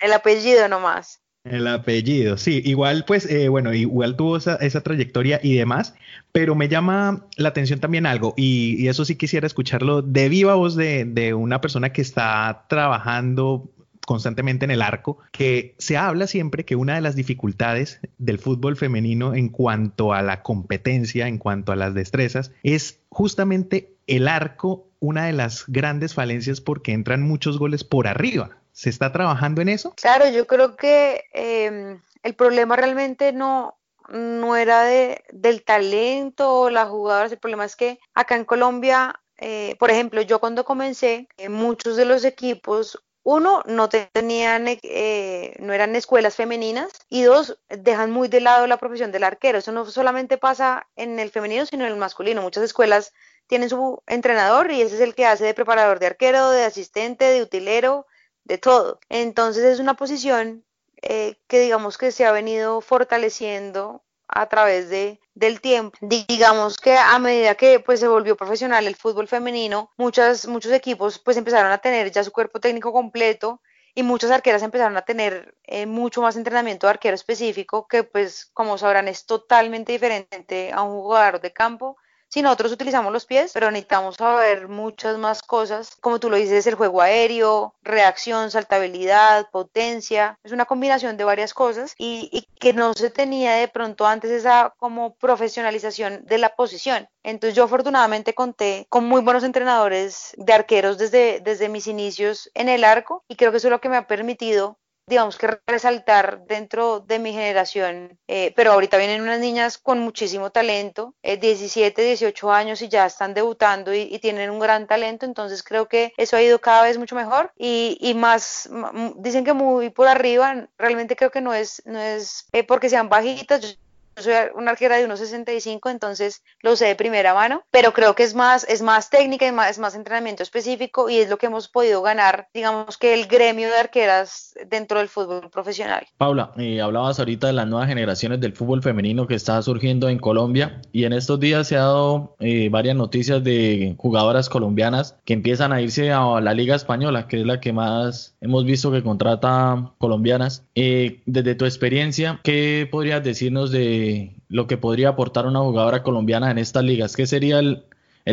El 0.00 0.12
apellido 0.12 0.68
nomás. 0.68 1.20
El 1.44 1.66
apellido, 1.66 2.36
sí, 2.36 2.60
igual 2.64 3.04
pues, 3.06 3.24
eh, 3.30 3.48
bueno, 3.48 3.72
igual 3.72 4.16
tuvo 4.16 4.36
esa, 4.36 4.56
esa, 4.56 4.82
trayectoria 4.82 5.40
y 5.42 5.54
demás, 5.54 5.94
pero 6.32 6.54
me 6.54 6.68
llama 6.68 7.26
la 7.36 7.48
atención 7.50 7.80
también 7.80 8.06
algo, 8.06 8.34
y, 8.36 8.76
y 8.78 8.88
eso 8.88 9.04
sí 9.04 9.16
quisiera 9.16 9.46
escucharlo 9.46 10.02
de 10.02 10.28
viva 10.28 10.56
voz 10.56 10.74
de, 10.74 11.04
de, 11.06 11.32
una 11.32 11.60
persona 11.60 11.90
que 11.90 12.02
está 12.02 12.66
trabajando 12.68 13.70
constantemente 14.08 14.64
en 14.64 14.70
el 14.70 14.80
arco, 14.80 15.18
que 15.32 15.74
se 15.76 15.98
habla 15.98 16.26
siempre 16.26 16.64
que 16.64 16.76
una 16.76 16.94
de 16.94 17.02
las 17.02 17.14
dificultades 17.14 18.00
del 18.16 18.38
fútbol 18.38 18.74
femenino 18.74 19.34
en 19.34 19.50
cuanto 19.50 20.14
a 20.14 20.22
la 20.22 20.42
competencia, 20.42 21.28
en 21.28 21.36
cuanto 21.36 21.72
a 21.72 21.76
las 21.76 21.92
destrezas, 21.92 22.50
es 22.62 23.00
justamente 23.10 23.92
el 24.06 24.26
arco, 24.26 24.88
una 24.98 25.26
de 25.26 25.34
las 25.34 25.64
grandes 25.66 26.14
falencias 26.14 26.62
porque 26.62 26.92
entran 26.92 27.20
muchos 27.20 27.58
goles 27.58 27.84
por 27.84 28.06
arriba. 28.06 28.56
¿Se 28.72 28.88
está 28.88 29.12
trabajando 29.12 29.60
en 29.60 29.68
eso? 29.68 29.92
Claro, 30.00 30.26
yo 30.30 30.46
creo 30.46 30.74
que 30.74 31.24
em, 31.34 32.00
el 32.22 32.34
problema 32.34 32.76
realmente 32.76 33.34
no, 33.34 33.76
no 34.08 34.56
era 34.56 34.84
de, 34.84 35.22
del 35.32 35.64
talento 35.64 36.60
o 36.60 36.70
las 36.70 36.88
jugadoras, 36.88 37.30
el 37.30 37.38
problema 37.38 37.66
es 37.66 37.76
que 37.76 37.98
acá 38.14 38.36
en 38.36 38.46
Colombia 38.46 39.20
eh, 39.40 39.76
por 39.78 39.90
ejemplo, 39.90 40.20
yo 40.22 40.40
cuando 40.40 40.64
comencé, 40.64 41.28
eh, 41.36 41.48
muchos 41.48 41.96
de 41.96 42.04
los 42.04 42.24
equipos 42.24 43.00
uno, 43.30 43.62
no 43.66 43.90
tenían, 43.90 44.64
eh, 44.68 45.54
no 45.58 45.74
eran 45.74 45.94
escuelas 45.96 46.34
femeninas 46.34 46.90
y 47.10 47.24
dos, 47.24 47.58
dejan 47.68 48.10
muy 48.10 48.28
de 48.28 48.40
lado 48.40 48.66
la 48.66 48.78
profesión 48.78 49.12
del 49.12 49.22
arquero. 49.22 49.58
Eso 49.58 49.70
no 49.70 49.84
solamente 49.84 50.38
pasa 50.38 50.88
en 50.96 51.18
el 51.18 51.30
femenino, 51.30 51.66
sino 51.66 51.84
en 51.84 51.92
el 51.92 51.98
masculino. 51.98 52.40
Muchas 52.40 52.64
escuelas 52.64 53.12
tienen 53.46 53.68
su 53.68 54.02
entrenador 54.06 54.70
y 54.70 54.80
ese 54.80 54.94
es 54.94 55.02
el 55.02 55.14
que 55.14 55.26
hace 55.26 55.44
de 55.44 55.52
preparador 55.52 55.98
de 55.98 56.06
arquero, 56.06 56.48
de 56.50 56.64
asistente, 56.64 57.26
de 57.26 57.42
utilero, 57.42 58.06
de 58.44 58.56
todo. 58.56 58.98
Entonces 59.10 59.62
es 59.64 59.78
una 59.78 59.92
posición 59.92 60.64
eh, 61.02 61.36
que 61.48 61.60
digamos 61.60 61.98
que 61.98 62.12
se 62.12 62.24
ha 62.24 62.32
venido 62.32 62.80
fortaleciendo 62.80 64.02
a 64.26 64.48
través 64.48 64.88
de, 64.88 65.20
del 65.38 65.60
tiempo. 65.60 65.96
Digamos 66.00 66.76
que 66.76 66.96
a 66.96 67.18
medida 67.18 67.54
que 67.54 67.80
pues 67.80 68.00
se 68.00 68.08
volvió 68.08 68.36
profesional 68.36 68.86
el 68.86 68.96
fútbol 68.96 69.28
femenino, 69.28 69.90
muchas, 69.96 70.46
muchos 70.46 70.72
equipos 70.72 71.18
pues 71.18 71.36
empezaron 71.36 71.70
a 71.70 71.78
tener 71.78 72.10
ya 72.10 72.24
su 72.24 72.32
cuerpo 72.32 72.60
técnico 72.60 72.92
completo 72.92 73.60
y 73.94 74.02
muchas 74.02 74.30
arqueras 74.30 74.62
empezaron 74.62 74.96
a 74.96 75.02
tener 75.02 75.54
eh, 75.64 75.86
mucho 75.86 76.22
más 76.22 76.36
entrenamiento 76.36 76.86
de 76.86 76.92
arquero 76.92 77.14
específico 77.14 77.86
que 77.88 78.02
pues 78.02 78.50
como 78.52 78.78
sabrán 78.78 79.08
es 79.08 79.26
totalmente 79.26 79.92
diferente 79.92 80.72
a 80.72 80.82
un 80.82 81.00
jugador 81.00 81.40
de 81.40 81.52
campo 81.52 81.96
si 82.28 82.42
nosotros 82.42 82.72
utilizamos 82.72 83.12
los 83.12 83.26
pies, 83.26 83.52
pero 83.54 83.70
necesitamos 83.70 84.16
saber 84.16 84.68
muchas 84.68 85.18
más 85.18 85.42
cosas, 85.42 85.96
como 86.00 86.20
tú 86.20 86.30
lo 86.30 86.36
dices, 86.36 86.66
el 86.66 86.74
juego 86.74 87.00
aéreo, 87.00 87.74
reacción, 87.82 88.50
saltabilidad, 88.50 89.50
potencia, 89.50 90.38
es 90.42 90.52
una 90.52 90.66
combinación 90.66 91.16
de 91.16 91.24
varias 91.24 91.54
cosas 91.54 91.94
y, 91.98 92.46
que 92.60 92.72
no 92.72 92.92
se 92.94 93.10
tenía 93.10 93.52
de 93.54 93.68
pronto 93.68 94.04
antes 94.06 94.30
esa 94.30 94.74
como 94.78 95.14
profesionalización 95.14 96.24
de 96.24 96.38
la 96.38 96.56
posición. 96.56 97.08
Entonces 97.22 97.54
yo 97.54 97.64
afortunadamente 97.64 98.34
conté 98.34 98.86
con 98.88 99.04
muy 99.04 99.20
buenos 99.22 99.44
entrenadores 99.44 100.34
de 100.36 100.52
arqueros 100.52 100.98
desde, 100.98 101.40
desde 101.40 101.68
mis 101.68 101.86
inicios 101.86 102.50
en 102.54 102.68
el 102.68 102.84
arco 102.84 103.24
y 103.28 103.36
creo 103.36 103.52
que 103.52 103.58
eso 103.58 103.68
es 103.68 103.72
lo 103.72 103.80
que 103.80 103.88
me 103.88 103.96
ha 103.96 104.06
permitido 104.06 104.78
digamos 105.08 105.38
que 105.38 105.58
resaltar 105.66 106.44
dentro 106.46 107.00
de 107.00 107.18
mi 107.18 107.32
generación, 107.32 108.18
eh, 108.28 108.52
pero 108.54 108.72
ahorita 108.72 108.98
vienen 108.98 109.22
unas 109.22 109.40
niñas 109.40 109.78
con 109.78 110.00
muchísimo 110.00 110.50
talento, 110.50 111.14
17, 111.22 112.02
eh, 112.02 112.06
18 112.06 112.52
años 112.52 112.82
y 112.82 112.88
ya 112.88 113.06
están 113.06 113.34
debutando 113.34 113.94
y, 113.94 114.18
tienen 114.18 114.50
un 114.50 114.58
gran 114.58 114.86
talento, 114.86 115.24
entonces 115.26 115.62
creo 115.62 115.86
que 115.86 116.12
eso 116.16 116.36
ha 116.36 116.42
ido 116.42 116.60
cada 116.60 116.82
vez 116.82 116.98
mucho 116.98 117.14
mejor 117.14 117.52
y, 117.56 117.96
y 118.00 118.14
más, 118.14 118.68
dicen 119.16 119.44
que 119.44 119.52
muy 119.52 119.90
por 119.90 120.08
arriba, 120.08 120.68
realmente 120.76 121.16
creo 121.16 121.30
que 121.30 121.40
no 121.40 121.54
es, 121.54 121.82
no 121.86 122.00
es 122.00 122.46
eh, 122.52 122.64
porque 122.64 122.90
sean 122.90 123.08
bajitas, 123.08 123.78
soy 124.22 124.34
una 124.54 124.72
arquera 124.72 124.96
de 124.96 125.08
1.65, 125.08 125.90
entonces 125.90 126.42
lo 126.62 126.76
sé 126.76 126.86
de 126.86 126.96
primera 126.96 127.34
mano, 127.34 127.62
pero 127.70 127.92
creo 127.92 128.14
que 128.14 128.22
es 128.22 128.34
más, 128.34 128.64
es 128.68 128.82
más 128.82 129.10
técnica, 129.10 129.46
es 129.46 129.52
más, 129.52 129.70
es 129.70 129.78
más 129.78 129.94
entrenamiento 129.94 130.42
específico 130.42 131.08
y 131.08 131.18
es 131.18 131.28
lo 131.28 131.38
que 131.38 131.46
hemos 131.46 131.68
podido 131.68 132.02
ganar, 132.02 132.48
digamos 132.52 132.96
que 132.96 133.14
el 133.14 133.26
gremio 133.26 133.68
de 133.68 133.76
arqueras 133.76 134.54
dentro 134.68 134.98
del 134.98 135.08
fútbol 135.08 135.50
profesional. 135.50 136.06
Paula, 136.16 136.52
eh, 136.56 136.80
hablabas 136.80 137.18
ahorita 137.18 137.48
de 137.48 137.52
las 137.52 137.66
nuevas 137.66 137.88
generaciones 137.88 138.40
del 138.40 138.54
fútbol 138.54 138.82
femenino 138.82 139.26
que 139.26 139.34
está 139.34 139.60
surgiendo 139.62 140.08
en 140.08 140.18
Colombia 140.18 140.80
y 140.92 141.04
en 141.04 141.12
estos 141.12 141.40
días 141.40 141.68
se 141.68 141.76
ha 141.76 141.80
dado 141.80 142.36
eh, 142.40 142.68
varias 142.70 142.96
noticias 142.96 143.42
de 143.44 143.94
jugadoras 143.98 144.48
colombianas 144.48 145.16
que 145.24 145.34
empiezan 145.34 145.72
a 145.72 145.80
irse 145.80 146.12
a 146.12 146.40
la 146.40 146.54
Liga 146.54 146.74
Española, 146.74 147.28
que 147.28 147.40
es 147.40 147.46
la 147.46 147.60
que 147.60 147.72
más 147.72 148.36
hemos 148.40 148.64
visto 148.64 148.90
que 148.92 149.02
contrata 149.02 149.92
colombianas. 149.98 150.64
Eh, 150.74 151.22
desde 151.26 151.54
tu 151.54 151.64
experiencia, 151.64 152.40
¿qué 152.42 152.88
podrías 152.90 153.22
decirnos 153.22 153.70
de 153.70 154.07
lo 154.48 154.66
que 154.66 154.76
podría 154.76 155.10
aportar 155.10 155.46
una 155.46 155.60
jugadora 155.60 156.02
colombiana 156.02 156.50
en 156.50 156.58
estas 156.58 156.84
ligas? 156.84 157.16
¿Qué 157.16 157.26
sería 157.26 157.58
el, 157.58 157.82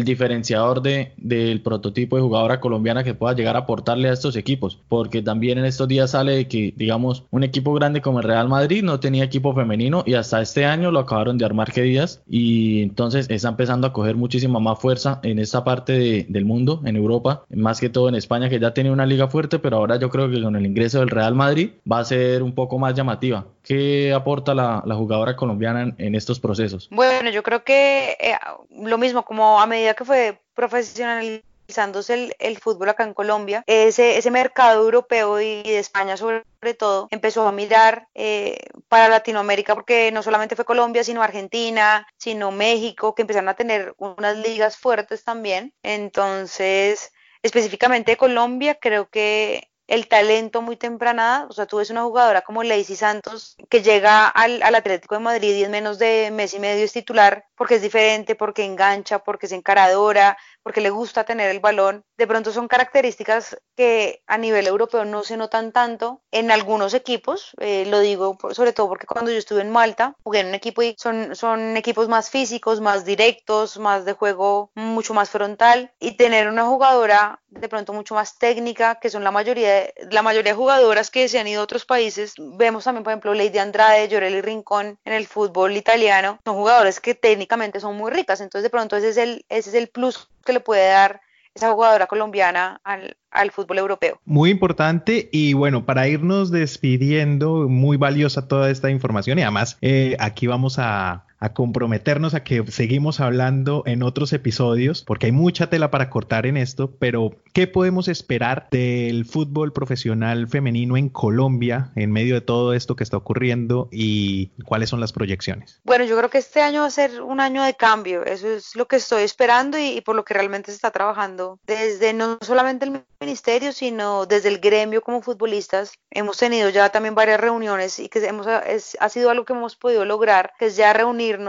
diferenciador 0.04 0.82
de, 0.82 1.14
del 1.16 1.62
prototipo 1.62 2.18
de 2.18 2.22
jugadora 2.22 2.60
colombiana 2.60 3.06
que 3.06 3.14
pueda 3.14 3.34
llegar 3.34 3.56
a 3.56 3.60
aportarle 3.60 4.10
a 4.10 4.14
estos 4.14 4.36
equipos, 4.36 4.78
porque 4.90 5.22
también 5.22 5.58
en 5.58 5.64
estos 5.64 5.88
días 5.88 6.12
sale 6.12 6.50
que, 6.50 6.74
digamos, 6.76 7.24
un 7.32 7.46
equipo 7.46 7.74
grande 7.74 8.02
como 8.02 8.20
el 8.20 8.26
Real 8.26 8.50
Madrid 8.50 8.84
no 8.84 9.00
tenía 9.00 9.24
equipo 9.24 9.54
femenino 9.54 10.04
y 10.06 10.16
hasta 10.16 10.42
este 10.42 10.66
año 10.66 10.92
lo 10.92 11.00
acabaron 11.00 11.38
de 11.38 11.46
armar 11.46 11.72
que 11.72 11.82
días 11.82 12.22
y 12.28 12.82
entonces 12.82 13.28
está 13.30 13.48
empezando 13.48 13.88
a 13.88 13.94
coger 13.94 14.18
muchísima 14.18 14.60
más 14.60 14.80
fuerza 14.80 15.22
en 15.24 15.40
esta 15.40 15.64
parte 15.64 16.26
del 16.28 16.44
mundo, 16.44 16.82
en 16.84 16.98
Europa, 16.98 17.46
más 17.56 17.80
que 17.80 17.90
todo 17.90 18.10
en 18.10 18.16
España 18.16 18.50
que 18.50 18.60
ya 18.60 18.74
tenía 18.74 18.92
una 18.92 19.06
liga 19.06 19.30
fuerte, 19.30 19.60
pero 19.60 19.78
ahora 19.78 19.98
yo 19.98 20.10
creo 20.10 20.30
que 20.30 20.44
con 20.44 20.58
el 20.58 20.66
ingreso 20.66 21.00
del 21.00 21.10
Real 21.10 21.36
Madrid 21.36 21.70
va 21.90 22.00
a 22.00 22.04
ser 22.04 22.44
un 22.44 22.52
poco 22.52 22.78
más 22.80 22.96
llamativa. 22.96 23.46
¿Qué 23.66 24.14
aporta 24.14 24.54
la, 24.54 24.84
jugadora 24.96 25.36
colombiana 25.36 25.94
en, 25.98 26.16
estos 26.16 26.40
procesos? 26.40 26.88
Bueno, 26.92 27.32
yo 27.32 27.42
creo 27.42 27.64
que 27.64 28.16
eh, 28.20 28.38
lo 28.70 28.98
mismo, 28.98 29.26
como 29.26 29.60
a 29.60 29.66
medida 29.66 29.96
que 29.96 30.06
fue 30.06 30.40
profesionalizándose 30.54 32.36
el, 32.38 32.58
fútbol 32.60 32.90
acá 32.90 33.04
en 33.04 33.16
Colombia, 33.16 33.64
ese, 33.66 34.30
mercado 34.30 34.84
europeo 34.84 35.42
y 35.42 35.64
de 35.64 35.80
España 35.80 36.16
sobre 36.16 36.44
todo 36.78 37.08
empezó 37.10 37.48
a 37.48 37.52
mirar 37.52 38.08
eh, 38.14 38.58
para 38.88 39.10
Latinoamérica 39.10 39.74
porque 39.74 40.12
no 40.12 40.22
solamente 40.22 40.56
fue 40.56 40.66
Colombia, 40.66 41.04
sino 41.04 41.24
Argentina, 41.24 42.08
sino 42.18 42.52
México, 42.52 43.16
que 43.16 43.24
empezaron 43.24 43.50
a 43.50 43.56
tener 43.56 43.96
unas 43.98 44.38
ligas 44.38 44.78
fuertes 44.78 45.24
también. 45.24 45.74
Entonces, 45.82 47.12
específicamente 47.42 48.16
Colombia, 48.16 48.76
creo 48.80 49.10
que 49.10 49.70
el 49.88 50.08
talento 50.08 50.62
muy 50.62 50.78
temprana, 50.78 51.46
o 51.50 51.54
sea, 51.54 51.66
tú 51.66 51.78
ves 51.78 51.90
una 51.90 52.04
jugadora 52.04 52.42
como 52.42 52.64
Lacey 52.64 52.96
Santos 52.96 53.56
que 53.70 53.84
llega 53.84 54.28
al, 54.28 54.64
al, 54.64 54.76
Atlético 54.76 55.16
de 55.16 55.22
Madrid 55.22 55.56
y 55.56 55.64
en 55.64 55.72
menos 55.72 56.00
de 56.00 56.32
mes 56.32 56.54
y 56.54 56.60
medio 56.60 56.84
es 56.84 56.94
titular 56.94 57.46
porque 57.56 57.76
es 57.76 57.82
diferente, 57.82 58.36
porque 58.36 58.64
engancha, 58.64 59.20
porque 59.20 59.46
es 59.46 59.52
encaradora, 59.52 60.38
porque 60.66 60.82
le 60.82 60.90
gusta 60.90 61.24
tener 61.24 61.50
el 61.50 61.60
balón. 61.60 62.04
De 62.18 62.28
pronto 62.28 62.52
son 62.52 62.68
características 62.68 63.58
que 63.76 64.24
a 64.28 64.38
nivel 64.38 64.68
europeo 64.68 65.06
no 65.06 65.24
se 65.24 65.38
notan 65.38 65.72
tanto 65.72 66.22
en 66.32 66.52
algunos 66.52 66.94
equipos. 66.94 67.52
Eh, 67.60 67.86
lo 67.86 68.00
digo 68.00 68.38
sobre 68.52 68.74
todo 68.74 68.90
porque 68.90 69.08
cuando 69.08 69.32
yo 69.32 69.38
estuve 69.38 69.62
en 69.62 69.72
Malta, 69.72 70.16
jugué 70.24 70.40
en 70.40 70.48
un 70.48 70.56
equipo 70.56 70.82
y 70.82 70.96
son, 70.98 71.36
son 71.36 71.78
equipos 71.78 72.08
más 72.10 72.30
físicos, 72.30 72.82
más 72.82 73.06
directos, 73.06 73.78
más 73.78 74.06
de 74.06 74.14
juego 74.14 74.72
mucho 74.76 75.14
más 75.14 75.30
frontal. 75.30 75.94
Y 76.00 76.18
tener 76.18 76.48
una 76.48 76.66
jugadora 76.66 77.42
de 77.48 77.70
pronto 77.70 77.94
mucho 77.94 78.16
más 78.16 78.38
técnica, 78.38 78.96
que 78.96 79.10
son 79.10 79.24
la 79.24 79.32
mayoría 79.32 79.70
de, 79.70 79.94
la 80.12 80.22
mayoría 80.22 80.52
de 80.52 80.58
jugadoras 80.58 81.10
que 81.10 81.30
se 81.30 81.40
han 81.40 81.48
ido 81.48 81.62
a 81.62 81.64
otros 81.64 81.86
países. 81.86 82.34
Vemos 82.38 82.84
también, 82.84 83.04
por 83.04 83.12
ejemplo, 83.12 83.34
Lady 83.34 83.60
Andrade, 83.60 84.10
Llorelli 84.10 84.42
Rincón 84.42 85.00
en 85.06 85.14
el 85.14 85.28
fútbol 85.28 85.78
italiano. 85.78 86.40
Son 86.44 86.56
jugadores 86.56 87.00
que 87.00 87.16
técnicamente 87.16 87.45
son 87.80 87.96
muy 87.96 88.12
ricas. 88.12 88.42
Entonces, 88.42 88.64
de 88.64 88.70
pronto 88.70 88.96
ese 88.96 89.10
es 89.10 89.18
el, 89.18 89.46
ese 89.50 89.70
es 89.70 89.76
el 89.76 89.88
plus 89.88 90.30
que 90.46 90.54
le 90.54 90.60
puede 90.60 90.88
dar 90.88 91.22
esa 91.54 91.72
jugadora 91.72 92.08
colombiana 92.08 92.82
al, 92.84 93.18
al 93.36 93.52
fútbol 93.52 93.78
europeo. 93.78 94.20
Muy 94.26 94.50
importante 94.50 95.30
y 95.32 95.54
bueno, 95.54 95.86
para 95.86 96.08
irnos 96.08 96.52
despidiendo, 96.52 97.68
muy 97.70 97.98
valiosa 97.98 98.48
toda 98.48 98.72
esta 98.72 98.90
información 98.90 99.38
y 99.40 99.44
además 99.44 99.78
eh, 99.82 100.16
aquí 100.20 100.48
vamos 100.48 100.80
a 100.80 101.26
a 101.40 101.54
comprometernos 101.54 102.34
a 102.34 102.44
que 102.44 102.64
seguimos 102.72 103.20
hablando 103.20 103.84
en 103.86 104.04
otros 104.04 104.34
episodios, 104.34 105.04
porque 105.04 105.28
hay 105.28 105.32
mucha 105.32 105.70
tela 105.70 105.92
para 105.92 106.10
cortar 106.10 106.46
en 106.46 106.58
esto, 106.58 106.92
pero 106.98 107.36
¿qué 107.54 107.68
podemos 107.68 108.08
esperar 108.08 108.68
del 108.72 109.26
fútbol 109.26 109.74
profesional 109.74 110.48
femenino 110.48 110.98
en 110.98 111.10
Colombia 111.10 111.92
en 111.96 112.12
medio 112.12 112.36
de 112.36 112.42
todo 112.42 112.74
esto 112.74 112.96
que 112.96 113.04
está 113.04 113.18
ocurriendo 113.18 113.90
y 113.92 114.52
cuáles 114.66 114.90
son 114.90 115.00
las 115.00 115.14
proyecciones? 115.14 115.82
Bueno, 115.84 116.06
yo 116.06 116.18
creo 116.18 116.30
que 116.30 116.38
este 116.38 116.62
año 116.62 116.82
va 116.82 116.88
a 116.88 116.92
ser 116.92 117.22
un 117.22 117.40
año 117.40 117.64
de 117.64 117.76
cambio, 117.76 118.26
eso 118.26 118.48
es 118.48 118.76
lo 118.76 118.88
que 118.88 118.96
estoy 118.96 119.24
esperando 119.24 119.78
y, 119.78 120.02
por 120.02 120.16
lo 120.16 120.24
que 120.24 120.34
realmente 120.34 120.72
se 120.72 120.76
está 120.76 120.92
trabajando 120.92 121.60
desde 121.68 122.14
no 122.14 122.38
solamente 122.42 122.86
el 122.86 123.04
ministerio, 123.26 123.74
sino 123.74 124.26
desde 124.26 124.50
el 124.50 124.60
gremio 124.60 125.02
como 125.02 125.22
futbolistas. 125.22 125.94
Hemos 126.12 126.38
tenido 126.38 126.70
ya 126.70 126.90
también 126.90 127.16
varias 127.16 127.40
reuniones 127.40 128.00
y 128.00 128.08
que 128.08 128.20
hemos, 128.26 128.46
ha 128.48 129.10
sido 129.10 129.30
algo 129.30 129.46
que 129.46 129.54
hemos 129.54 129.76
podido 129.76 130.06
lograr, 130.06 130.54
que 130.60 130.68
es 130.68 130.76
ya 130.76 130.94
reunir 130.94 131.40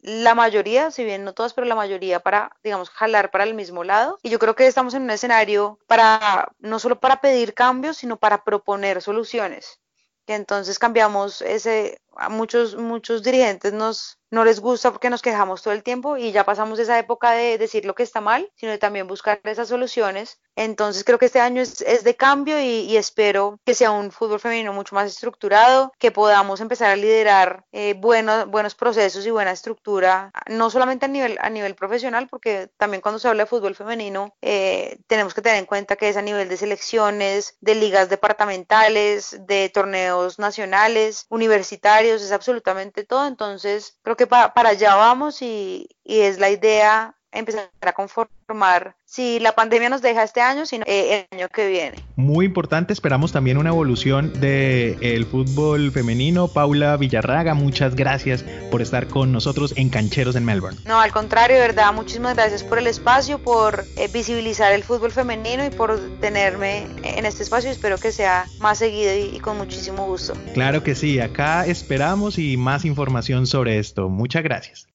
la 0.00 0.34
mayoría, 0.34 0.90
si 0.90 1.02
bien 1.02 1.24
no 1.24 1.32
todas, 1.32 1.54
pero 1.54 1.66
la 1.66 1.74
mayoría 1.74 2.20
para, 2.20 2.54
digamos, 2.62 2.90
jalar 2.90 3.30
para 3.30 3.44
el 3.44 3.54
mismo 3.54 3.84
lado. 3.84 4.18
Y 4.22 4.28
yo 4.28 4.38
creo 4.38 4.54
que 4.54 4.66
estamos 4.66 4.92
en 4.92 5.02
un 5.02 5.10
escenario 5.10 5.78
para, 5.86 6.52
no 6.58 6.78
solo 6.78 7.00
para 7.00 7.22
pedir 7.22 7.54
cambios, 7.54 7.96
sino 7.96 8.18
para 8.18 8.44
proponer 8.44 9.00
soluciones. 9.00 9.80
Que 10.26 10.34
entonces 10.34 10.78
cambiamos 10.78 11.40
ese, 11.40 12.02
a 12.16 12.28
muchos, 12.28 12.76
muchos 12.76 13.22
dirigentes 13.22 13.72
nos, 13.72 14.18
no 14.30 14.44
les 14.44 14.60
gusta 14.60 14.90
porque 14.90 15.10
nos 15.10 15.22
quejamos 15.22 15.62
todo 15.62 15.72
el 15.72 15.82
tiempo 15.82 16.16
y 16.16 16.32
ya 16.32 16.44
pasamos 16.44 16.78
esa 16.78 16.98
época 16.98 17.32
de 17.32 17.56
decir 17.56 17.84
lo 17.86 17.94
que 17.94 18.02
está 18.02 18.20
mal, 18.20 18.50
sino 18.56 18.72
de 18.72 18.78
también 18.78 19.06
buscar 19.06 19.40
esas 19.44 19.68
soluciones. 19.68 20.38
Entonces 20.56 21.04
creo 21.04 21.18
que 21.18 21.26
este 21.26 21.40
año 21.40 21.62
es, 21.62 22.04
de 22.04 22.16
cambio 22.16 22.60
y, 22.60 22.96
espero 22.96 23.58
que 23.64 23.74
sea 23.74 23.90
un 23.90 24.10
fútbol 24.12 24.40
femenino 24.40 24.72
mucho 24.72 24.94
más 24.94 25.08
estructurado, 25.10 25.92
que 25.98 26.12
podamos 26.12 26.60
empezar 26.60 26.90
a 26.90 26.96
liderar 26.96 27.64
eh, 27.72 27.94
buenos, 27.94 28.46
buenos 28.46 28.74
procesos 28.74 29.26
y 29.26 29.30
buena 29.30 29.50
estructura, 29.50 30.30
no 30.48 30.70
solamente 30.70 31.06
a 31.06 31.08
nivel, 31.08 31.38
a 31.40 31.50
nivel 31.50 31.74
profesional, 31.74 32.28
porque 32.28 32.70
también 32.76 33.00
cuando 33.00 33.18
se 33.18 33.28
habla 33.28 33.44
de 33.44 33.48
fútbol 33.48 33.74
femenino 33.74 34.34
eh, 34.42 34.98
tenemos 35.06 35.34
que 35.34 35.42
tener 35.42 35.58
en 35.58 35.66
cuenta 35.66 35.96
que 35.96 36.08
es 36.08 36.16
a 36.16 36.22
nivel 36.22 36.48
de 36.48 36.56
selecciones, 36.56 37.56
de 37.60 37.74
ligas 37.74 38.08
departamentales, 38.08 39.36
de 39.46 39.68
torneos 39.70 40.38
nacionales, 40.38 41.26
universitarios, 41.28 42.22
es 42.22 42.32
absolutamente 42.32 43.04
todo. 43.04 43.26
Entonces 43.26 43.98
creo 44.02 44.16
que 44.16 44.26
para 44.26 44.52
allá 44.68 44.94
vamos 44.94 45.42
y, 45.42 45.88
y 46.04 46.20
es 46.20 46.38
la 46.38 46.50
idea 46.50 47.16
empezar 47.34 47.68
a 47.82 47.92
conformar 47.92 48.96
si 49.04 49.38
la 49.38 49.52
pandemia 49.52 49.88
nos 49.88 50.02
deja 50.02 50.22
este 50.22 50.40
año, 50.40 50.66
sino 50.66 50.84
eh, 50.86 51.26
el 51.30 51.38
año 51.38 51.48
que 51.48 51.68
viene. 51.68 51.96
Muy 52.16 52.46
importante, 52.46 52.92
esperamos 52.92 53.32
también 53.32 53.58
una 53.58 53.70
evolución 53.70 54.32
del 54.40 54.98
el 55.02 55.26
fútbol 55.26 55.92
femenino. 55.92 56.48
Paula 56.48 56.96
Villarraga, 56.96 57.54
muchas 57.54 57.94
gracias 57.94 58.44
por 58.70 58.82
estar 58.82 59.06
con 59.06 59.32
nosotros 59.32 59.74
en 59.76 59.90
Cancheros 59.90 60.36
en 60.36 60.44
Melbourne. 60.44 60.78
No, 60.86 61.00
al 61.00 61.12
contrario, 61.12 61.56
de 61.56 61.62
verdad, 61.62 61.92
muchísimas 61.92 62.34
gracias 62.34 62.62
por 62.64 62.78
el 62.78 62.86
espacio, 62.86 63.38
por 63.38 63.84
eh, 63.96 64.08
visibilizar 64.08 64.72
el 64.72 64.82
fútbol 64.82 65.12
femenino 65.12 65.64
y 65.64 65.70
por 65.70 65.98
tenerme 66.20 66.86
en 67.02 67.26
este 67.26 67.42
espacio. 67.42 67.70
Espero 67.70 67.98
que 67.98 68.12
sea 68.12 68.46
más 68.58 68.78
seguido 68.78 69.12
y 69.14 69.38
con 69.40 69.56
muchísimo 69.58 70.06
gusto. 70.06 70.34
Claro 70.54 70.82
que 70.82 70.94
sí, 70.94 71.20
acá 71.20 71.66
esperamos 71.66 72.38
y 72.38 72.56
más 72.56 72.84
información 72.84 73.46
sobre 73.46 73.78
esto. 73.78 74.08
Muchas 74.08 74.42
gracias. 74.42 74.88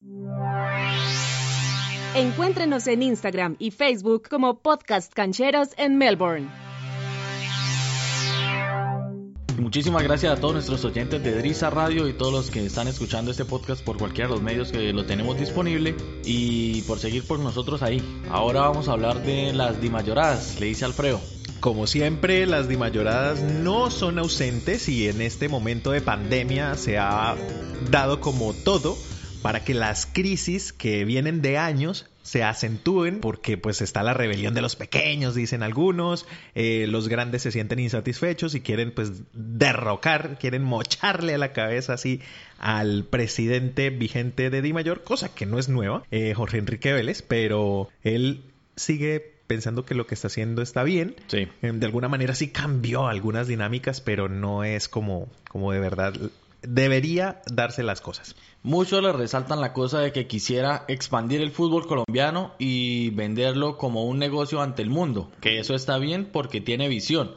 Encuéntrenos 2.16 2.88
en 2.88 3.03
Instagram 3.03 3.55
y 3.60 3.70
Facebook 3.70 4.28
como 4.28 4.57
Podcast 4.62 5.14
Cancheros 5.14 5.70
en 5.78 5.99
Melbourne. 5.99 6.49
Muchísimas 9.60 10.01
gracias 10.01 10.36
a 10.36 10.41
todos 10.41 10.55
nuestros 10.55 10.84
oyentes 10.86 11.24
de 11.24 11.38
Drisa 11.38 11.70
Radio 11.70 12.07
y 12.07 12.14
todos 12.14 12.34
los 12.34 12.49
que 12.49 12.66
están 12.66 12.88
escuchando 12.88 13.30
este 13.30 13.45
podcast 13.45 13.84
por 13.84 13.99
cualquiera 13.99 14.28
de 14.28 14.34
los 14.34 14.41
medios 14.41 14.72
que 14.72 14.91
lo 14.91 15.05
tenemos 15.05 15.38
disponible 15.38 15.95
y 16.26 16.82
por 16.84 16.97
seguir 16.97 17.28
por 17.28 17.38
nosotros 17.39 17.84
ahí. 17.84 18.01
Ahora 18.32 18.62
vamos 18.62 18.88
a 18.88 18.93
hablar 18.93 19.22
de 19.22 19.53
las 19.53 19.80
dimayoradas, 19.80 20.60
le 20.60 20.66
dice 20.66 20.86
Alfredo. 20.86 21.22
Como 21.60 21.86
siempre, 21.86 22.47
las 22.47 22.68
dimayoradas 22.68 23.41
no 23.41 23.91
son 23.91 24.18
ausentes 24.18 24.89
y 24.89 25.10
en 25.10 25.22
este 25.22 25.47
momento 25.47 25.91
de 25.91 26.01
pandemia 26.01 26.74
se 26.76 26.97
ha 26.97 27.36
dado 27.91 28.20
como 28.20 28.53
todo 28.53 28.97
para 29.42 29.64
que 29.64 29.74
las 29.74 30.06
crisis 30.06 30.74
que 30.74 31.06
vienen 31.06 31.42
de 31.42 31.58
años 31.58 32.10
se 32.22 32.44
acentúen 32.44 33.22
porque 33.22 33.58
pues 33.58 33.82
está 33.82 34.04
la 34.04 34.14
rebelión 34.14 34.54
de 34.54 34.62
los 34.62 34.76
pequeños, 34.76 35.34
dicen 35.34 35.64
algunos, 35.64 36.28
eh, 36.54 36.86
los 36.88 37.08
grandes 37.08 37.42
se 37.42 37.52
sienten 37.52 37.80
insatisfechos 37.80 38.54
y 38.54 38.62
quieren 38.62 38.92
pues 38.92 39.24
derrocar, 39.34 40.38
quieren 40.40 40.64
mocharle 40.64 41.34
a 41.34 41.38
la 41.40 41.54
cabeza 41.54 41.94
así 41.94 42.22
al 42.60 43.06
presidente 43.06 43.90
vigente 43.90 44.50
de 44.50 44.62
Di 44.62 44.74
Mayor, 44.74 45.04
cosa 45.04 45.34
que 45.34 45.46
no 45.46 45.58
es 45.58 45.70
nueva, 45.70 46.04
eh, 46.12 46.34
Jorge 46.36 46.60
Enrique 46.60 46.94
Vélez, 46.94 47.24
pero 47.24 47.90
él 48.04 48.44
sigue 48.76 49.40
pensando 49.48 49.84
que 49.84 49.96
lo 49.96 50.06
que 50.06 50.14
está 50.14 50.28
haciendo 50.28 50.62
está 50.62 50.84
bien. 50.84 51.16
Sí. 51.28 51.48
Eh, 51.64 51.72
de 51.74 51.86
alguna 51.86 52.10
manera 52.10 52.36
sí 52.36 52.50
cambió 52.50 53.08
algunas 53.08 53.48
dinámicas, 53.48 54.02
pero 54.02 54.30
no 54.30 54.64
es 54.64 54.88
como, 54.88 55.30
como 55.50 55.72
de 55.72 55.80
verdad 55.80 56.14
debería 56.62 57.42
darse 57.52 57.84
las 57.84 58.02
cosas. 58.02 58.36
Muchos 58.62 59.01
le 59.01 59.14
resaltan 59.14 59.62
la 59.62 59.72
cosa 59.72 59.99
de 59.99 60.12
que 60.12 60.28
quisiera 60.28 60.84
expandir 60.89 61.39
el 61.39 61.51
fútbol 61.51 61.88
colombiano 61.88 62.55
y 62.60 63.10
venderlo 63.12 63.78
como 63.78 64.03
un 64.03 64.20
negocio 64.20 64.62
ante 64.62 64.82
el 64.82 64.89
mundo, 64.89 65.32
que 65.39 65.60
eso 65.60 65.76
está 65.76 65.97
bien 65.97 66.26
porque 66.26 66.60
tiene 66.60 66.89
visión. 66.89 67.32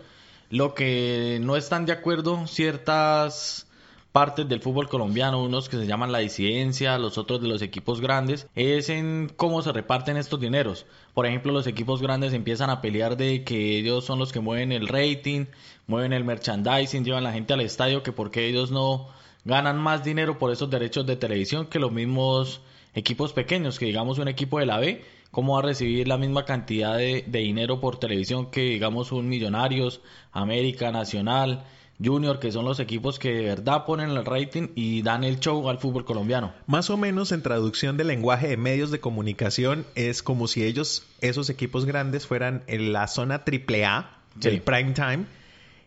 Lo 0.50 0.74
que 0.74 1.38
no 1.40 1.54
están 1.54 1.86
de 1.86 1.92
acuerdo 1.92 2.48
ciertas 2.48 3.68
partes 4.10 4.48
del 4.48 4.60
fútbol 4.60 4.88
colombiano, 4.88 5.42
unos 5.42 5.68
que 5.68 5.76
se 5.76 5.86
llaman 5.86 6.10
la 6.10 6.18
disidencia, 6.18 6.98
los 6.98 7.16
otros 7.18 7.40
de 7.40 7.46
los 7.46 7.62
equipos 7.62 8.00
grandes, 8.00 8.48
es 8.56 8.88
en 8.88 9.32
cómo 9.36 9.62
se 9.62 9.72
reparten 9.72 10.16
estos 10.16 10.40
dineros. 10.40 10.86
Por 11.14 11.26
ejemplo, 11.26 11.52
los 11.52 11.68
equipos 11.68 12.02
grandes 12.02 12.34
empiezan 12.34 12.68
a 12.68 12.80
pelear 12.80 13.16
de 13.16 13.44
que 13.44 13.78
ellos 13.78 14.04
son 14.04 14.18
los 14.18 14.32
que 14.32 14.40
mueven 14.40 14.72
el 14.72 14.88
rating, 14.88 15.46
mueven 15.86 16.12
el 16.12 16.24
merchandising, 16.24 17.04
llevan 17.04 17.22
la 17.22 17.32
gente 17.32 17.54
al 17.54 17.60
estadio, 17.60 18.02
que 18.02 18.12
porque 18.12 18.48
ellos 18.48 18.72
no 18.72 19.08
ganan 19.44 19.78
más 19.78 20.04
dinero 20.04 20.38
por 20.38 20.52
esos 20.52 20.70
derechos 20.70 21.06
de 21.06 21.16
televisión 21.16 21.66
que 21.66 21.78
los 21.78 21.92
mismos 21.92 22.60
equipos 22.94 23.32
pequeños, 23.32 23.78
que 23.78 23.86
digamos 23.86 24.18
un 24.18 24.28
equipo 24.28 24.58
de 24.58 24.66
la 24.66 24.78
B, 24.78 25.04
¿cómo 25.30 25.54
va 25.54 25.60
a 25.60 25.62
recibir 25.62 26.08
la 26.08 26.18
misma 26.18 26.44
cantidad 26.44 26.96
de, 26.96 27.24
de 27.26 27.38
dinero 27.40 27.80
por 27.80 27.98
televisión 27.98 28.50
que 28.50 28.62
digamos 28.62 29.12
un 29.12 29.28
Millonarios, 29.28 30.00
América, 30.32 30.92
Nacional? 30.92 31.64
Junior, 32.04 32.38
que 32.38 32.50
son 32.50 32.64
los 32.64 32.80
equipos 32.80 33.18
que 33.18 33.32
de 33.32 33.42
verdad 33.42 33.84
ponen 33.84 34.10
el 34.10 34.24
rating 34.24 34.68
y 34.74 35.02
dan 35.02 35.24
el 35.24 35.38
show 35.38 35.68
al 35.68 35.78
fútbol 35.78 36.04
colombiano. 36.04 36.52
Más 36.66 36.90
o 36.90 36.96
menos 36.96 37.32
en 37.32 37.42
traducción 37.42 37.96
del 37.96 38.08
lenguaje 38.08 38.48
de 38.48 38.56
medios 38.56 38.90
de 38.90 39.00
comunicación 39.00 39.86
es 39.94 40.22
como 40.22 40.48
si 40.48 40.64
ellos, 40.64 41.06
esos 41.20 41.48
equipos 41.50 41.84
grandes, 41.84 42.26
fueran 42.26 42.64
en 42.66 42.92
la 42.92 43.06
zona 43.06 43.44
triple 43.44 43.84
A 43.84 44.18
del 44.34 44.62
prime 44.62 44.92
time 44.92 45.26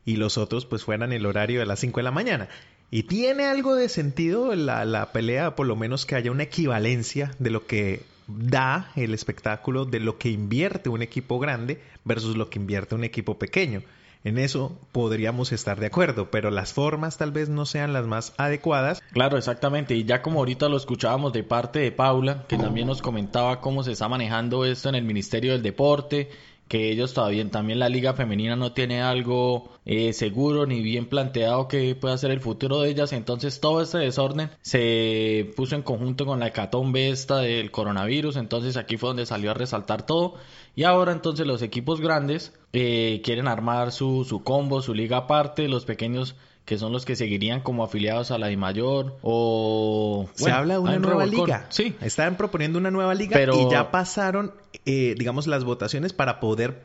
y 0.05 0.17
los 0.17 0.37
otros 0.37 0.65
pues 0.65 0.83
fueran 0.83 1.11
el 1.11 1.25
horario 1.25 1.59
de 1.59 1.65
las 1.65 1.79
5 1.79 1.99
de 1.99 2.03
la 2.03 2.11
mañana. 2.11 2.47
Y 2.91 3.03
tiene 3.03 3.45
algo 3.45 3.75
de 3.75 3.89
sentido 3.89 4.55
la, 4.55 4.85
la 4.85 5.11
pelea, 5.11 5.55
por 5.55 5.67
lo 5.67 5.75
menos 5.75 6.05
que 6.05 6.15
haya 6.15 6.31
una 6.31 6.43
equivalencia 6.43 7.31
de 7.39 7.49
lo 7.49 7.65
que 7.65 8.03
da 8.27 8.91
el 8.95 9.13
espectáculo, 9.13 9.85
de 9.85 9.99
lo 9.99 10.17
que 10.17 10.29
invierte 10.29 10.89
un 10.89 11.01
equipo 11.01 11.39
grande 11.39 11.81
versus 12.03 12.35
lo 12.35 12.49
que 12.49 12.59
invierte 12.59 12.95
un 12.95 13.03
equipo 13.03 13.37
pequeño. 13.37 13.83
En 14.23 14.39
eso 14.39 14.75
podríamos 14.91 15.51
estar 15.51 15.79
de 15.79 15.85
acuerdo, 15.85 16.31
pero 16.31 16.49
las 16.49 16.73
formas 16.73 17.17
tal 17.17 17.31
vez 17.31 17.47
no 17.47 17.67
sean 17.67 17.93
las 17.93 18.07
más 18.07 18.33
adecuadas. 18.37 19.03
Claro, 19.11 19.37
exactamente. 19.37 19.93
Y 19.93 20.03
ya 20.03 20.23
como 20.23 20.39
ahorita 20.39 20.67
lo 20.67 20.77
escuchábamos 20.77 21.31
de 21.31 21.43
parte 21.43 21.77
de 21.77 21.91
Paula, 21.91 22.43
que 22.47 22.57
también 22.57 22.87
nos 22.87 23.03
comentaba 23.03 23.61
cómo 23.61 23.83
se 23.83 23.91
está 23.91 24.09
manejando 24.09 24.65
esto 24.65 24.89
en 24.89 24.95
el 24.95 25.03
Ministerio 25.03 25.51
del 25.51 25.61
Deporte, 25.61 26.31
que 26.67 26.89
ellos 26.91 27.13
todavía 27.13 27.47
también 27.49 27.79
la 27.79 27.89
liga 27.89 28.13
femenina 28.13 28.55
no 28.55 28.73
tiene 28.73 29.01
algo 29.01 29.69
eh, 29.85 30.13
seguro 30.13 30.65
ni 30.65 30.81
bien 30.81 31.05
planteado 31.05 31.67
que 31.67 31.93
pueda 31.95 32.17
ser 32.17 32.31
el 32.31 32.39
futuro 32.39 32.81
de 32.81 32.89
ellas. 32.89 33.13
Entonces 33.13 33.59
todo 33.59 33.81
este 33.81 33.99
desorden 33.99 34.49
se 34.61 35.51
puso 35.55 35.75
en 35.75 35.83
conjunto 35.83 36.25
con 36.25 36.39
la 36.39 36.47
hecatombe 36.47 37.09
esta 37.09 37.37
del 37.37 37.71
coronavirus. 37.71 38.37
Entonces 38.37 38.77
aquí 38.77 38.97
fue 38.97 39.09
donde 39.09 39.25
salió 39.25 39.51
a 39.51 39.53
resaltar 39.53 40.05
todo. 40.05 40.35
Y 40.75 40.83
ahora 40.83 41.11
entonces 41.11 41.45
los 41.45 41.61
equipos 41.61 42.01
grandes 42.01 42.53
eh, 42.73 43.21
quieren 43.23 43.47
armar 43.47 43.91
su, 43.91 44.25
su 44.25 44.43
combo, 44.43 44.81
su 44.81 44.93
liga 44.93 45.17
aparte, 45.17 45.67
los 45.67 45.85
pequeños 45.85 46.35
que 46.65 46.77
son 46.77 46.91
los 46.91 47.05
que 47.05 47.15
seguirían 47.15 47.61
como 47.61 47.83
afiliados 47.83 48.31
a 48.31 48.37
la 48.37 48.51
I 48.51 48.57
mayor 48.57 49.17
o 49.21 50.27
se 50.33 50.51
habla 50.51 50.75
de 50.75 50.79
una 50.79 50.99
nueva 50.99 51.25
liga 51.25 51.67
sí 51.69 51.95
estaban 52.01 52.37
proponiendo 52.37 52.79
una 52.79 52.91
nueva 52.91 53.13
liga 53.13 53.31
pero... 53.33 53.55
y 53.59 53.71
ya 53.71 53.91
pasaron 53.91 54.53
eh, 54.85 55.15
digamos 55.17 55.47
las 55.47 55.63
votaciones 55.63 56.13
para 56.13 56.39
poder 56.39 56.81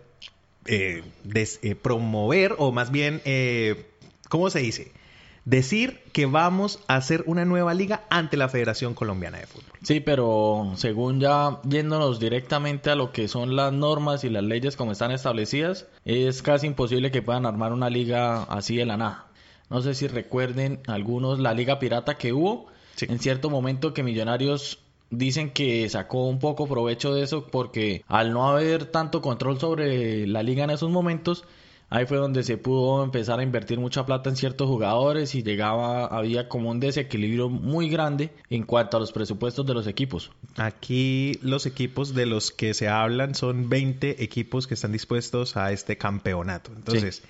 eh, 0.66 1.02
promover 1.82 2.54
o 2.58 2.72
más 2.72 2.90
bien 2.90 3.22
cómo 4.28 4.50
se 4.50 4.60
dice 4.60 4.92
decir 5.44 6.00
que 6.12 6.26
vamos 6.26 6.80
a 6.86 6.96
hacer 6.96 7.24
una 7.26 7.44
nueva 7.44 7.74
liga 7.74 8.04
ante 8.10 8.36
la 8.36 8.48
Federación 8.48 8.94
Colombiana 8.94 9.38
de 9.38 9.46
Fútbol. 9.46 9.78
Sí, 9.82 10.00
pero 10.00 10.72
según 10.76 11.20
ya 11.20 11.60
yéndonos 11.68 12.20
directamente 12.20 12.90
a 12.90 12.94
lo 12.94 13.12
que 13.12 13.28
son 13.28 13.56
las 13.56 13.72
normas 13.72 14.24
y 14.24 14.30
las 14.30 14.44
leyes 14.44 14.76
como 14.76 14.92
están 14.92 15.10
establecidas, 15.10 15.86
es 16.04 16.42
casi 16.42 16.66
imposible 16.66 17.10
que 17.10 17.22
puedan 17.22 17.46
armar 17.46 17.72
una 17.72 17.90
liga 17.90 18.42
así 18.44 18.76
de 18.76 18.86
la 18.86 18.96
nada. 18.96 19.26
No 19.70 19.80
sé 19.80 19.94
si 19.94 20.08
recuerden 20.08 20.80
algunos 20.88 21.38
la 21.38 21.54
liga 21.54 21.78
pirata 21.78 22.16
que 22.16 22.32
hubo. 22.32 22.66
En 23.00 23.18
cierto 23.20 23.48
momento 23.48 23.94
que 23.94 24.02
Millonarios 24.02 24.80
dicen 25.10 25.50
que 25.50 25.88
sacó 25.88 26.26
un 26.26 26.38
poco 26.38 26.66
provecho 26.66 27.14
de 27.14 27.22
eso 27.22 27.46
porque 27.46 28.04
al 28.06 28.32
no 28.32 28.48
haber 28.48 28.86
tanto 28.86 29.22
control 29.22 29.58
sobre 29.58 30.26
la 30.26 30.42
liga 30.42 30.64
en 30.64 30.70
esos 30.70 30.90
momentos, 30.90 31.44
ahí 31.88 32.06
fue 32.06 32.18
donde 32.18 32.42
se 32.42 32.56
pudo 32.56 33.02
empezar 33.02 33.40
a 33.40 33.42
invertir 33.42 33.78
mucha 33.78 34.06
plata 34.06 34.28
en 34.30 34.36
ciertos 34.36 34.68
jugadores 34.68 35.34
y 35.34 35.42
llegaba, 35.42 36.06
había 36.06 36.48
como 36.48 36.70
un 36.70 36.80
desequilibrio 36.80 37.48
muy 37.48 37.88
grande 37.88 38.30
en 38.50 38.64
cuanto 38.64 38.96
a 38.96 39.00
los 39.00 39.12
presupuestos 39.12 39.66
de 39.66 39.74
los 39.74 39.86
equipos. 39.86 40.30
Aquí 40.56 41.38
los 41.42 41.66
equipos 41.66 42.14
de 42.14 42.26
los 42.26 42.50
que 42.50 42.74
se 42.74 42.88
hablan 42.88 43.34
son 43.34 43.68
20 43.68 44.22
equipos 44.22 44.66
que 44.66 44.74
están 44.74 44.92
dispuestos 44.92 45.56
a 45.56 45.72
este 45.72 45.96
campeonato. 45.96 46.70
Entonces, 46.74 47.22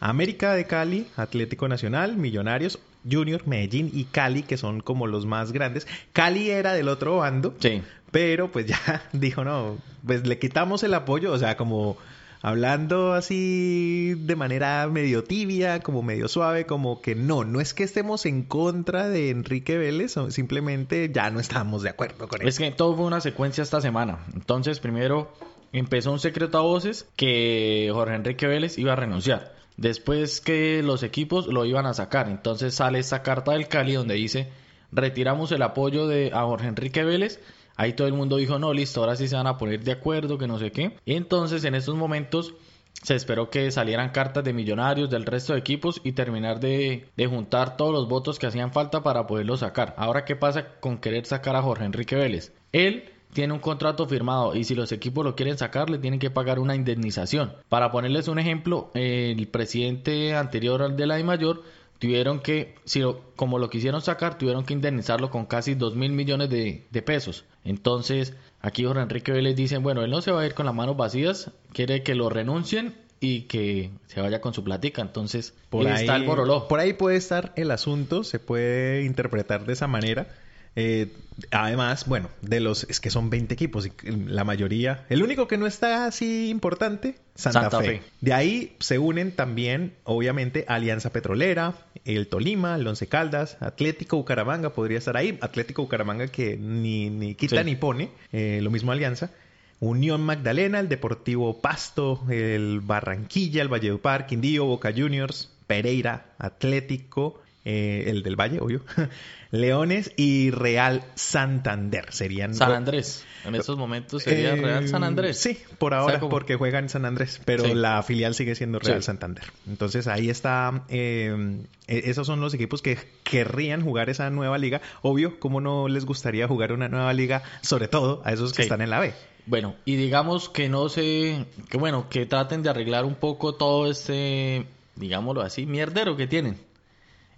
América 0.00 0.54
de 0.54 0.66
Cali, 0.66 1.06
Atlético 1.16 1.68
Nacional, 1.68 2.16
Millonarios, 2.16 2.78
Junior, 3.10 3.46
Medellín 3.46 3.90
y 3.92 4.04
Cali, 4.04 4.42
que 4.42 4.56
son 4.56 4.80
como 4.80 5.06
los 5.06 5.26
más 5.26 5.52
grandes. 5.52 5.86
Cali 6.12 6.50
era 6.50 6.74
del 6.74 6.88
otro 6.88 7.18
bando, 7.18 7.54
sí. 7.60 7.82
pero 8.10 8.50
pues 8.50 8.66
ya 8.66 9.02
dijo, 9.12 9.44
no, 9.44 9.78
pues 10.06 10.26
le 10.26 10.38
quitamos 10.38 10.82
el 10.82 10.94
apoyo, 10.94 11.32
o 11.32 11.38
sea, 11.38 11.56
como 11.56 11.96
hablando 12.42 13.12
así 13.12 14.14
de 14.14 14.36
manera 14.36 14.86
medio 14.88 15.24
tibia, 15.24 15.80
como 15.80 16.02
medio 16.02 16.28
suave, 16.28 16.66
como 16.66 17.00
que 17.00 17.14
no, 17.14 17.44
no 17.44 17.60
es 17.60 17.74
que 17.74 17.84
estemos 17.84 18.26
en 18.26 18.42
contra 18.42 19.08
de 19.08 19.30
Enrique 19.30 19.78
Vélez, 19.78 20.14
simplemente 20.28 21.10
ya 21.12 21.30
no 21.30 21.40
estamos 21.40 21.82
de 21.82 21.90
acuerdo 21.90 22.28
con 22.28 22.42
él. 22.42 22.48
Es 22.48 22.58
que 22.58 22.70
todo 22.70 22.94
fue 22.94 23.06
una 23.06 23.20
secuencia 23.20 23.62
esta 23.62 23.80
semana. 23.80 24.18
Entonces, 24.34 24.78
primero 24.78 25.32
empezó 25.72 26.12
un 26.12 26.20
secreto 26.20 26.58
a 26.58 26.62
voces 26.62 27.08
que 27.16 27.90
Jorge 27.92 28.14
Enrique 28.14 28.46
Vélez 28.46 28.78
iba 28.78 28.92
a 28.92 28.96
renunciar. 28.96 29.55
Después 29.76 30.40
que 30.40 30.82
los 30.82 31.02
equipos 31.02 31.46
lo 31.46 31.64
iban 31.64 31.86
a 31.86 31.94
sacar. 31.94 32.28
Entonces 32.28 32.74
sale 32.74 32.98
esta 32.98 33.22
carta 33.22 33.52
del 33.52 33.68
Cali 33.68 33.94
donde 33.94 34.14
dice 34.14 34.48
retiramos 34.92 35.52
el 35.52 35.62
apoyo 35.62 36.06
de 36.06 36.30
a 36.32 36.44
Jorge 36.44 36.68
Enrique 36.68 37.04
Vélez. 37.04 37.40
Ahí 37.76 37.92
todo 37.92 38.06
el 38.06 38.14
mundo 38.14 38.36
dijo, 38.36 38.58
no, 38.58 38.72
listo, 38.72 39.00
ahora 39.00 39.16
sí 39.16 39.28
se 39.28 39.36
van 39.36 39.46
a 39.46 39.58
poner 39.58 39.84
de 39.84 39.92
acuerdo, 39.92 40.38
que 40.38 40.46
no 40.46 40.58
sé 40.58 40.72
qué. 40.72 40.96
Y 41.04 41.14
entonces 41.14 41.64
en 41.64 41.74
estos 41.74 41.94
momentos 41.94 42.54
se 43.02 43.14
esperó 43.14 43.50
que 43.50 43.70
salieran 43.70 44.10
cartas 44.10 44.42
de 44.44 44.54
millonarios 44.54 45.10
del 45.10 45.26
resto 45.26 45.52
de 45.52 45.58
equipos 45.58 46.00
y 46.02 46.12
terminar 46.12 46.58
de, 46.60 47.08
de, 47.14 47.26
juntar 47.26 47.76
todos 47.76 47.92
los 47.92 48.08
votos 48.08 48.38
que 48.38 48.46
hacían 48.46 48.72
falta 48.72 49.02
para 49.02 49.26
poderlo 49.26 49.58
sacar. 49.58 49.94
Ahora, 49.98 50.24
¿qué 50.24 50.34
pasa 50.34 50.80
con 50.80 50.98
querer 50.98 51.26
sacar 51.26 51.56
a 51.56 51.62
Jorge 51.62 51.84
Enrique 51.84 52.16
Vélez? 52.16 52.54
Él 52.72 53.12
tiene 53.32 53.52
un 53.52 53.60
contrato 53.60 54.06
firmado 54.06 54.54
y 54.54 54.64
si 54.64 54.74
los 54.74 54.92
equipos 54.92 55.24
lo 55.24 55.34
quieren 55.34 55.58
sacar 55.58 55.90
le 55.90 55.98
tienen 55.98 56.18
que 56.20 56.30
pagar 56.30 56.58
una 56.58 56.74
indemnización. 56.74 57.52
Para 57.68 57.90
ponerles 57.90 58.28
un 58.28 58.38
ejemplo, 58.38 58.90
el 58.94 59.46
presidente 59.48 60.34
anterior 60.34 60.82
al 60.82 60.96
de 60.96 61.06
la 61.06 61.18
I 61.18 61.24
mayor 61.24 61.62
tuvieron 61.98 62.40
que, 62.40 62.74
si 62.84 63.02
como 63.36 63.58
lo 63.58 63.70
quisieron 63.70 64.02
sacar, 64.02 64.38
tuvieron 64.38 64.64
que 64.64 64.74
indemnizarlo 64.74 65.30
con 65.30 65.46
casi 65.46 65.74
2 65.74 65.96
mil 65.96 66.12
millones 66.12 66.50
de, 66.50 67.02
pesos. 67.04 67.44
Entonces, 67.64 68.34
aquí 68.60 68.84
Jorge 68.84 69.02
Enrique 69.02 69.32
Vélez 69.32 69.56
dice, 69.56 69.78
bueno, 69.78 70.02
él 70.02 70.10
no 70.10 70.22
se 70.22 70.32
va 70.32 70.42
a 70.42 70.46
ir 70.46 70.54
con 70.54 70.66
las 70.66 70.74
manos 70.74 70.96
vacías, 70.96 71.50
quiere 71.72 72.02
que 72.02 72.14
lo 72.14 72.28
renuncien 72.28 72.94
y 73.20 73.42
que 73.42 73.90
se 74.06 74.20
vaya 74.20 74.40
con 74.40 74.54
su 74.54 74.62
platica. 74.62 75.02
Entonces, 75.02 75.54
por 75.70 75.86
ahí 75.86 76.02
está 76.02 76.16
el 76.16 76.24
boroló. 76.24 76.68
Por 76.68 76.80
ahí 76.80 76.92
puede 76.92 77.16
estar 77.16 77.52
el 77.56 77.70
asunto, 77.70 78.24
se 78.24 78.38
puede 78.38 79.04
interpretar 79.04 79.64
de 79.64 79.72
esa 79.72 79.86
manera. 79.86 80.28
Eh, 80.76 81.08
además, 81.50 82.06
bueno, 82.06 82.28
de 82.42 82.60
los, 82.60 82.84
es 82.84 83.00
que 83.00 83.10
son 83.10 83.30
20 83.30 83.54
equipos 83.54 83.86
y 83.86 83.92
la 84.10 84.44
mayoría, 84.44 85.04
el 85.08 85.22
único 85.22 85.48
que 85.48 85.56
no 85.56 85.66
está 85.66 86.06
así 86.06 86.50
importante, 86.50 87.16
Santa, 87.34 87.80
Fe. 87.80 88.02
De 88.20 88.32
ahí 88.32 88.76
se 88.78 88.98
unen 88.98 89.32
también, 89.32 89.94
obviamente, 90.04 90.64
Alianza 90.68 91.10
Petrolera, 91.10 91.74
el 92.04 92.28
Tolima, 92.28 92.76
el 92.76 92.86
Once 92.86 93.06
Caldas, 93.06 93.56
Atlético 93.60 94.18
Bucaramanga 94.18 94.74
podría 94.74 94.98
estar 94.98 95.16
ahí, 95.16 95.38
Atlético 95.40 95.82
Bucaramanga 95.82 96.28
que 96.28 96.56
ni, 96.56 97.10
ni 97.10 97.34
quita 97.34 97.62
ni 97.62 97.74
pone, 97.74 98.10
eh, 98.32 98.60
lo 98.62 98.70
mismo 98.70 98.92
Alianza. 98.92 99.30
Unión 99.78 100.22
Magdalena, 100.22 100.80
el 100.80 100.88
Deportivo 100.88 101.60
Pasto, 101.60 102.22
el 102.30 102.80
Barranquilla, 102.80 103.60
el 103.60 103.68
Valledupar, 103.68 104.26
Quindío, 104.26 104.64
Boca 104.64 104.90
Juniors, 104.90 105.50
Pereira, 105.66 106.34
Atlético, 106.38 107.42
eh, 107.68 108.04
el 108.06 108.22
del 108.22 108.36
Valle, 108.36 108.60
obvio, 108.60 108.82
Leones 109.50 110.12
y 110.16 110.52
Real 110.52 111.02
Santander. 111.16 112.12
Serían. 112.12 112.54
San 112.54 112.70
Andrés. 112.70 113.24
En 113.44 113.56
estos 113.56 113.76
momentos 113.76 114.22
sería 114.22 114.54
eh, 114.54 114.56
Real 114.56 114.88
San 114.88 115.02
Andrés. 115.02 115.36
Sí, 115.38 115.58
por 115.78 115.92
ahora, 115.92 116.20
porque 116.20 116.54
juegan 116.54 116.84
en 116.84 116.90
San 116.90 117.04
Andrés, 117.04 117.40
pero 117.44 117.74
la 117.74 118.02
filial 118.04 118.36
sigue 118.36 118.54
siendo 118.54 118.78
Real 118.78 119.02
Santander. 119.02 119.44
Entonces 119.66 120.06
ahí 120.06 120.30
está. 120.30 120.84
Eh, 120.88 121.64
e-, 121.88 122.02
esos 122.10 122.28
son 122.28 122.40
los 122.40 122.54
equipos 122.54 122.82
que 122.82 122.98
querrían 123.24 123.82
jugar 123.82 124.10
esa 124.10 124.30
nueva 124.30 124.58
liga. 124.58 124.80
Obvio, 125.02 125.40
¿cómo 125.40 125.60
no 125.60 125.88
les 125.88 126.06
gustaría 126.06 126.46
jugar 126.46 126.70
una 126.72 126.88
nueva 126.88 127.12
liga? 127.14 127.42
Sobre 127.62 127.88
todo 127.88 128.22
a 128.24 128.32
esos 128.32 128.52
que 128.52 128.62
están 128.62 128.80
en 128.80 128.90
la 128.90 129.00
B. 129.00 129.12
Bueno, 129.46 129.74
y 129.84 129.96
digamos 129.96 130.48
que 130.48 130.68
no 130.68 130.88
sé, 130.88 131.46
que 131.68 131.78
bueno, 131.78 132.08
que 132.08 132.26
traten 132.26 132.62
de 132.62 132.70
arreglar 132.70 133.04
un 133.04 133.16
poco 133.16 133.56
todo 133.56 133.90
este, 133.90 134.66
digámoslo 134.94 135.42
así, 135.42 135.66
mierdero 135.66 136.16
que 136.16 136.28
tienen. 136.28 136.64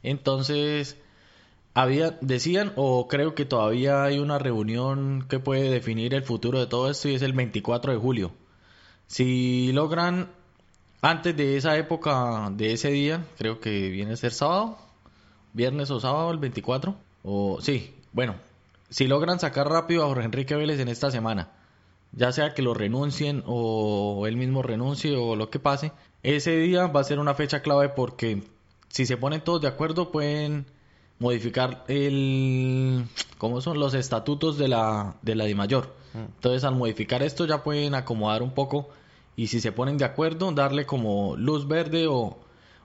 Entonces, 0.03 0.97
había, 1.75 2.19
decían, 2.21 2.73
o 2.77 3.09
creo 3.09 3.35
que 3.35 3.45
todavía 3.45 4.03
hay 4.05 4.19
una 4.19 4.39
reunión 4.39 5.27
que 5.29 5.39
puede 5.39 5.71
definir 5.71 6.15
el 6.15 6.25
futuro 6.25 6.59
de 6.59 6.67
todo 6.67 6.91
esto 6.91 7.09
y 7.09 7.15
es 7.15 7.23
el 7.23 7.33
24 7.33 7.93
de 7.93 7.99
julio. 7.99 8.33
Si 9.07 9.73
logran, 9.73 10.31
antes 11.03 11.37
de 11.37 11.57
esa 11.57 11.77
época, 11.77 12.51
de 12.53 12.73
ese 12.73 12.91
día, 12.91 13.25
creo 13.39 13.61
que 13.61 13.91
viene 13.91 14.13
a 14.15 14.17
ser 14.17 14.33
sábado, 14.33 14.79
viernes 15.53 15.91
o 15.91 16.01
sábado, 16.01 16.31
el 16.31 16.39
24, 16.39 16.97
o 17.25 17.61
sí, 17.61 17.95
bueno, 18.13 18.35
si 18.91 19.07
logran 19.07 19.39
sacar 19.39 19.69
rápido 19.69 20.05
a 20.05 20.09
Jorge 20.09 20.25
Enrique 20.25 20.57
Vélez 20.57 20.81
en 20.81 20.89
esta 20.89 21.11
semana, 21.11 21.51
ya 22.13 22.33
sea 22.33 22.55
que 22.55 22.63
lo 22.63 22.75
renuncien 22.75 23.43
o 23.47 24.27
él 24.27 24.37
mismo 24.37 24.63
renuncie 24.63 25.17
o 25.17 25.37
lo 25.37 25.51
que 25.51 25.59
pase, 25.59 25.93
ese 26.23 26.57
día 26.57 26.87
va 26.87 27.01
a 27.01 27.05
ser 27.05 27.19
una 27.19 27.35
fecha 27.35 27.63
clave 27.63 27.89
porque 27.91 28.43
si 28.89 29.07
se 29.07 29.17
ponen 29.17 29.43
todos 29.43 29.61
de 29.61 29.69
acuerdo 29.69 30.11
pueden 30.11 30.67
modificar 31.19 31.85
el 31.89 33.05
cómo 33.39 33.61
son 33.61 33.79
los 33.79 33.95
estatutos 33.95 34.59
de 34.59 34.69
la 34.69 35.17
de 35.23 35.35
la 35.35 35.55
mayor 35.55 35.95
mm. 36.15 36.19
Entonces, 36.19 36.65
al 36.65 36.75
modificar 36.75 37.23
esto 37.23 37.47
ya 37.47 37.63
pueden 37.63 37.95
acomodar 37.95 38.43
un 38.43 38.53
poco 38.53 38.89
y 39.39 39.47
si 39.47 39.61
se 39.61 39.71
ponen 39.71 39.99
de 39.99 40.05
acuerdo, 40.05 40.51
darle 40.51 40.85
como 40.85 41.37
luz 41.37 41.69
verde 41.69 42.09
o, 42.09 42.39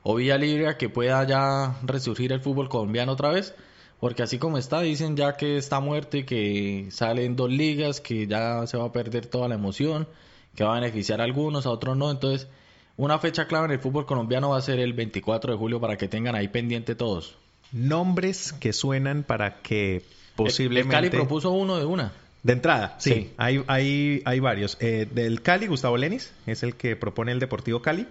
o 0.03 0.15
vía 0.15 0.37
libre 0.37 0.67
a 0.67 0.77
que 0.77 0.87
pueda 0.87 1.23
ya 1.25 1.79
resurgir 1.81 2.31
el 2.31 2.41
fútbol 2.41 2.69
colombiano 2.69 3.13
otra 3.13 3.29
vez. 3.29 3.55
Porque 3.99 4.21
así 4.21 4.37
como 4.37 4.59
está, 4.59 4.81
dicen 4.81 5.17
ya 5.17 5.35
que 5.35 5.57
está 5.57 5.79
muerto 5.79 6.15
y 6.17 6.25
que 6.25 6.89
salen 6.91 7.35
dos 7.35 7.49
ligas, 7.49 8.01
que 8.01 8.27
ya 8.27 8.67
se 8.67 8.77
va 8.77 8.85
a 8.85 8.91
perder 8.91 9.25
toda 9.25 9.47
la 9.47 9.55
emoción, 9.55 10.07
que 10.55 10.63
va 10.63 10.73
a 10.73 10.79
beneficiar 10.79 11.21
a 11.21 11.23
algunos, 11.23 11.65
a 11.65 11.71
otros 11.71 11.97
no. 11.97 12.11
Entonces, 12.11 12.47
una 12.97 13.19
fecha 13.19 13.47
clave 13.47 13.65
en 13.65 13.71
el 13.71 13.79
fútbol 13.79 14.05
colombiano 14.05 14.49
va 14.49 14.57
a 14.57 14.61
ser 14.61 14.79
el 14.79 14.93
24 14.93 15.53
de 15.53 15.57
julio 15.57 15.79
para 15.79 15.97
que 15.97 16.07
tengan 16.07 16.35
ahí 16.35 16.47
pendiente 16.47 16.95
todos 16.95 17.37
nombres 17.73 18.53
que 18.53 18.71
suenan 18.71 19.23
para 19.23 19.61
que 19.61 20.03
posiblemente... 20.35 20.95
El, 20.95 21.01
Cali 21.01 21.09
propuso 21.09 21.51
uno 21.51 21.77
de 21.77 21.85
una. 21.85 22.13
De 22.43 22.53
entrada, 22.53 22.95
sí, 22.99 23.31
Hay, 23.37 23.63
hay, 23.67 24.21
hay 24.25 24.39
varios. 24.39 24.77
Eh, 24.79 25.07
del 25.11 25.41
Cali, 25.41 25.67
Gustavo 25.67 25.97
Lenis, 25.97 26.33
es 26.45 26.63
el 26.63 26.75
que 26.75 26.95
propone 26.95 27.31
el 27.31 27.39
Deportivo 27.39 27.81
Cali. 27.81 28.07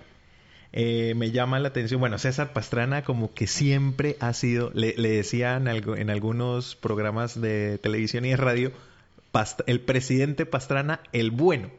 Eh, 0.73 1.13
me 1.17 1.31
llama 1.31 1.59
la 1.59 1.69
atención, 1.69 2.01
bueno, 2.01 2.19
César 2.19 2.55
Pastrana 2.55 3.05
como 3.05 3.35
que 3.35 3.47
siempre 3.47 4.17
ha 4.21 4.33
sido, 4.33 4.71
le, 4.73 4.95
decían 4.95 5.69
algo, 5.69 5.97
en 5.97 6.09
algunos 6.09 6.77
programas 6.77 7.39
de 7.39 7.77
televisión 7.77 8.25
y 8.25 8.31
de 8.31 8.37
radio, 8.39 8.73
el 9.67 9.81
presidente 9.81 10.47
Pastrana, 10.47 11.01
el 11.13 11.31
bueno. 11.31 11.71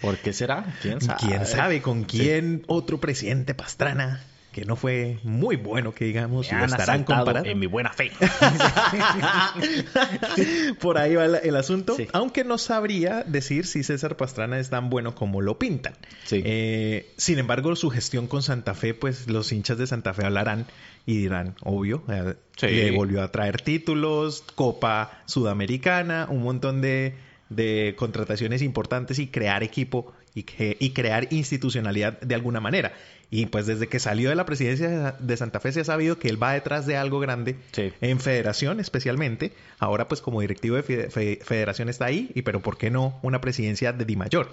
¿Por 0.00 0.18
qué 0.18 0.32
será? 0.32 0.74
¿Quién 0.82 1.00
sabe? 1.00 1.18
¿Quién 1.20 1.46
sabe 1.46 1.82
con 1.82 2.04
quién 2.04 2.64
otro 2.66 3.00
presidente 3.00 3.54
Pastrana 3.54 4.22
que 4.58 4.64
no 4.64 4.74
fue 4.74 5.18
muy 5.22 5.54
bueno, 5.56 5.94
que 5.94 6.04
digamos, 6.04 6.50
lo 6.50 6.64
estarán 6.64 7.04
comparando. 7.04 7.48
En 7.48 7.60
mi 7.60 7.66
buena 7.66 7.92
fe. 7.92 8.10
Por 10.80 10.98
ahí 10.98 11.14
va 11.14 11.26
el, 11.26 11.54
asunto. 11.54 11.96
Aunque 12.12 12.42
no 12.42 12.58
sabría 12.58 13.22
decir 13.22 13.66
si 13.66 13.84
César 13.84 14.16
Pastrana 14.16 14.58
es 14.58 14.68
tan 14.68 14.90
bueno 14.90 15.14
como 15.14 15.42
lo 15.42 15.60
pintan. 15.60 15.94
Eh, 16.32 17.12
sin 17.16 17.38
embargo, 17.38 17.76
su 17.76 17.88
gestión 17.90 18.26
con 18.26 18.42
Santa 18.42 18.74
Fe, 18.74 18.94
pues 18.94 19.28
los 19.28 19.52
hinchas 19.52 19.78
de 19.78 19.86
Santa 19.86 20.12
Fe 20.12 20.24
hablarán 20.24 20.66
y 21.06 21.18
dirán, 21.18 21.54
obvio, 21.62 22.02
eh, 22.08 22.34
le 22.62 22.90
volvió 22.90 23.22
a 23.22 23.30
traer 23.30 23.60
títulos, 23.60 24.42
Copa 24.56 25.22
Sudamericana, 25.26 26.26
un 26.28 26.42
montón 26.42 26.80
de, 26.80 27.14
de 27.48 27.94
contrataciones 27.96 28.62
importantes 28.62 29.20
y 29.20 29.28
crear 29.28 29.62
equipo 29.62 30.12
y, 30.38 30.76
y 30.78 30.90
crear 30.90 31.28
institucionalidad 31.30 32.20
de 32.20 32.34
alguna 32.34 32.60
manera. 32.60 32.92
Y 33.30 33.46
pues 33.46 33.66
desde 33.66 33.88
que 33.88 33.98
salió 33.98 34.30
de 34.30 34.36
la 34.36 34.46
presidencia 34.46 35.14
de 35.18 35.36
Santa 35.36 35.60
Fe 35.60 35.72
se 35.72 35.80
ha 35.80 35.84
sabido 35.84 36.18
que 36.18 36.28
él 36.28 36.42
va 36.42 36.54
detrás 36.54 36.86
de 36.86 36.96
algo 36.96 37.20
grande 37.20 37.56
en 38.00 38.20
federación 38.20 38.80
especialmente. 38.80 39.52
Ahora 39.78 40.08
pues 40.08 40.22
como 40.22 40.40
directivo 40.40 40.76
de 40.76 41.40
federación 41.44 41.88
está 41.90 42.06
ahí, 42.06 42.30
y 42.34 42.42
pero 42.42 42.60
¿por 42.60 42.78
qué 42.78 42.90
no 42.90 43.18
una 43.22 43.40
presidencia 43.40 43.92
de 43.92 44.04
Di 44.04 44.16
Mayor? 44.16 44.50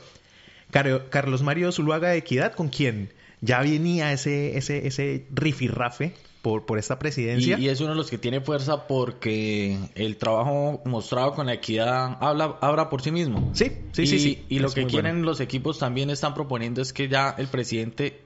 Carlos 0.71 1.41
Mario 1.41 1.71
Zuluaga 1.71 2.09
de 2.09 2.17
Equidad, 2.17 2.53
con 2.53 2.67
quien 2.67 3.13
ya 3.39 3.61
venía 3.61 4.11
ese, 4.11 4.57
ese, 4.57 4.87
ese 4.87 5.25
rifirrafe 5.31 6.13
por, 6.45 6.63
por 6.67 6.77
esta 6.77 6.99
presidencia. 6.99 7.57
Y, 7.57 7.69
es 7.69 7.81
uno 7.81 7.89
de 7.89 7.95
los 7.95 8.11
que 8.11 8.19
tiene 8.19 8.39
fuerza 8.39 8.85
porque 8.85 9.79
el 9.95 10.17
trabajo 10.17 10.79
mostrado 10.85 11.33
con 11.33 11.47
la 11.47 11.53
equidad 11.53 12.19
habla, 12.21 12.59
habla 12.61 12.87
por 12.87 13.01
sí 13.01 13.09
mismo. 13.09 13.49
Sí, 13.53 13.71
sí, 13.93 14.05
sí, 14.05 14.19
sí. 14.19 14.45
Y 14.47 14.59
lo 14.59 14.69
que 14.69 14.85
quieren 14.85 15.23
los 15.23 15.39
equipos 15.39 15.79
también 15.79 16.11
están 16.11 16.35
proponiendo 16.35 16.83
es 16.83 16.93
que 16.93 17.07
ya 17.07 17.33
el 17.39 17.47
presidente 17.47 18.21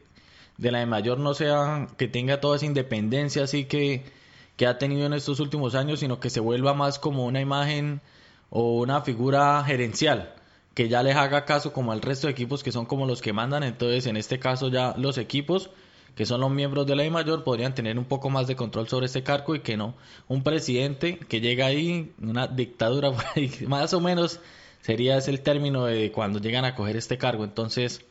de 0.57 0.69
la 0.69 0.79
de 0.79 0.85
mayor 0.85 1.17
no 1.17 1.33
sea 1.33 1.87
que 1.95 2.09
tenga 2.09 2.41
toda 2.41 2.57
esa 2.57 2.65
independencia 2.65 3.43
así 3.43 3.63
que, 3.63 4.03
que 4.57 4.67
ha 4.67 4.77
tenido 4.77 5.05
en 5.05 5.13
estos 5.13 5.39
últimos 5.39 5.73
años, 5.73 6.01
sino 6.01 6.19
que 6.19 6.29
se 6.29 6.41
vuelva 6.41 6.73
más 6.73 6.99
como 6.99 7.25
una 7.25 7.39
imagen 7.39 8.01
o 8.49 8.81
una 8.81 8.99
figura 8.99 9.63
gerencial 9.63 10.35
que 10.73 10.89
ya 10.89 11.03
les 11.03 11.15
haga 11.15 11.45
caso 11.45 11.71
como 11.71 11.93
al 11.93 12.01
resto 12.01 12.27
de 12.27 12.31
equipos 12.31 12.63
que 12.63 12.73
son 12.73 12.85
como 12.85 13.05
los 13.05 13.21
que 13.21 13.31
mandan. 13.31 13.63
Entonces, 13.63 14.07
en 14.07 14.17
este 14.17 14.39
caso 14.39 14.67
ya 14.67 14.93
los 14.97 15.17
equipos 15.17 15.69
que 16.19 16.25
son 16.25 16.41
los 16.41 16.51
miembros 16.51 16.85
de 16.85 16.97
la 16.97 17.05
I 17.05 17.09
mayor 17.09 17.45
podrían 17.45 17.73
tener 17.73 17.97
un 17.97 18.03
poco 18.03 18.29
más 18.29 18.45
de 18.45 18.57
control 18.57 18.89
sobre 18.89 19.05
este 19.05 19.23
cargo 19.23 19.55
y 19.55 19.61
que 19.61 19.77
no 19.77 19.95
un 20.27 20.43
presidente 20.43 21.17
que 21.17 21.39
llega 21.39 21.67
ahí, 21.67 22.11
una 22.21 22.45
dictadura 22.45 23.13
más 23.67 23.93
o 23.93 24.01
menos 24.01 24.41
sería 24.81 25.15
ese 25.15 25.31
el 25.31 25.39
término 25.39 25.85
de 25.85 26.11
cuando 26.11 26.39
llegan 26.39 26.65
a 26.65 26.75
coger 26.75 26.97
este 26.97 27.17
cargo. 27.17 27.45
Entonces, 27.45 28.01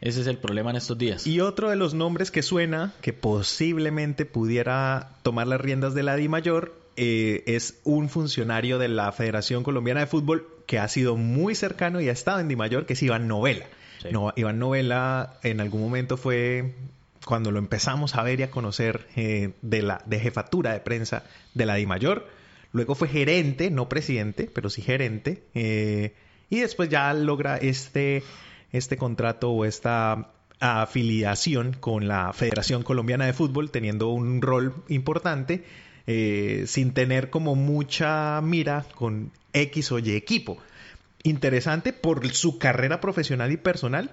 ese 0.00 0.22
es 0.22 0.26
el 0.26 0.38
problema 0.38 0.70
en 0.70 0.76
estos 0.76 0.96
días. 0.96 1.26
Y 1.26 1.40
otro 1.40 1.68
de 1.68 1.76
los 1.76 1.92
nombres 1.92 2.30
que 2.30 2.40
suena 2.40 2.94
que 3.02 3.12
posiblemente 3.12 4.24
pudiera 4.24 5.18
tomar 5.22 5.46
las 5.46 5.60
riendas 5.60 5.92
de 5.92 6.02
la 6.02 6.16
Di 6.16 6.28
Mayor 6.28 6.74
eh, 6.96 7.42
es 7.44 7.78
un 7.84 8.08
funcionario 8.08 8.78
de 8.78 8.88
la 8.88 9.12
Federación 9.12 9.64
Colombiana 9.64 10.00
de 10.00 10.06
Fútbol 10.06 10.48
que 10.64 10.78
ha 10.78 10.88
sido 10.88 11.14
muy 11.14 11.54
cercano 11.54 12.00
y 12.00 12.08
ha 12.08 12.12
estado 12.12 12.40
en 12.40 12.48
Di 12.48 12.56
Mayor, 12.56 12.86
que 12.86 12.94
es 12.94 13.02
Iván 13.02 13.28
Novela. 13.28 13.66
No, 14.10 14.32
Iván 14.34 14.58
Novela 14.58 15.34
en 15.42 15.60
algún 15.60 15.82
momento 15.82 16.16
fue 16.16 16.72
cuando 17.24 17.50
lo 17.50 17.58
empezamos 17.58 18.14
a 18.14 18.22
ver 18.22 18.40
y 18.40 18.42
a 18.44 18.50
conocer 18.50 19.06
eh, 19.16 19.52
de 19.62 19.82
la 19.82 20.02
de 20.06 20.20
jefatura 20.20 20.72
de 20.72 20.80
prensa 20.80 21.24
de 21.54 21.66
la 21.66 21.74
Di 21.74 21.86
Mayor. 21.86 22.28
Luego 22.72 22.94
fue 22.94 23.08
gerente, 23.08 23.70
no 23.70 23.88
presidente, 23.88 24.48
pero 24.52 24.70
sí 24.70 24.82
gerente. 24.82 25.42
Eh, 25.54 26.14
y 26.48 26.60
después 26.60 26.88
ya 26.88 27.12
logra 27.14 27.56
este, 27.56 28.22
este 28.72 28.96
contrato 28.96 29.50
o 29.50 29.64
esta 29.64 30.30
afiliación 30.60 31.74
con 31.78 32.06
la 32.06 32.32
Federación 32.32 32.82
Colombiana 32.82 33.26
de 33.26 33.32
Fútbol, 33.32 33.70
teniendo 33.70 34.08
un 34.08 34.42
rol 34.42 34.74
importante 34.88 35.64
eh, 36.06 36.64
sin 36.66 36.92
tener 36.92 37.30
como 37.30 37.54
mucha 37.54 38.40
mira 38.42 38.84
con 38.94 39.32
X 39.52 39.92
o 39.92 39.98
Y 39.98 40.12
equipo. 40.12 40.58
Interesante 41.22 41.92
por 41.92 42.26
su 42.32 42.58
carrera 42.58 43.00
profesional 43.00 43.52
y 43.52 43.56
personal, 43.56 44.10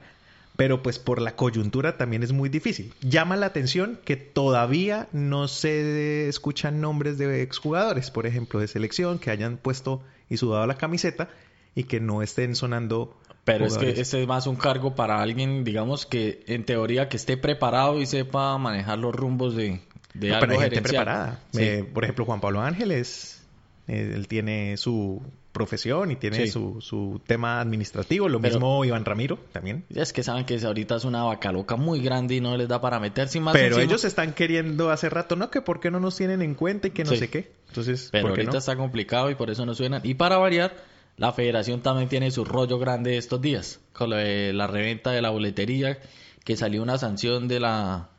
pero 0.57 0.81
pues 0.81 0.97
por 0.97 1.21
la 1.21 1.35
coyuntura 1.35 1.97
también 1.97 2.23
es 2.23 2.33
muy 2.33 2.49
difícil. 2.49 2.91
Llama 3.01 3.37
la 3.37 3.45
atención 3.45 3.99
que 4.03 4.17
todavía 4.17 5.07
no 5.13 5.47
se 5.47 6.27
escuchan 6.27 6.81
nombres 6.81 7.19
de 7.19 7.43
exjugadores, 7.43 8.09
por 8.09 8.25
ejemplo, 8.25 8.59
de 8.59 8.67
selección, 8.67 9.19
que 9.19 9.29
hayan 9.29 9.57
puesto 9.57 10.01
y 10.29 10.37
sudado 10.37 10.65
la 10.65 10.75
camiseta 10.75 11.29
y 11.75 11.83
que 11.83 11.99
no 11.99 12.23
estén 12.23 12.55
sonando. 12.55 13.15
Pero 13.43 13.67
es 13.67 13.77
que 13.77 13.91
este 13.91 14.21
es 14.21 14.27
más 14.27 14.47
un 14.47 14.55
cargo 14.55 14.95
para 14.95 15.21
alguien, 15.21 15.63
digamos, 15.63 16.07
que 16.07 16.43
en 16.47 16.65
teoría 16.65 17.07
que 17.07 17.17
esté 17.17 17.37
preparado 17.37 18.01
y 18.01 18.07
sepa 18.07 18.57
manejar 18.57 18.97
los 18.97 19.15
rumbos 19.15 19.55
de, 19.55 19.81
de 20.15 20.33
algo 20.33 20.47
pero 20.47 20.59
hay 20.59 20.69
gente 20.71 20.81
preparada. 20.81 21.39
Eh, 21.53 21.87
por 21.93 22.03
ejemplo, 22.03 22.25
Juan 22.25 22.41
Pablo 22.41 22.61
Ángeles, 22.61 23.43
eh, 23.87 24.11
él 24.15 24.27
tiene 24.27 24.75
su 24.77 25.21
profesión 25.57 26.11
y 26.11 26.15
tiene 26.17 26.47
su, 26.47 26.79
su, 26.81 27.19
tema 27.25 27.59
administrativo. 27.59 28.29
Lo 28.29 28.39
mismo 28.39 28.85
Iván 28.85 29.05
Ramiro 29.05 29.39
también. 29.51 29.85
Es 29.89 30.13
que 30.13 30.21
saben 30.21 30.45
que 30.45 30.59
ahorita 30.63 30.95
es 30.95 31.03
una 31.03 31.23
vaca 31.23 31.51
loca 31.51 31.75
muy 31.75 31.99
grande 31.99 32.35
y 32.35 32.41
no 32.41 32.55
les 32.55 32.67
da 32.67 32.79
para 32.79 32.99
meterse 32.99 33.39
más. 33.39 33.53
Pero 33.53 33.79
ellos 33.79 34.03
están 34.03 34.33
queriendo 34.33 34.91
hace 34.91 35.09
rato, 35.09 35.35
¿no? 35.35 35.49
Que 35.49 35.61
por 35.61 35.79
qué 35.79 35.89
no 35.89 35.99
nos 35.99 36.15
tienen 36.15 36.43
en 36.43 36.53
cuenta 36.53 36.89
y 36.89 36.91
que 36.91 37.03
no 37.03 37.15
sé 37.15 37.29
qué. 37.29 37.51
Entonces, 37.69 38.09
pero 38.11 38.29
ahorita 38.29 38.59
está 38.59 38.75
complicado 38.75 39.31
y 39.31 39.35
por 39.35 39.49
eso 39.49 39.65
no 39.65 39.73
suenan. 39.73 40.01
Y 40.03 40.13
para 40.13 40.37
variar, 40.37 40.75
la 41.17 41.33
federación 41.33 41.81
también 41.81 42.07
tiene 42.07 42.29
su 42.29 42.45
rollo 42.45 42.77
grande 42.77 43.17
estos 43.17 43.41
días. 43.41 43.79
Con 43.93 44.11
la 44.11 44.67
reventa 44.67 45.11
de 45.11 45.23
la 45.23 45.31
boletería, 45.31 45.97
que 46.43 46.55
salió 46.55 46.83
una 46.83 46.99
sanción 46.99 47.47
de 47.47 47.59
la 47.59 48.09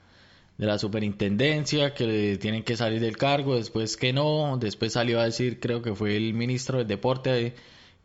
de 0.59 0.67
la 0.67 0.79
superintendencia 0.79 1.95
que 1.95 2.37
tienen 2.41 2.65
que 2.65 2.77
salir 2.77 3.01
del 3.01 3.17
cargo, 3.17 3.55
después 3.55 3.97
que 3.97 4.13
no, 4.13 4.59
después 4.59 4.93
salió 4.93 5.21
a 5.21 5.25
decir, 5.25 5.61
creo 5.61 5.83
que 5.83 5.95
fue 5.95 6.17
el 6.17 6.35
ministro 6.35 6.79
del 6.79 6.89
deporte, 6.89 7.55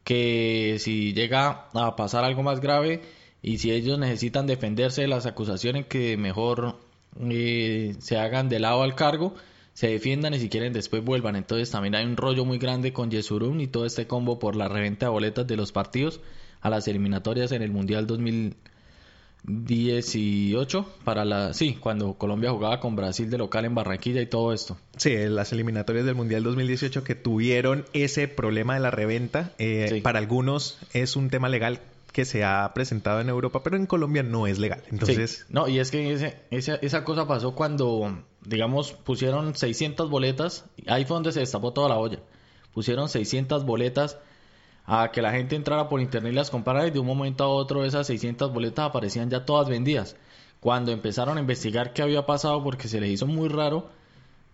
que 0.03 0.77
si 0.79 1.13
llega 1.13 1.69
a 1.73 1.95
pasar 1.95 2.23
algo 2.23 2.43
más 2.43 2.61
grave 2.61 3.01
y 3.41 3.57
si 3.57 3.71
ellos 3.71 3.97
necesitan 3.97 4.45
defenderse 4.45 5.01
de 5.01 5.07
las 5.07 5.25
acusaciones, 5.25 5.87
que 5.87 6.15
mejor 6.15 6.77
eh, 7.19 7.95
se 7.99 8.17
hagan 8.17 8.49
de 8.49 8.59
lado 8.59 8.83
al 8.83 8.95
cargo, 8.95 9.33
se 9.73 9.87
defiendan 9.87 10.35
y 10.35 10.39
si 10.39 10.49
quieren 10.49 10.73
después 10.73 11.03
vuelvan. 11.03 11.35
Entonces 11.35 11.71
también 11.71 11.95
hay 11.95 12.05
un 12.05 12.17
rollo 12.17 12.45
muy 12.45 12.59
grande 12.59 12.93
con 12.93 13.09
Yesurún 13.09 13.61
y 13.61 13.67
todo 13.67 13.85
este 13.87 14.05
combo 14.05 14.37
por 14.37 14.55
la 14.55 14.67
reventa 14.67 15.07
de 15.07 15.11
boletas 15.11 15.47
de 15.47 15.57
los 15.57 15.71
partidos 15.71 16.21
a 16.61 16.69
las 16.69 16.87
eliminatorias 16.87 17.51
en 17.51 17.63
el 17.63 17.71
Mundial 17.71 18.05
2000 18.05 18.55
18 19.43 20.85
para 21.03 21.25
la 21.25 21.53
sí, 21.53 21.77
cuando 21.79 22.13
Colombia 22.13 22.51
jugaba 22.51 22.79
con 22.79 22.95
Brasil 22.95 23.29
de 23.29 23.37
local 23.37 23.65
en 23.65 23.75
Barranquilla 23.75 24.21
y 24.21 24.25
todo 24.25 24.53
esto. 24.53 24.77
Sí, 24.97 25.15
las 25.27 25.51
eliminatorias 25.51 26.05
del 26.05 26.15
Mundial 26.15 26.43
2018 26.43 27.03
que 27.03 27.15
tuvieron 27.15 27.85
ese 27.93 28.27
problema 28.27 28.75
de 28.75 28.79
la 28.79 28.91
reventa, 28.91 29.51
eh, 29.57 29.99
para 30.03 30.19
algunos 30.19 30.77
es 30.93 31.15
un 31.15 31.29
tema 31.29 31.49
legal 31.49 31.81
que 32.13 32.25
se 32.25 32.43
ha 32.43 32.71
presentado 32.73 33.19
en 33.19 33.27
Europa, 33.27 33.63
pero 33.63 33.75
en 33.75 33.87
Colombia 33.87 34.23
no 34.23 34.47
es 34.47 34.59
legal. 34.59 34.83
Entonces, 34.91 35.45
no, 35.49 35.67
y 35.67 35.79
es 35.79 35.89
que 35.89 36.13
ese, 36.13 36.37
esa, 36.51 36.75
esa 36.75 37.03
cosa 37.03 37.27
pasó 37.27 37.55
cuando, 37.55 38.23
digamos, 38.45 38.93
pusieron 38.93 39.55
600 39.55 40.09
boletas, 40.09 40.65
ahí 40.87 41.05
fue 41.05 41.15
donde 41.15 41.31
se 41.31 41.39
destapó 41.39 41.73
toda 41.73 41.89
la 41.89 41.97
olla. 41.97 42.19
Pusieron 42.71 43.09
600 43.09 43.65
boletas 43.65 44.19
a 44.85 45.11
que 45.11 45.21
la 45.21 45.31
gente 45.31 45.55
entrara 45.55 45.89
por 45.89 46.01
internet 46.01 46.33
y 46.33 46.35
las 46.35 46.49
comprara 46.49 46.87
y 46.87 46.91
de 46.91 46.99
un 46.99 47.07
momento 47.07 47.43
a 47.43 47.49
otro 47.49 47.85
esas 47.85 48.07
600 48.07 48.53
boletas 48.53 48.85
aparecían 48.85 49.29
ya 49.29 49.45
todas 49.45 49.69
vendidas. 49.69 50.17
Cuando 50.59 50.91
empezaron 50.91 51.37
a 51.37 51.41
investigar 51.41 51.93
qué 51.93 52.01
había 52.01 52.25
pasado 52.25 52.63
porque 52.63 52.87
se 52.87 52.99
les 53.01 53.11
hizo 53.11 53.27
muy 53.27 53.49
raro, 53.49 53.89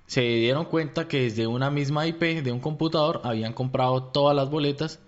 se 0.08 0.22
dieron 0.22 0.66
cuenta 0.66 1.08
que 1.08 1.22
desde 1.22 1.48
una 1.48 1.70
misma 1.70 2.08
IP 2.08 2.44
de 2.44 2.52
un 2.52 2.60
computador 2.60 3.22
habían 3.24 3.54
comprado 3.54 4.04
todas 4.06 4.36
las 4.36 4.50
boletas 4.50 5.00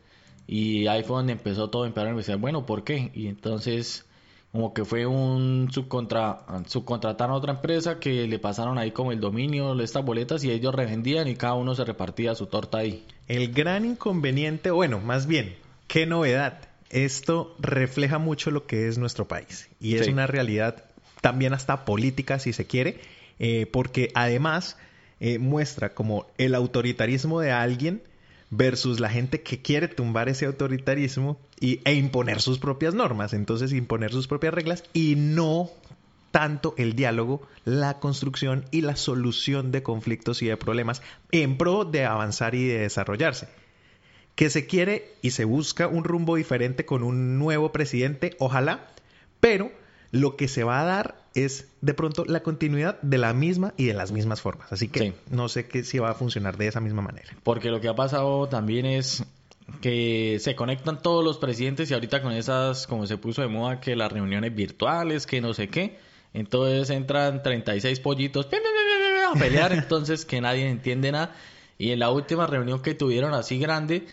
y 0.48 0.88
ahí 0.88 1.04
fue 1.04 1.18
donde 1.18 1.34
empezó 1.34 1.70
todo, 1.70 1.86
empezaron 1.86 2.10
a 2.10 2.12
investigar, 2.12 2.40
bueno, 2.40 2.66
¿por 2.66 2.84
qué? 2.84 3.12
Y 3.14 3.28
entonces 3.28 4.06
como 4.52 4.74
que 4.74 4.84
fue 4.84 5.06
un 5.06 5.70
subcontra, 5.72 6.46
subcontrataron 6.68 7.34
a 7.34 7.38
otra 7.38 7.54
empresa 7.54 8.00
que 8.00 8.28
le 8.28 8.38
pasaron 8.38 8.78
ahí 8.78 8.92
como 8.92 9.12
el 9.12 9.20
dominio 9.22 9.76
de 9.76 9.84
estas 9.84 10.04
boletas 10.04 10.44
y 10.44 10.52
ellos 10.52 10.76
revendían 10.76 11.28
y 11.28 11.36
cada 11.36 11.54
uno 11.54 11.74
se 11.74 11.86
repartía 11.86 12.36
su 12.36 12.48
torta 12.48 12.80
ahí. 12.80 13.06
El 13.28 13.54
gran 13.54 13.86
inconveniente, 13.86 14.72
bueno, 14.72 15.00
más 15.00 15.26
bien, 15.26 15.56
qué 15.88 16.06
novedad. 16.06 16.60
Esto 16.90 17.56
refleja 17.60 18.18
mucho 18.18 18.52
lo 18.52 18.68
que 18.68 18.90
es 18.90 18.98
nuestro 18.98 19.26
país 19.26 19.70
y 19.80 19.96
es 19.96 20.10
una 20.10 20.28
realidad 20.28 20.84
también 21.22 21.54
hasta 21.54 21.86
política 21.86 22.38
si 22.38 22.52
se 22.52 22.66
quiere, 22.66 23.00
eh, 23.40 23.68
porque 23.72 24.12
además 24.14 24.78
eh, 25.22 25.40
muestra 25.40 25.94
como 25.94 26.26
el 26.38 26.56
autoritarismo 26.56 27.40
de 27.40 27.52
alguien 27.52 28.02
versus 28.52 29.00
la 29.00 29.10
gente 29.10 29.42
que 29.42 29.62
quiere 29.62 29.88
tumbar 29.88 30.30
ese 30.30 30.46
autoritarismo 30.46 31.40
y, 31.60 31.80
e 31.86 31.96
imponer 31.96 32.42
sus 32.42 32.60
propias 32.60 32.94
normas, 32.94 33.34
entonces 33.34 33.74
imponer 33.74 34.12
sus 34.12 34.28
propias 34.28 34.54
reglas 34.54 34.84
y 34.94 35.16
no 35.16 35.72
tanto 36.32 36.76
el 36.78 36.96
diálogo, 36.96 37.42
la 37.66 38.00
construcción 38.00 38.66
y 38.72 38.82
la 38.82 38.96
solución 38.96 39.72
de 39.72 39.84
conflictos 39.84 40.42
y 40.42 40.48
de 40.48 40.58
problemas 40.58 41.02
en 41.32 41.58
pro 41.58 41.86
de 41.86 42.06
avanzar 42.06 42.54
y 42.56 42.68
de 42.68 42.80
desarrollarse. 42.80 43.50
Que 44.36 44.50
se 44.50 44.66
quiere 44.66 45.14
y 45.22 45.32
se 45.32 45.46
busca 45.46 45.88
un 45.88 46.04
rumbo 46.04 46.36
diferente 46.36 46.86
con 46.86 47.04
un 47.04 47.38
nuevo 47.38 47.72
presidente, 47.72 48.36
ojalá, 48.40 48.88
pero 49.40 49.72
lo 50.12 50.36
que 50.36 50.48
se 50.48 50.64
va 50.64 50.82
a 50.82 50.84
dar 50.84 51.16
es 51.34 51.68
de 51.82 51.94
pronto 51.94 52.26
la 52.26 52.44
continuidad 52.44 53.02
de 53.02 53.18
la 53.18 53.34
misma 53.34 53.74
y 53.78 53.86
de 53.86 53.94
las 53.94 54.12
mismas 54.12 54.42
formas. 54.42 54.72
Así 54.72 54.90
que 54.90 55.14
no 55.30 55.50
sé 55.50 55.68
qué 55.68 55.84
si 55.84 56.00
va 56.00 56.12
a 56.12 56.14
funcionar 56.14 56.58
de 56.58 56.68
esa 56.68 56.82
misma 56.82 57.02
manera. 57.02 57.30
Porque 57.44 57.70
lo 57.70 57.80
que 57.80 57.88
ha 57.88 57.96
pasado 57.96 58.48
también 58.50 58.86
es 58.86 59.24
que 59.80 60.38
se 60.42 60.56
conectan 60.56 61.02
todos 61.02 61.24
los 61.24 61.38
presidentes 61.38 61.90
y 61.90 61.94
ahorita 61.94 62.22
con 62.22 62.34
esas, 62.34 62.88
como 62.88 63.08
se 63.08 63.18
puso 63.18 63.42
de 63.42 63.48
moda, 63.48 63.80
que 63.80 63.96
las 63.96 64.12
reuniones 64.12 64.54
virtuales, 64.54 65.26
que 65.26 65.40
no 65.40 65.54
sé 65.54 65.70
qué. 65.70 65.98
Entonces 66.34 66.90
entran 66.90 67.44
36 67.44 68.00
pollitos 68.00 68.48
a 68.48 69.40
pelear, 69.40 69.72
entonces 69.74 70.26
que 70.26 70.42
nadie 70.42 70.70
entiende 70.70 71.12
nada. 71.12 71.34
Y 71.78 71.92
en 71.92 72.00
la 72.00 72.12
última 72.12 72.46
reunión 72.48 72.82
que 72.82 72.94
tuvieron 72.94 73.34
así 73.34 73.58
grande, 73.58 74.06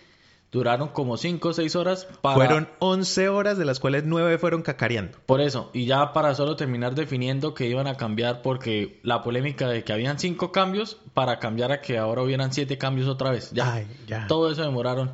duraron 0.51 0.89
como 0.89 1.17
5 1.17 1.49
o 1.49 1.53
6 1.53 1.77
horas 1.77 2.09
para... 2.23 2.37
Fueron 2.37 2.69
11 2.79 3.29
horas, 3.29 3.59
de 3.59 3.65
las 3.65 3.81
cuales 3.81 4.05
9 4.07 4.39
fueron 4.39 4.63
cacareando. 4.63 5.19
Por 5.27 5.41
eso, 5.41 5.71
y 5.73 5.87
ya 5.87 6.13
para 6.13 6.35
solo 6.35 6.57
terminar 6.57 6.95
definiendo 6.95 7.55
que 7.55 7.67
iban 7.67 7.87
a 7.87 7.97
cambiar, 7.97 8.43
porque 8.43 9.01
la 9.03 9.23
polémica 9.23 9.69
de 9.69 9.85
que 9.85 9.93
habían 9.93 10.19
5 10.19 10.53
cambios, 10.53 10.99
para 11.15 11.39
cambiar 11.39 11.73
a 11.73 11.81
que 11.81 11.99
ahora 11.99 12.23
hubieran 12.23 12.53
7 12.53 12.79
cambios 12.79 13.09
otra 13.09 13.31
vez. 13.31 13.51
Ya, 13.53 13.75
Ay, 13.75 13.87
ya. 14.07 14.27
todo 14.27 14.51
eso 14.51 14.63
demoraron. 14.63 15.13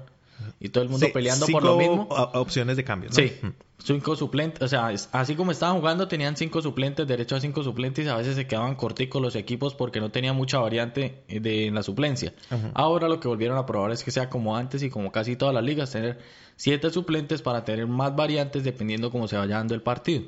Y 0.60 0.68
todo 0.70 0.82
el 0.84 0.90
mundo 0.90 1.06
Sí, 1.06 1.12
peleando 1.12 1.46
por 1.46 1.62
lo 1.64 1.76
mismo. 1.76 2.06
opciones 2.10 2.76
de 2.76 2.84
cambio, 2.84 3.10
¿no? 3.10 3.16
Sí, 3.16 3.32
Mm. 3.42 3.48
cinco 3.78 4.16
suplentes, 4.16 4.62
o 4.62 4.68
sea, 4.68 4.86
así 5.12 5.34
como 5.34 5.50
estaban 5.52 5.78
jugando 5.78 6.08
tenían 6.08 6.36
cinco 6.36 6.62
suplentes, 6.62 7.06
derecho 7.06 7.36
a 7.36 7.40
cinco 7.40 7.62
suplentes, 7.62 8.06
y 8.06 8.08
a 8.08 8.16
veces 8.16 8.34
se 8.36 8.46
quedaban 8.46 8.74
corticos 8.76 9.20
los 9.20 9.36
equipos 9.36 9.74
porque 9.74 10.00
no 10.00 10.10
tenía 10.10 10.32
mucha 10.32 10.58
variante 10.58 11.22
de, 11.28 11.66
en 11.66 11.74
la 11.74 11.82
suplencia. 11.82 12.32
Ahora 12.74 13.08
lo 13.08 13.20
que 13.20 13.28
volvieron 13.28 13.58
a 13.58 13.66
probar 13.66 13.90
es 13.92 14.02
que 14.04 14.10
sea 14.10 14.28
como 14.30 14.56
antes 14.56 14.82
y 14.82 14.90
como 14.90 15.12
casi 15.12 15.36
todas 15.36 15.54
las 15.54 15.64
ligas, 15.64 15.90
tener 15.92 16.18
siete 16.56 16.90
suplentes 16.90 17.42
para 17.42 17.64
tener 17.64 17.86
más 17.86 18.14
variantes 18.14 18.64
dependiendo 18.64 19.10
cómo 19.10 19.28
se 19.28 19.36
vaya 19.36 19.56
dando 19.56 19.74
el 19.74 19.82
partido. 19.82 20.24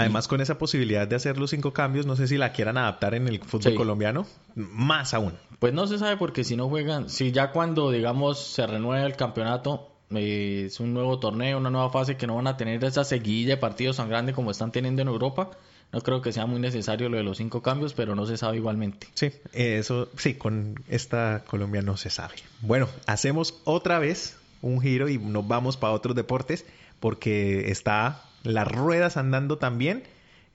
Además, 0.00 0.28
con 0.28 0.40
esa 0.40 0.58
posibilidad 0.58 1.06
de 1.06 1.16
hacer 1.16 1.38
los 1.38 1.50
cinco 1.50 1.72
cambios, 1.72 2.06
no 2.06 2.16
sé 2.16 2.26
si 2.28 2.36
la 2.36 2.52
quieran 2.52 2.76
adaptar 2.78 3.14
en 3.14 3.28
el 3.28 3.40
fútbol 3.40 3.72
Sí. 3.72 3.74
colombiano. 3.76 4.26
Más 4.54 5.14
aún. 5.14 5.34
Pues 5.58 5.72
no 5.72 5.86
se 5.86 5.98
sabe 5.98 6.16
porque 6.16 6.44
si 6.44 6.56
no 6.56 6.68
juegan, 6.68 7.08
si 7.08 7.32
ya 7.32 7.52
cuando 7.52 7.90
digamos 7.90 8.38
se 8.38 8.66
renueva 8.66 9.06
el 9.06 9.16
campeonato, 9.16 9.86
eh, 10.10 10.64
es 10.66 10.80
un 10.80 10.92
nuevo 10.94 11.18
torneo, 11.20 11.58
una 11.58 11.70
nueva 11.70 11.90
fase 11.90 12.16
que 12.16 12.26
no 12.26 12.34
van 12.36 12.46
a 12.48 12.56
tener 12.56 12.82
esa 12.84 13.04
seguidilla 13.04 13.54
de 13.54 13.56
partidos 13.60 13.98
tan 13.98 14.08
grande 14.08 14.32
como 14.32 14.50
están 14.50 14.72
teniendo 14.72 15.02
en 15.02 15.08
Europa, 15.08 15.50
no 15.92 16.00
creo 16.00 16.22
que 16.22 16.32
sea 16.32 16.46
muy 16.46 16.60
necesario 16.60 17.08
lo 17.08 17.16
de 17.16 17.22
los 17.24 17.36
cinco 17.38 17.62
cambios, 17.62 17.94
pero 17.94 18.14
no 18.14 18.24
se 18.26 18.36
sabe 18.36 18.56
igualmente. 18.56 19.08
Sí, 19.14 19.30
eso 19.52 20.08
sí, 20.16 20.34
con 20.34 20.82
esta 20.88 21.44
Colombia 21.46 21.82
no 21.82 21.96
se 21.96 22.10
sabe. 22.10 22.34
Bueno, 22.62 22.88
hacemos 23.06 23.60
otra 23.64 23.98
vez 23.98 24.36
un 24.62 24.80
giro 24.80 25.08
y 25.08 25.18
nos 25.18 25.46
vamos 25.46 25.76
para 25.76 25.92
otros 25.92 26.14
deportes 26.14 26.64
porque 27.00 27.70
está 27.70 28.22
las 28.42 28.68
ruedas 28.68 29.16
andando 29.16 29.58
también, 29.58 30.04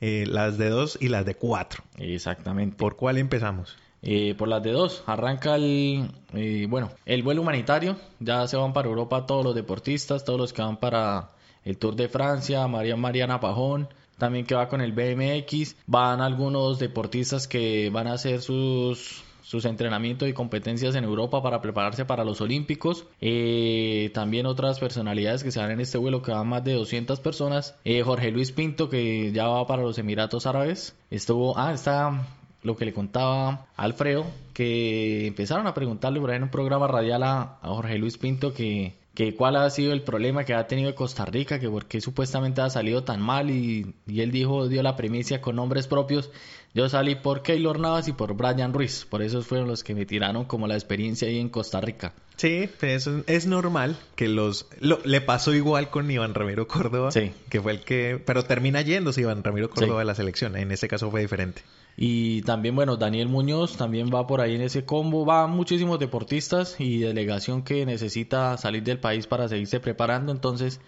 eh, 0.02 0.26
las 0.28 0.58
de 0.58 0.70
dos 0.70 0.98
y 1.00 1.10
las 1.10 1.26
de 1.26 1.36
cuatro. 1.36 1.84
Exactamente. 1.98 2.76
¿Por 2.76 2.96
cuál 2.96 3.18
empezamos? 3.18 3.78
Eh, 4.08 4.36
por 4.38 4.48
las 4.48 4.62
de 4.62 4.72
dos, 4.72 5.04
arranca 5.08 5.56
el, 5.56 6.12
eh, 6.34 6.68
bueno, 6.70 6.92
el 7.08 7.24
vuelo 7.24 7.42
humanitario, 7.42 7.96
ya 8.20 8.48
se 8.48 8.56
van 8.56 8.72
para 8.72 8.88
Europa 8.88 9.26
todos 9.26 9.44
los 9.44 9.56
deportistas, 9.56 10.24
todos 10.24 10.40
los 10.40 10.54
que 10.54 10.62
van 10.62 10.78
para 10.78 11.32
el 11.64 11.80
Tour 11.80 11.96
de 11.96 12.08
Francia, 12.08 12.68
María 12.68 12.96
Mariana 12.96 13.40
Pajón, 13.40 13.90
también 14.20 14.46
que 14.46 14.54
va 14.54 14.70
con 14.70 14.82
el 14.82 14.92
BMX, 14.92 15.76
van 15.88 16.22
algunos 16.22 16.78
deportistas 16.78 17.48
que 17.48 17.90
van 17.92 18.06
a 18.06 18.14
hacer 18.14 18.44
sus 18.44 19.25
sus 19.46 19.66
entrenamientos 19.66 20.28
y 20.28 20.34
competencias 20.34 20.96
en 20.96 21.04
Europa 21.04 21.44
para 21.44 21.62
prepararse 21.62 22.04
para 22.04 22.24
los 22.26 22.42
Olímpicos. 22.42 23.06
Eh, 23.22 24.10
también 24.12 24.48
otras 24.48 24.80
personalidades 24.80 25.44
que 25.44 25.52
se 25.52 25.60
van 25.60 25.70
en 25.70 25.80
este 25.80 26.00
vuelo 26.00 26.24
que 26.24 26.32
van 26.32 26.48
más 26.48 26.64
de 26.64 26.74
200 26.74 27.20
personas. 27.20 27.76
Eh, 27.84 28.02
Jorge 28.02 28.32
Luis 28.32 28.52
Pinto 28.52 28.90
que 28.90 29.32
ya 29.32 29.48
va 29.48 29.68
para 29.68 29.84
los 29.84 30.00
Emiratos 30.00 30.48
Árabes. 30.48 30.96
Estuvo, 31.12 31.56
ah, 31.60 31.72
está 31.74 32.26
lo 32.64 32.76
que 32.76 32.86
le 32.86 32.94
contaba 32.94 33.68
Alfredo, 33.76 34.26
que 34.56 35.28
empezaron 35.28 35.68
a 35.68 35.76
preguntarle 35.76 36.20
por 36.20 36.32
ahí 36.32 36.38
en 36.38 36.44
un 36.44 36.50
programa 36.50 36.88
radial 36.88 37.22
a, 37.22 37.60
Jorge 37.62 38.00
Luis 38.00 38.18
Pinto 38.18 38.52
que, 38.52 38.96
que 39.14 39.36
cuál 39.36 39.58
ha 39.58 39.70
sido 39.70 39.94
el 39.94 40.02
problema 40.02 40.44
que 40.44 40.56
ha 40.56 40.66
tenido 40.66 40.96
Costa 40.96 41.24
Rica, 41.24 41.60
que 41.60 41.70
por 41.70 41.86
qué 41.86 42.02
supuestamente 42.02 42.62
ha 42.62 42.72
salido 42.72 43.04
tan 43.04 43.22
mal 43.22 43.52
y, 43.52 43.94
y 44.08 44.22
él 44.22 44.32
dijo, 44.32 44.68
dio 44.68 44.82
la 44.82 44.96
primicia 44.96 45.40
con 45.40 45.58
nombres 45.58 45.86
propios. 45.86 46.32
Yo 46.76 46.90
salí 46.90 47.16
por 47.16 47.42
Keylor 47.42 47.80
Navas 47.80 48.08
y 48.10 48.12
por 48.14 48.34
Brian 48.36 48.74
Ruiz, 48.74 49.08
por 49.10 49.22
esos 49.24 49.48
fueron 49.48 49.68
los 49.70 49.84
que 49.84 49.96
me 49.96 50.06
tiraron 50.06 50.44
como 50.46 50.68
la 50.68 50.76
experiencia 50.76 51.28
ahí 51.28 51.40
en 51.40 51.48
Costa 51.50 51.80
Rica. 51.82 52.14
Sí, 52.36 52.70
eso 52.82 53.24
es 53.28 53.48
normal 53.48 53.96
que 54.18 54.28
los... 54.28 54.68
lo- 54.82 55.00
le 55.06 55.22
pasó 55.22 55.54
igual 55.54 55.90
con 55.90 56.12
Iván 56.12 56.34
Ramiro 56.34 56.68
Córdoba, 56.68 57.12
Sí. 57.12 57.32
que 57.50 57.62
fue 57.62 57.72
el 57.72 57.80
que... 57.80 58.22
Pero 58.26 58.44
termina 58.44 58.82
yéndose 58.82 59.22
Iván 59.22 59.42
Ramiro 59.42 59.70
Córdoba 59.70 59.94
Sí. 59.96 60.00
de 60.00 60.06
la 60.06 60.16
selección. 60.16 60.58
En 60.58 60.70
ese 60.74 60.90
caso 60.90 61.10
fue 61.10 61.22
diferente. 61.22 61.62
Y 61.96 62.42
también, 62.42 62.76
bueno, 62.76 62.98
Daniel 62.98 63.30
Muñoz 63.30 63.78
también 63.78 64.10
va 64.14 64.28
por 64.28 64.42
ahí 64.42 64.56
en 64.56 64.62
ese 64.62 64.84
combo. 64.84 65.26
Va 65.26 65.48
muchísimos 65.48 65.98
deportistas 65.98 66.76
y 66.78 67.00
delegación 67.00 67.64
que 67.64 67.86
necesita 67.86 68.58
salir 68.58 68.84
del 68.84 69.00
país 69.00 69.28
para 69.28 69.48
seguirse 69.48 69.80
preparando. 69.80 70.34
Entonces, 70.34 70.82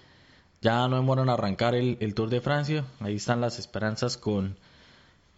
ya 0.61 0.85
no 0.89 0.97
demoran 0.97 1.29
a 1.29 1.33
arrancar 1.35 1.75
el, 1.75 1.95
el 2.01 2.13
Tour 2.13 2.29
de 2.29 2.41
Francia. 2.41 2.83
Ahí 2.99 3.15
están 3.15 3.39
las 3.39 3.57
esperanzas 3.57 4.17
con, 4.17 4.57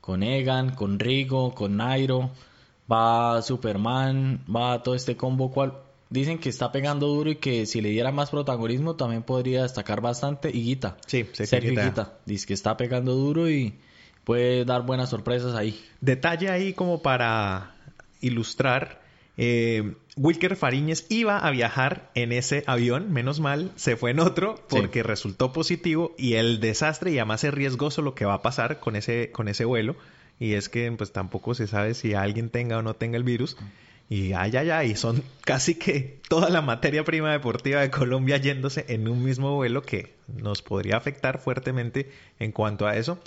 con 0.01 0.23
Egan, 0.23 0.75
con 0.75 0.99
Rigo, 0.99 1.53
con 1.53 1.77
Nairo. 1.77 2.31
Va 2.91 3.41
Superman, 3.41 4.43
va 4.53 4.81
todo 4.81 4.95
este 4.95 5.15
combo. 5.15 5.51
Cual 5.51 5.73
dicen 6.09 6.39
que 6.39 6.49
está 6.49 6.71
pegando 6.71 7.07
duro 7.07 7.29
y 7.29 7.35
que 7.35 7.65
si 7.65 7.81
le 7.81 7.89
diera 7.89 8.11
más 8.11 8.31
protagonismo 8.31 8.95
también 8.95 9.23
podría 9.23 9.63
destacar 9.63 10.01
bastante. 10.01 10.49
Y 10.49 10.63
Guita. 10.63 10.97
Sí, 11.05 11.27
Sergio 11.33 11.71
Higuita. 11.71 11.81
Higuita. 11.83 12.13
Dice 12.25 12.47
que 12.47 12.53
está 12.53 12.77
pegando 12.77 13.13
duro 13.13 13.49
y 13.49 13.75
puede 14.23 14.65
dar 14.65 14.85
buenas 14.85 15.09
sorpresas 15.09 15.55
ahí. 15.55 15.79
Detalle 16.01 16.49
ahí 16.49 16.73
como 16.73 17.01
para 17.01 17.75
ilustrar. 18.21 18.98
Eh, 19.41 19.93
Wilker 20.17 20.57
Fariñez 20.57 21.05
iba 21.07 21.39
a 21.39 21.49
viajar 21.49 22.11
en 22.13 22.33
ese 22.33 22.65
avión, 22.67 23.13
menos 23.13 23.39
mal, 23.39 23.71
se 23.77 23.95
fue 23.95 24.11
en 24.11 24.19
otro 24.19 24.55
porque 24.67 25.01
resultó 25.01 25.53
positivo 25.53 26.13
y 26.17 26.33
el 26.33 26.59
desastre 26.59 27.11
y 27.11 27.19
además 27.19 27.45
es 27.45 27.53
riesgoso 27.53 28.01
lo 28.01 28.15
que 28.15 28.25
va 28.25 28.33
a 28.33 28.41
pasar 28.41 28.81
con 28.81 28.97
ese, 28.97 29.31
con 29.31 29.47
ese 29.47 29.63
vuelo 29.63 29.95
y 30.41 30.55
es 30.55 30.67
que 30.67 30.91
pues 30.91 31.13
tampoco 31.13 31.55
se 31.55 31.67
sabe 31.67 31.93
si 31.93 32.15
alguien 32.15 32.49
tenga 32.49 32.79
o 32.79 32.81
no 32.81 32.95
tenga 32.95 33.15
el 33.15 33.23
virus 33.23 33.55
y 34.09 34.33
ay 34.33 34.57
ay 34.57 34.71
ay, 34.71 34.95
son 34.97 35.23
casi 35.45 35.75
que 35.75 36.19
toda 36.27 36.49
la 36.49 36.61
materia 36.61 37.05
prima 37.05 37.31
deportiva 37.31 37.79
de 37.79 37.89
Colombia 37.89 38.35
yéndose 38.35 38.83
en 38.89 39.07
un 39.07 39.23
mismo 39.23 39.55
vuelo 39.55 39.83
que 39.83 40.15
nos 40.27 40.61
podría 40.61 40.97
afectar 40.97 41.39
fuertemente 41.39 42.11
en 42.39 42.51
cuanto 42.51 42.87
a 42.87 42.97
eso. 42.97 43.19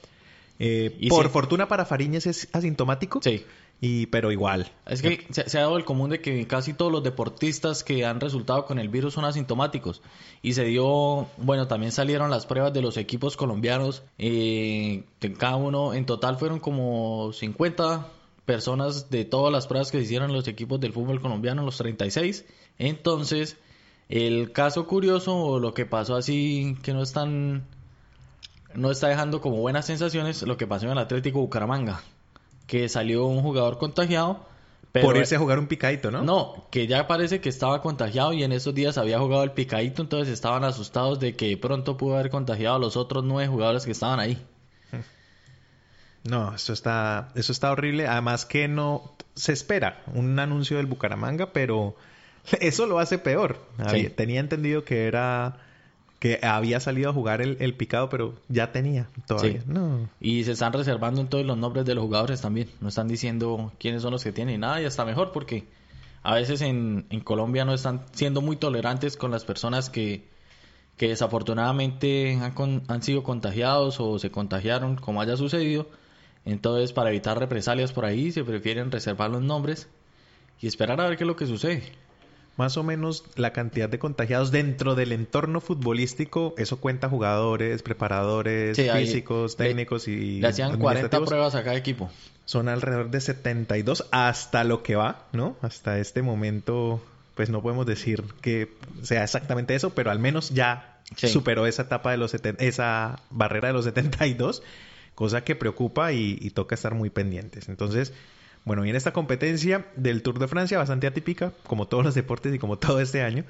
Eh, 0.59 1.09
por 1.09 1.25
sí. 1.25 1.33
fortuna 1.33 1.69
para 1.69 1.87
Fariñez 1.87 2.27
es 2.27 2.49
asintomático. 2.53 3.21
Sí. 3.23 3.47
Y, 3.85 4.07
pero 4.07 4.31
igual. 4.31 4.71
Es 4.87 5.03
que 5.03 5.27
se, 5.31 5.59
ha 5.59 5.63
dado 5.63 5.77
el 5.77 5.85
común 5.85 6.11
de 6.11 6.21
que 6.21 6.47
casi 6.47 6.73
todos 6.73 6.93
los 6.93 7.03
deportistas 7.03 7.83
que 7.83 8.05
han 8.05 8.21
resultado 8.21 8.65
con 8.65 8.79
el 8.79 8.89
virus 8.89 9.15
son 9.15 9.25
asintomáticos. 9.25 10.03
Y 10.41 10.53
se 10.53 10.63
dio, 10.63 11.27
bueno, 11.37 11.67
también 11.67 11.91
salieron 11.91 12.31
las 12.31 12.47
pruebas 12.47 12.73
de 12.73 12.81
los 12.81 12.97
equipos 12.97 13.37
colombianos. 13.37 14.05
eh, 14.19 15.03
que 15.19 15.33
cada 15.33 15.57
uno, 15.57 15.95
en 15.95 16.07
total 16.07 16.37
fueron 16.39 16.61
como 16.61 17.33
50 17.33 18.07
personas 18.45 19.11
de 19.11 19.25
todas 19.25 19.53
las 19.53 19.67
pruebas 19.67 19.91
que 19.91 19.99
se 19.99 20.05
hicieron 20.05 20.31
en 20.31 20.37
los 20.37 20.47
equipos 20.47 20.79
del 20.79 20.93
fútbol 20.93 21.21
colombiano, 21.21 21.65
los 21.65 21.77
36. 21.79 22.45
Entonces, 22.79 23.57
el 24.09 24.53
caso 24.53 24.87
curioso 24.87 25.37
o 25.37 25.59
lo 25.59 25.75
que 25.75 25.87
pasó 25.87 26.15
así 26.15 26.77
que 26.85 26.93
no 26.93 27.03
están 27.03 27.65
no 28.77 28.93
está 28.93 29.09
dejando 29.09 29.41
como 29.41 29.57
buenas 29.57 29.87
sensaciones 29.87 30.43
lo 30.43 30.57
que 30.57 30.69
pasó 30.69 30.87
en 30.87 30.93
el 30.93 30.99
Atlético 30.99 31.41
Bucaramanga, 31.41 32.01
que 32.67 32.89
salió 32.89 33.27
un 33.27 33.43
jugador 33.43 33.79
contagiado, 33.79 34.47
pero 34.93 35.07
por 35.07 35.17
irse 35.17 35.37
a 35.37 35.39
jugar 35.39 35.59
un 35.59 35.67
picadito, 35.67 36.11
¿no? 36.11 36.23
no, 36.23 36.67
que 36.71 36.87
ya 36.87 37.07
parece 37.07 37.41
que 37.41 37.49
estaba 37.49 37.81
contagiado 37.81 38.33
y 38.35 38.45
en 38.45 38.53
esos 38.53 38.75
días 38.75 38.99
había 38.99 39.19
jugado 39.19 39.43
el 39.43 39.53
picadito, 39.53 40.03
entonces 40.03 40.33
estaban 40.33 40.65
asustados 40.65 41.19
de 41.19 41.35
que 41.35 41.57
pronto 41.57 41.97
pudo 41.97 42.15
haber 42.15 42.31
contagiado 42.31 42.77
a 42.77 42.79
los 42.79 42.97
otros 42.97 43.25
nueve 43.25 43.49
jugadores 43.49 43.85
que 43.85 43.93
estaban 43.93 44.21
ahí. 44.21 44.39
No, 46.25 46.55
eso 46.55 46.73
está, 46.73 47.33
eso 47.35 47.51
está 47.51 47.73
horrible. 47.73 48.07
Además 48.07 48.47
que 48.47 48.69
no 48.69 49.11
se 49.35 49.53
espera 49.53 50.05
un 50.15 50.39
anuncio 50.39 50.77
del 50.77 50.87
Bucaramanga, 50.87 51.53
pero 51.53 51.97
eso 52.61 52.87
lo 52.87 53.01
hace 53.01 53.19
peor. 53.19 53.59
Sí. 53.91 54.09
Tenía 54.09 54.39
entendido 54.39 54.85
que 54.85 55.09
era 55.09 55.57
que 56.23 56.39
había 56.41 56.79
salido 56.79 57.11
a 57.11 57.13
jugar 57.13 57.41
el, 57.43 57.57
el 57.59 57.75
picado, 57.75 58.09
pero 58.09 58.35
ya 58.49 58.71
tenía 58.71 59.09
todavía. 59.27 59.63
Sí. 59.63 59.67
No. 59.67 60.09
Y 60.21 60.45
se 60.45 60.53
están 60.53 60.73
reservando 60.73 61.21
entonces 61.21 61.45
los 61.49 61.59
nombres 61.59 61.85
de 61.85 61.97
los 61.97 62.05
jugadores 62.05 62.41
también. 62.41 62.69
No 62.81 62.91
están 62.91 63.09
diciendo 63.09 63.73
quiénes 63.81 64.03
son 64.03 64.13
los 64.13 64.23
que 64.23 64.31
tienen 64.31 64.55
y 64.55 64.59
nada, 64.59 64.81
y 64.81 64.85
hasta 64.85 65.05
mejor 65.05 65.33
porque 65.33 65.67
a 66.23 66.37
veces 66.37 66.61
en, 66.61 67.07
en 67.11 67.19
Colombia 67.23 67.65
no 67.65 67.75
están 67.75 68.05
siendo 68.13 68.41
muy 68.41 68.55
tolerantes 68.55 69.17
con 69.17 69.33
las 69.33 69.45
personas 69.45 69.91
que, 69.91 70.29
que 70.97 71.09
desafortunadamente 71.09 72.39
han, 72.41 72.53
con- 72.53 72.85
han 72.87 73.03
sido 73.03 73.25
contagiados 73.25 73.99
o 73.99 74.21
se 74.21 74.31
contagiaron, 74.31 74.95
como 74.95 75.21
haya 75.23 75.37
sucedido. 75.37 75.89
Entonces, 76.45 76.93
para 76.93 77.11
evitar 77.11 77.37
represalias 77.37 77.93
por 77.93 78.05
ahí, 78.05 78.31
se 78.31 78.45
prefieren 78.45 78.93
reservar 78.93 79.29
los 79.31 79.43
nombres 79.43 79.89
y 80.61 80.69
esperar 80.69 81.01
a 81.01 81.09
ver 81.09 81.17
qué 81.19 81.25
es 81.25 81.29
lo 81.29 81.35
que 81.35 81.47
sucede. 81.47 81.83
Más 82.57 82.77
o 82.77 82.83
menos 82.83 83.25
la 83.37 83.53
cantidad 83.53 83.89
de 83.89 83.99
contagiados 83.99 84.51
dentro 84.51 84.95
del 84.95 85.13
entorno 85.13 85.61
futbolístico, 85.61 86.55
eso 86.59 86.79
cuenta 86.81 87.09
jugadores, 87.09 87.83
preparadores, 87.83 88.77
Sí, 88.77 88.89
físicos, 88.91 89.57
le- 89.59 89.67
técnicos 89.69 90.07
y 90.09 90.41
Le 90.41 90.49
hacían 90.49 90.69
40 90.71 90.87
administrativos. 90.89 91.29
pruebas 91.29 91.55
a 91.55 91.65
cada 91.65 91.77
equipo. 91.77 92.11
Son 92.45 92.69
alrededor 92.69 93.11
de 93.11 93.21
72 93.21 94.07
hasta 94.11 94.65
lo 94.65 94.83
que 94.83 94.97
va, 94.97 95.27
¿no? 95.33 95.57
Hasta 95.63 95.99
este 95.99 96.21
momento, 96.23 97.03
pues 97.35 97.49
no 97.49 97.63
podemos 97.63 97.87
decir 97.87 98.23
que 98.43 98.69
sea 99.03 99.25
exactamente 99.25 99.75
eso, 99.75 99.91
pero 99.95 100.11
al 100.11 100.19
menos 100.19 100.51
ya 100.51 100.99
Sí. 101.17 101.29
superó 101.29 101.67
esa 101.67 101.83
etapa 101.83 102.11
de 102.11 102.17
los 102.17 102.35
esa 102.35 103.19
barrera 103.31 103.69
de 103.69 103.75
los 103.75 103.85
72, 103.85 104.63
cosa 105.15 105.45
que 105.45 105.55
preocupa 105.55 106.13
y, 106.13 106.39
y 106.41 106.51
toca 106.51 106.75
estar 106.75 106.95
muy 106.95 107.11
pendientes. 107.11 107.69
Entonces, 107.69 108.13
bueno, 108.65 108.83
viene 108.83 108.99
esta 108.99 109.13
competencia 109.13 109.87
del 109.97 110.23
Tour 110.23 110.39
de 110.39 110.49
Francia, 110.49 110.79
bastante 110.79 111.07
atípica, 111.07 111.53
como 111.67 111.87
todos 111.89 112.05
los 112.05 112.15
deportes 112.15 112.55
y 112.55 112.59
como 112.59 112.79
todo 112.79 113.01
este 113.01 113.23
año. 113.23 113.45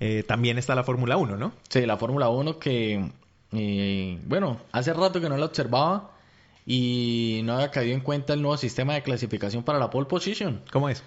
eh, 0.00 0.22
también 0.26 0.58
está 0.58 0.74
la 0.74 0.84
Fórmula 0.84 1.16
1, 1.16 1.36
¿no? 1.36 1.52
Sí, 1.68 1.86
la 1.86 1.96
Fórmula 1.96 2.28
1 2.28 2.58
que, 2.58 3.10
eh, 3.52 4.18
bueno, 4.26 4.60
hace 4.72 4.92
rato 4.92 5.20
que 5.20 5.28
no 5.28 5.36
la 5.36 5.46
observaba 5.46 6.10
y 6.66 7.40
no 7.44 7.54
había 7.54 7.70
caído 7.70 7.94
en 7.94 8.00
cuenta 8.00 8.32
el 8.34 8.42
nuevo 8.42 8.56
sistema 8.56 8.94
de 8.94 9.02
clasificación 9.02 9.62
para 9.62 9.78
la 9.78 9.88
pole 9.88 10.06
position. 10.06 10.62
¿Cómo 10.72 10.88
es? 10.88 11.02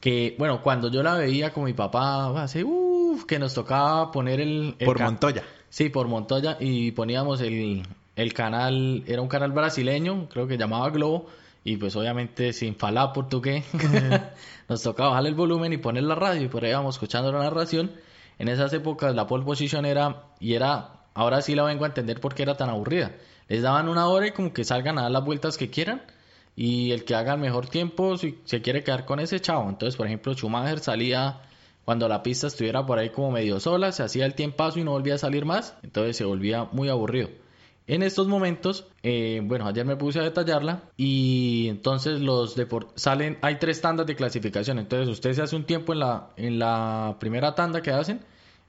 Que, 0.00 0.34
bueno, 0.38 0.62
cuando 0.62 0.90
yo 0.90 1.02
la 1.02 1.14
veía 1.14 1.52
con 1.52 1.64
mi 1.64 1.74
papá, 1.74 2.42
hace, 2.42 2.64
uff, 2.64 3.24
que 3.26 3.38
nos 3.38 3.54
tocaba 3.54 4.10
poner 4.10 4.40
el... 4.40 4.74
el 4.78 4.86
Por 4.86 4.98
Montoya. 5.00 5.44
Sí, 5.68 5.88
por 5.90 6.08
Montoya 6.08 6.56
y 6.58 6.90
poníamos 6.92 7.40
el, 7.40 7.82
el 8.16 8.32
canal, 8.34 9.04
era 9.06 9.22
un 9.22 9.28
canal 9.28 9.52
brasileño, 9.52 10.28
creo 10.28 10.48
que 10.48 10.58
llamaba 10.58 10.90
Globo, 10.90 11.28
y 11.64 11.76
pues 11.76 11.94
obviamente 11.96 12.52
sin 12.52 12.74
falar 12.76 13.12
portugués, 13.12 13.64
nos 14.68 14.82
tocaba 14.82 15.10
bajarle 15.10 15.30
el 15.30 15.34
volumen 15.34 15.72
y 15.72 15.76
poner 15.76 16.02
la 16.04 16.14
radio 16.14 16.42
y 16.42 16.48
por 16.48 16.64
ahí 16.64 16.70
íbamos 16.70 16.96
escuchando 16.96 17.30
la 17.32 17.38
narración. 17.40 17.92
En 18.38 18.48
esas 18.48 18.72
épocas 18.72 19.14
la 19.14 19.26
pole 19.26 19.44
position 19.44 19.84
era, 19.84 20.24
y 20.40 20.54
era, 20.54 21.04
ahora 21.14 21.42
sí 21.42 21.54
la 21.54 21.62
vengo 21.64 21.84
a 21.84 21.88
entender 21.88 22.20
por 22.20 22.34
qué 22.34 22.42
era 22.42 22.56
tan 22.56 22.70
aburrida. 22.70 23.12
Les 23.48 23.62
daban 23.62 23.88
una 23.88 24.08
hora 24.08 24.26
y 24.28 24.32
como 24.32 24.52
que 24.52 24.64
salgan 24.64 24.98
a 24.98 25.02
dar 25.02 25.10
las 25.10 25.24
vueltas 25.24 25.56
que 25.56 25.70
quieran 25.70 26.02
y 26.56 26.90
el 26.90 27.04
que 27.04 27.14
haga 27.14 27.34
el 27.34 27.40
mejor 27.40 27.68
tiempo, 27.68 28.16
si 28.16 28.38
se 28.44 28.60
quiere 28.62 28.82
quedar 28.82 29.04
con 29.04 29.20
ese 29.20 29.40
chavo. 29.40 29.68
Entonces, 29.68 29.96
por 29.96 30.06
ejemplo, 30.06 30.34
Schumacher 30.34 30.80
salía 30.80 31.40
cuando 31.84 32.08
la 32.08 32.22
pista 32.22 32.46
estuviera 32.46 32.86
por 32.86 32.98
ahí 32.98 33.10
como 33.10 33.30
medio 33.30 33.58
sola, 33.60 33.92
se 33.92 34.02
hacía 34.02 34.26
el 34.26 34.34
tiempazo 34.34 34.78
y 34.78 34.84
no 34.84 34.92
volvía 34.92 35.14
a 35.14 35.18
salir 35.18 35.44
más, 35.44 35.76
entonces 35.82 36.16
se 36.16 36.24
volvía 36.24 36.68
muy 36.72 36.88
aburrido. 36.88 37.28
En 37.88 38.02
estos 38.02 38.28
momentos, 38.28 38.86
eh, 39.02 39.40
bueno, 39.44 39.66
ayer 39.66 39.84
me 39.84 39.96
puse 39.96 40.20
a 40.20 40.22
detallarla 40.22 40.84
y 40.96 41.66
entonces 41.68 42.20
los 42.20 42.56
depor- 42.56 42.88
salen, 42.94 43.38
hay 43.42 43.56
tres 43.56 43.80
tandas 43.80 44.06
de 44.06 44.14
clasificación, 44.14 44.78
entonces 44.78 45.08
usted 45.08 45.32
se 45.32 45.42
hace 45.42 45.56
un 45.56 45.64
tiempo 45.64 45.92
en 45.92 45.98
la, 45.98 46.30
en 46.36 46.58
la 46.60 47.16
primera 47.18 47.56
tanda 47.56 47.82
que 47.82 47.90
hacen, 47.90 48.20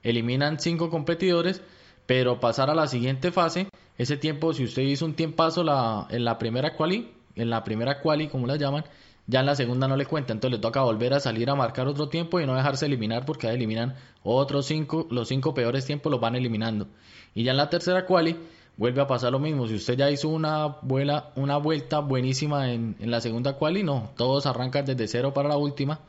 eliminan 0.02 0.58
cinco 0.58 0.90
competidores, 0.90 1.62
pero 2.06 2.40
pasar 2.40 2.70
a 2.70 2.74
la 2.74 2.88
siguiente 2.88 3.30
fase, 3.30 3.68
ese 3.98 4.16
tiempo, 4.16 4.52
si 4.52 4.64
usted 4.64 4.82
hizo 4.82 5.04
un 5.04 5.14
tiempazo 5.14 5.62
la, 5.62 6.08
en 6.10 6.24
la 6.24 6.36
primera 6.38 6.74
quali, 6.76 7.12
en 7.36 7.50
la 7.50 7.62
primera 7.62 8.00
quali, 8.00 8.26
como 8.26 8.48
la 8.48 8.56
llaman, 8.56 8.84
ya 9.28 9.40
en 9.40 9.46
la 9.46 9.54
segunda 9.54 9.86
no 9.86 9.96
le 9.96 10.06
cuenta, 10.06 10.32
entonces 10.32 10.58
le 10.58 10.60
toca 10.60 10.82
volver 10.82 11.14
a 11.14 11.20
salir 11.20 11.48
a 11.48 11.54
marcar 11.54 11.86
otro 11.86 12.08
tiempo 12.08 12.40
y 12.40 12.46
no 12.46 12.56
dejarse 12.56 12.86
eliminar 12.86 13.24
porque 13.24 13.46
ahí 13.46 13.54
eliminan 13.54 13.94
otros 14.24 14.66
cinco, 14.66 15.06
los 15.10 15.28
cinco 15.28 15.54
peores 15.54 15.86
tiempos 15.86 16.10
los 16.10 16.20
van 16.20 16.34
eliminando. 16.34 16.88
Y 17.34 17.44
ya 17.44 17.52
en 17.52 17.56
la 17.56 17.70
tercera 17.70 18.04
quali 18.04 18.36
vuelve 18.76 19.00
a 19.00 19.06
pasar 19.06 19.32
lo 19.32 19.38
mismo, 19.38 19.66
si 19.66 19.74
usted 19.74 19.96
ya 19.96 20.10
hizo 20.10 20.28
una, 20.28 20.66
vuela, 20.82 21.32
una 21.36 21.56
vuelta 21.56 22.00
buenísima 22.00 22.72
en, 22.72 22.96
en 22.98 23.10
la 23.10 23.20
segunda 23.20 23.54
quali, 23.54 23.82
no, 23.82 24.10
todos 24.16 24.46
arrancan 24.46 24.84
desde 24.84 25.08
cero 25.08 25.32
para 25.32 25.48
la 25.48 25.56
última 25.56 26.00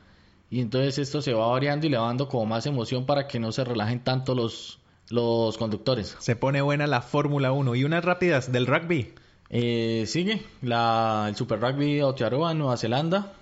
y 0.49 0.61
entonces 0.61 0.97
esto 0.99 1.21
se 1.21 1.33
va 1.33 1.47
variando 1.47 1.87
y 1.87 1.89
le 1.89 1.97
va 1.97 2.07
dando 2.07 2.27
como 2.27 2.45
más 2.45 2.65
emoción 2.65 3.05
para 3.05 3.27
que 3.27 3.39
no 3.39 3.51
se 3.51 3.63
relajen 3.63 4.03
tanto 4.03 4.35
los, 4.35 4.79
los 5.09 5.57
conductores. 5.57 6.15
Se 6.19 6.35
pone 6.35 6.61
buena 6.61 6.87
la 6.87 7.01
Fórmula 7.01 7.51
1. 7.51 7.75
Y 7.75 7.83
unas 7.83 8.05
rápidas 8.05 8.51
del 8.51 8.67
rugby. 8.67 9.13
Eh, 9.49 10.05
sigue 10.07 10.43
la, 10.61 11.25
el 11.29 11.35
Super 11.35 11.59
Rugby 11.59 11.99
Aotearoa, 11.99 12.53
Nueva 12.53 12.77
Zelanda. 12.77 13.33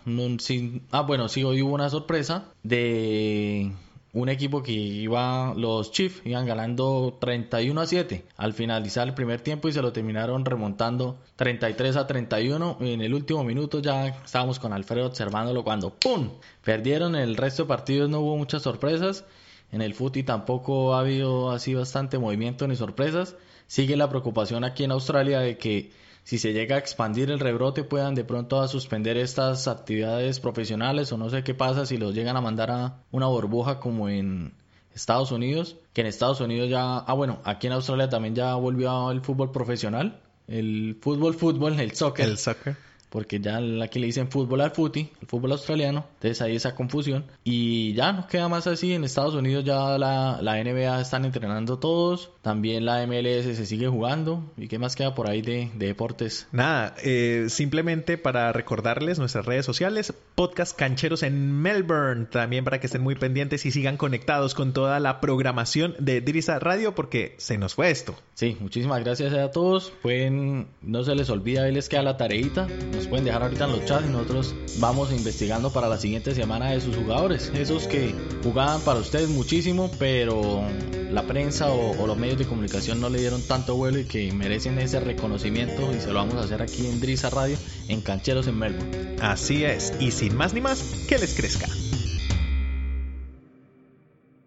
Ah, 0.92 1.02
bueno, 1.02 1.30
sí, 1.30 1.44
hoy 1.44 1.62
hubo 1.62 1.74
una 1.74 1.90
sorpresa 1.90 2.46
de 2.64 3.72
un 4.14 4.30
equipo 4.30 4.62
que 4.62 4.72
iba, 4.72 5.54
los 5.58 5.92
Chiefs, 5.92 6.22
iban 6.24 6.46
ganando 6.46 7.18
31 7.20 7.82
a 7.82 7.88
7 7.88 8.26
al 8.38 8.54
finalizar 8.54 9.08
el 9.08 9.16
primer 9.16 9.42
tiempo 9.42 9.68
y 9.68 9.74
se 9.74 9.82
lo 9.82 9.92
terminaron 9.92 10.46
remontando 10.46 11.18
33 11.36 11.96
a 11.96 12.06
31. 12.06 12.78
Y 12.80 12.94
en 12.94 13.02
el 13.02 13.16
último 13.16 13.44
minuto 13.44 13.80
ya 13.80 14.08
estábamos 14.08 14.60
con 14.60 14.72
Alfredo 14.72 15.08
observándolo 15.08 15.64
cuando 15.64 15.90
¡pum! 15.96 16.30
Perdieron. 16.64 17.16
El 17.16 17.36
resto 17.36 17.64
de 17.64 17.70
partidos 17.70 18.08
no 18.08 18.20
hubo 18.20 18.38
muchas 18.38 18.62
sorpresas. 18.62 19.26
En 19.72 19.82
el 19.82 19.96
fútbol 19.96 20.26
tampoco 20.26 20.94
ha 20.94 21.00
habido 21.00 21.50
así 21.50 21.74
bastante 21.74 22.20
movimiento 22.20 22.68
ni 22.68 22.76
sorpresas. 22.76 23.36
Sigue 23.66 23.98
la 23.98 24.10
preocupación 24.10 24.64
aquí 24.64 24.84
en 24.84 24.92
Australia 24.92 25.40
de 25.40 25.58
que 25.58 25.92
si 26.24 26.38
se 26.38 26.54
llega 26.54 26.76
a 26.76 26.80
expandir 26.80 27.30
el 27.32 27.40
rebrote 27.40 27.84
puedan 27.84 28.16
de 28.16 28.24
pronto 28.24 28.62
a 28.62 28.68
suspender 28.68 29.18
estas 29.18 29.68
actividades 29.68 30.40
profesionales 30.40 31.12
o 31.12 31.18
no 31.18 31.30
sé 31.30 31.44
qué 31.44 31.54
pasa 31.54 31.86
si 31.86 31.98
los 31.98 32.14
llegan 32.14 32.38
a 32.38 32.42
mandar 32.42 32.72
a 32.72 33.04
una 33.12 33.28
burbuja 33.28 33.80
como 33.80 34.10
en 34.10 34.54
Estados 34.96 35.32
Unidos, 35.32 35.76
que 35.94 36.02
en 36.02 36.08
Estados 36.08 36.40
Unidos 36.40 36.70
ya, 36.70 36.98
ah 36.98 37.14
bueno, 37.14 37.40
aquí 37.44 37.68
en 37.68 37.74
Australia 37.74 38.10
también 38.10 38.36
ya 38.36 38.54
volvió 38.56 39.12
el 39.12 39.22
fútbol 39.22 39.52
profesional, 39.52 40.22
el 40.48 40.98
fútbol 41.02 41.34
fútbol, 41.34 41.80
el 41.80 41.94
soccer 41.94 42.30
El 42.30 42.38
soccer. 42.38 42.76
Porque 43.14 43.40
ya 43.40 43.60
aquí 43.84 44.00
le 44.00 44.08
dicen 44.08 44.32
fútbol 44.32 44.62
al 44.62 44.72
footy, 44.72 45.08
el 45.22 45.28
fútbol 45.28 45.52
australiano, 45.52 46.04
entonces 46.16 46.42
hay 46.42 46.56
esa 46.56 46.74
confusión. 46.74 47.26
Y 47.44 47.94
ya 47.94 48.12
no 48.12 48.26
queda 48.26 48.50
más 48.50 48.66
así, 48.66 48.92
en 48.92 49.04
Estados 49.04 49.36
Unidos 49.36 49.64
ya 49.64 50.00
la, 50.00 50.40
la 50.42 50.64
NBA 50.64 51.00
están 51.00 51.24
entrenando 51.24 51.78
todos, 51.78 52.32
también 52.42 52.86
la 52.86 53.06
MLS 53.06 53.56
se 53.56 53.68
sigue 53.68 53.88
jugando, 53.88 54.52
y 54.58 54.68
qué 54.68 54.80
más 54.80 54.96
queda 54.96 55.14
por 55.14 55.30
ahí 55.30 55.44
de, 55.44 55.70
de 55.76 55.86
deportes. 55.86 56.48
Nada, 56.52 56.96
eh, 57.04 57.46
simplemente 57.50 58.18
para 58.18 58.52
recordarles 58.52 59.20
nuestras 59.20 59.46
redes 59.46 59.68
sociales, 59.68 60.12
podcast 60.34 60.76
Cancheros 60.76 61.22
en 61.22 61.62
Melbourne, 61.62 62.26
también 62.26 62.64
para 62.64 62.80
que 62.80 62.88
estén 62.88 63.04
muy 63.04 63.14
pendientes 63.14 63.64
y 63.68 63.72
sigan 63.72 63.96
conectados 63.96 64.56
con 64.56 64.74
toda 64.74 65.00
la 65.00 65.22
programación 65.22 65.96
de 66.00 66.22
Drisa 66.22 66.58
Radio 66.58 66.96
porque 66.96 67.36
se 67.38 67.60
nos 67.60 67.76
fue 67.76 67.92
esto. 67.92 68.16
Sí, 68.34 68.58
muchísimas 68.60 69.04
gracias 69.04 69.36
a 69.36 69.52
todos, 69.52 69.94
pueden, 70.02 70.66
no 70.82 71.04
se 71.04 71.14
les 71.14 71.30
olvida, 71.30 71.66
ahí 71.66 71.72
les 71.72 71.90
queda 71.90 72.02
la 72.02 72.18
tareita, 72.18 72.68
nos 72.92 73.03
pueden 73.08 73.26
dejar 73.26 73.44
ahorita 73.44 73.66
en 73.66 73.72
los 73.72 73.86
chats 73.86 74.06
y 74.08 74.10
nosotros 74.10 74.56
vamos 74.80 75.12
investigando 75.12 75.72
para 75.72 75.88
la 75.88 75.98
siguiente 75.98 76.34
semana 76.34 76.72
de 76.72 76.82
sus 76.82 76.96
jugadores, 76.96 77.52
esos 77.54 77.88
que 77.88 78.14
jugaban 78.44 78.82
para 78.82 79.00
ustedes 79.00 79.30
muchísimo, 79.30 79.90
pero 80.00 80.64
la 81.12 81.24
prensa 81.24 81.72
o, 81.72 82.02
o 82.02 82.08
los 82.08 82.18
medios 82.18 82.40
de 82.40 82.46
comunicación 82.46 83.00
no 83.00 83.10
le 83.10 83.20
dieron 83.20 83.42
tanto 83.44 83.76
vuelo 83.76 84.00
y 84.00 84.06
que 84.06 84.32
merecen 84.32 84.80
ese 84.80 85.00
reconocimiento 85.00 85.94
y 85.94 86.00
se 86.00 86.08
lo 86.08 86.16
vamos 86.16 86.36
a 86.36 86.42
hacer 86.42 86.62
aquí 86.62 86.88
en 86.88 87.00
Drisa 87.00 87.30
Radio, 87.30 87.58
en 87.88 88.02
Cancheros 88.02 88.48
en 88.48 88.58
Melbourne. 88.58 89.16
Así 89.22 89.64
es, 89.64 89.94
y 90.00 90.12
sin 90.12 90.36
más 90.36 90.54
ni 90.54 90.62
más, 90.62 90.82
que 91.08 91.18
les 91.18 91.34
crezca. 91.36 91.68